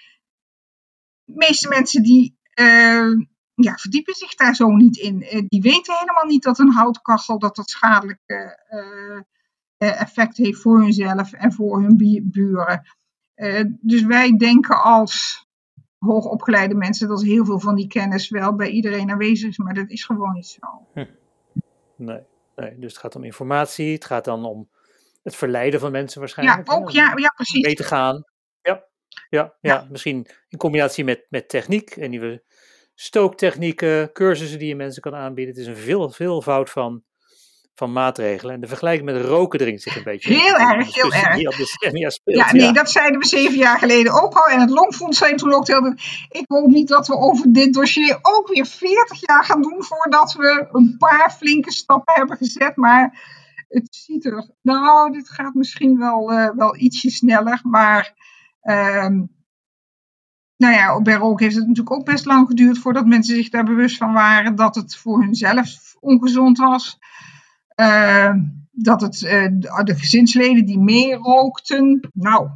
De 1.25 1.33
meeste 1.37 1.69
mensen 1.69 2.03
die, 2.03 2.39
uh, 2.61 3.27
ja, 3.55 3.77
verdiepen 3.77 4.15
zich 4.15 4.35
daar 4.35 4.55
zo 4.55 4.71
niet 4.71 4.97
in. 4.97 5.23
Uh, 5.23 5.43
die 5.49 5.61
weten 5.61 5.99
helemaal 5.99 6.27
niet 6.27 6.43
dat 6.43 6.59
een 6.59 6.73
houtkachel 6.73 7.39
dat 7.39 7.57
dat 7.57 7.71
schadelijk 7.71 8.21
uh, 8.27 9.31
effect 9.79 10.37
heeft 10.37 10.61
voor 10.61 10.81
hunzelf 10.81 11.33
en 11.33 11.53
voor 11.53 11.83
hun 11.83 11.97
buren. 12.23 12.83
dus 13.81 14.03
wij 14.03 14.37
denken 14.37 14.83
als 14.83 15.47
hoogopgeleide 15.99 16.75
mensen 16.75 17.09
dat 17.09 17.23
heel 17.23 17.45
veel 17.45 17.61
van 17.61 17.75
die 17.75 17.87
kennis 17.87 18.29
wel 18.29 18.55
bij 18.55 18.69
iedereen 18.69 19.11
aanwezig 19.11 19.49
is, 19.49 19.59
maar 19.59 19.75
dat 19.75 19.91
is 19.91 20.05
gewoon 20.05 20.33
niet 20.33 20.47
zo. 20.47 20.87
Hm. 20.93 21.05
Nee, 21.97 22.21
nee, 22.57 22.79
dus 22.79 22.93
het 22.93 23.01
gaat 23.01 23.17
om 23.17 23.25
informatie, 23.25 23.93
het 23.93 24.05
gaat 24.05 24.25
dan 24.25 24.45
om 24.45 24.71
het 25.23 25.37
verleiden 25.37 25.81
van 25.81 25.93
mensen 25.93 26.21
waarschijnlijk. 26.21 26.69
Ja, 26.69 26.75
ook, 26.75 26.91
ja, 26.91 27.13
ja, 27.17 27.33
precies. 27.37 27.65
Mee 27.65 27.75
te 27.75 27.85
gaan. 27.85 28.25
Ja, 28.63 28.85
ja, 29.29 29.55
ja, 29.61 29.75
ja, 29.75 29.87
misschien 29.91 30.27
in 30.49 30.59
combinatie 30.59 31.05
met, 31.05 31.27
met 31.29 31.49
techniek 31.49 31.91
en 31.91 32.11
nieuwe 32.11 32.43
stooktechnieken, 32.95 34.13
cursussen 34.13 34.59
die 34.59 34.69
je 34.69 34.77
mensen 34.77 35.03
kan 35.03 35.15
aanbieden. 35.15 35.55
Het 35.55 35.63
is 35.63 35.69
een 35.69 35.77
veel, 35.77 36.11
veelvoud 36.11 36.71
van, 36.71 37.05
van 37.75 37.93
maatregelen. 37.93 38.55
En 38.55 38.61
de 38.61 38.67
vergelijking 38.67 39.13
met 39.13 39.25
roken 39.25 39.59
drinkt 39.59 39.83
zich 39.83 39.97
een 39.97 40.03
beetje. 40.03 40.35
Heel 40.35 40.57
erg, 40.57 40.95
heel 40.95 41.13
erg. 41.13 41.37
Die 41.37 41.49
op 41.49 41.57
de 41.57 42.11
speelt, 42.11 42.37
ja, 42.37 42.53
nee, 42.53 42.73
dat 42.73 42.91
zeiden 42.91 43.21
we 43.21 43.27
zeven 43.27 43.59
jaar 43.59 43.79
geleden 43.79 44.23
ook 44.23 44.35
al. 44.35 44.47
En 44.47 44.61
het 44.61 44.71
Longfonds 44.71 45.19
zei 45.19 45.35
toen 45.35 45.53
ook 45.53 45.67
heel 45.67 45.95
Ik 46.29 46.45
hoop 46.47 46.71
niet 46.71 46.89
dat 46.89 47.07
we 47.07 47.17
over 47.17 47.53
dit 47.53 47.75
dossier 47.75 48.19
ook 48.23 48.49
weer 48.49 48.67
40 48.67 49.27
jaar 49.27 49.45
gaan 49.45 49.63
doen 49.63 49.85
voordat 49.85 50.33
we 50.33 50.69
een 50.73 50.95
paar 50.99 51.31
flinke 51.31 51.73
stappen 51.73 52.15
hebben 52.15 52.37
gezet. 52.37 52.77
Maar 52.77 53.33
het 53.69 53.87
ziet 53.91 54.25
er, 54.25 54.51
nou, 54.63 55.13
dit 55.13 55.31
gaat 55.31 55.55
misschien 55.55 55.99
wel, 55.99 56.33
uh, 56.33 56.51
wel 56.57 56.77
ietsje 56.77 57.11
sneller. 57.11 57.61
Maar 57.63 58.15
uh, 58.63 59.09
nou 60.57 60.75
ja, 60.75 61.03
bij 61.03 61.15
rook 61.15 61.41
heeft 61.41 61.55
het 61.55 61.67
natuurlijk 61.67 61.97
ook 61.97 62.05
best 62.05 62.25
lang 62.25 62.47
geduurd 62.47 62.79
voordat 62.79 63.07
mensen 63.07 63.35
zich 63.35 63.49
daar 63.49 63.65
bewust 63.65 63.97
van 63.97 64.13
waren 64.13 64.55
dat 64.55 64.75
het 64.75 64.97
voor 64.97 65.21
hunzelf 65.21 65.97
ongezond 66.01 66.59
was. 66.59 66.99
Uh, 67.81 68.35
dat 68.71 69.01
het 69.01 69.21
uh, 69.21 69.47
de 69.85 69.95
gezinsleden 69.95 70.65
die 70.65 70.79
meer 70.79 71.17
rookten, 71.17 72.11
nou, 72.13 72.49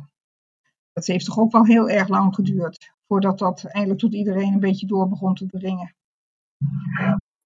dat 0.92 1.06
heeft 1.06 1.24
toch 1.24 1.38
ook 1.38 1.52
wel 1.52 1.64
heel 1.64 1.88
erg 1.88 2.08
lang 2.08 2.34
geduurd 2.34 2.92
voordat 3.06 3.38
dat 3.38 3.64
eindelijk 3.64 4.00
tot 4.00 4.14
iedereen 4.14 4.52
een 4.52 4.60
beetje 4.60 4.86
door 4.86 5.08
begon 5.08 5.34
te 5.34 5.46
dringen. 5.46 5.94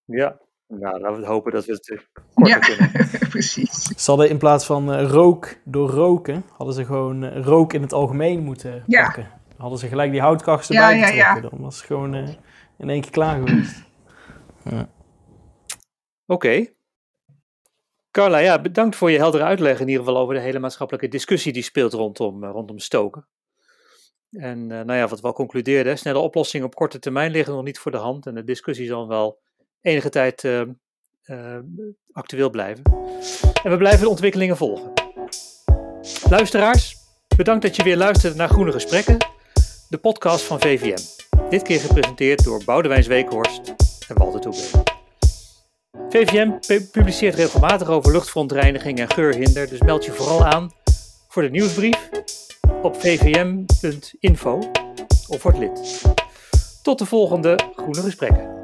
Ja, 0.05 0.39
nou, 0.66 1.01
laten 1.01 1.20
we 1.20 1.27
hopen 1.27 1.53
dat 1.53 1.64
we 1.64 1.73
het 1.73 2.07
korter 2.35 2.55
ja, 2.55 2.59
kunnen. 2.59 3.09
precies. 3.29 3.83
Ze 3.83 4.11
hadden 4.11 4.29
in 4.29 4.39
plaats 4.39 4.66
van 4.66 5.01
rook 5.01 5.57
door 5.64 5.91
roken, 5.91 6.45
hadden 6.53 6.75
ze 6.75 6.85
gewoon 6.85 7.29
rook 7.29 7.73
in 7.73 7.83
het 7.83 7.93
algemeen 7.93 8.45
moeten 8.45 8.85
ja. 8.87 9.05
pakken. 9.05 9.29
Hadden 9.57 9.79
ze 9.79 9.89
gelijk 9.89 10.11
die 10.11 10.20
erbij 10.68 10.99
ja, 10.99 11.07
getrokken. 11.07 11.51
Dan 11.51 11.61
was 11.61 11.77
het 11.77 11.87
gewoon 11.87 12.14
in 12.79 12.89
één 12.89 13.01
keer 13.01 13.11
klaar 13.11 13.37
geweest. 13.37 13.83
Ja. 14.64 14.89
Oké. 16.27 16.66
Carla, 18.13 18.39
ja, 18.39 18.61
bedankt 18.61 18.97
voor 18.97 19.11
je 19.11 19.19
heldere 19.19 19.45
uitleg 19.45 19.81
in 19.81 19.89
ieder 19.89 20.05
geval 20.05 20.21
over 20.21 20.35
de 20.35 20.41
hele 20.41 20.59
maatschappelijke 20.59 21.09
discussie 21.09 21.53
die 21.53 21.63
speelt 21.63 21.93
rondom, 21.93 22.45
rondom 22.45 22.79
stoken. 22.79 23.29
En 24.31 24.59
uh, 24.59 24.67
nou 24.69 24.95
ja, 24.95 25.07
wat 25.07 25.21
we 25.21 25.27
al 25.27 25.33
concludeerden, 25.33 25.99
snelle 25.99 26.19
oplossingen 26.19 26.67
op 26.67 26.75
korte 26.75 26.99
termijn 26.99 27.31
liggen 27.31 27.55
nog 27.55 27.65
niet 27.65 27.79
voor 27.79 27.91
de 27.91 27.97
hand. 27.97 28.27
En 28.27 28.35
de 28.35 28.45
discussie 28.45 28.87
zal 28.87 29.09
wel 29.09 29.41
enige 29.81 30.09
tijd 30.09 30.43
uh, 30.43 30.63
uh, 31.25 31.59
actueel 32.13 32.51
blijven. 32.51 32.85
En 33.63 33.71
we 33.71 33.77
blijven 33.77 34.01
de 34.01 34.09
ontwikkelingen 34.09 34.57
volgen. 34.57 34.93
Luisteraars, 36.31 36.97
bedankt 37.37 37.63
dat 37.63 37.77
je 37.77 37.83
weer 37.83 37.97
luisterde 37.97 38.37
naar 38.37 38.49
Groene 38.49 38.73
Gesprekken, 38.73 39.17
de 39.89 39.99
podcast 39.99 40.45
van 40.45 40.61
VVM. 40.61 41.31
Dit 41.51 41.63
keer 41.63 41.81
gepresenteerd 41.81 42.45
door 42.45 42.65
Boudewijn 42.65 43.03
Zweekhorst 43.03 43.75
en 44.09 44.19
Walter 44.19 44.41
Toebeen. 44.41 44.91
VVM 46.12 46.51
publiceert 46.90 47.34
regelmatig 47.34 47.88
over 47.88 48.12
luchtverontreiniging 48.12 48.99
en 48.99 49.11
geurhinder, 49.11 49.68
dus 49.68 49.80
meld 49.80 50.05
je 50.05 50.12
vooral 50.12 50.45
aan 50.45 50.70
voor 51.28 51.43
de 51.43 51.51
nieuwsbrief 51.51 52.11
op 52.82 52.97
vvm.info 53.01 54.59
of 55.28 55.43
word 55.43 55.59
lid. 55.59 56.03
Tot 56.82 56.99
de 56.99 57.07
volgende 57.07 57.59
Groene 57.76 58.01
Gesprekken. 58.01 58.62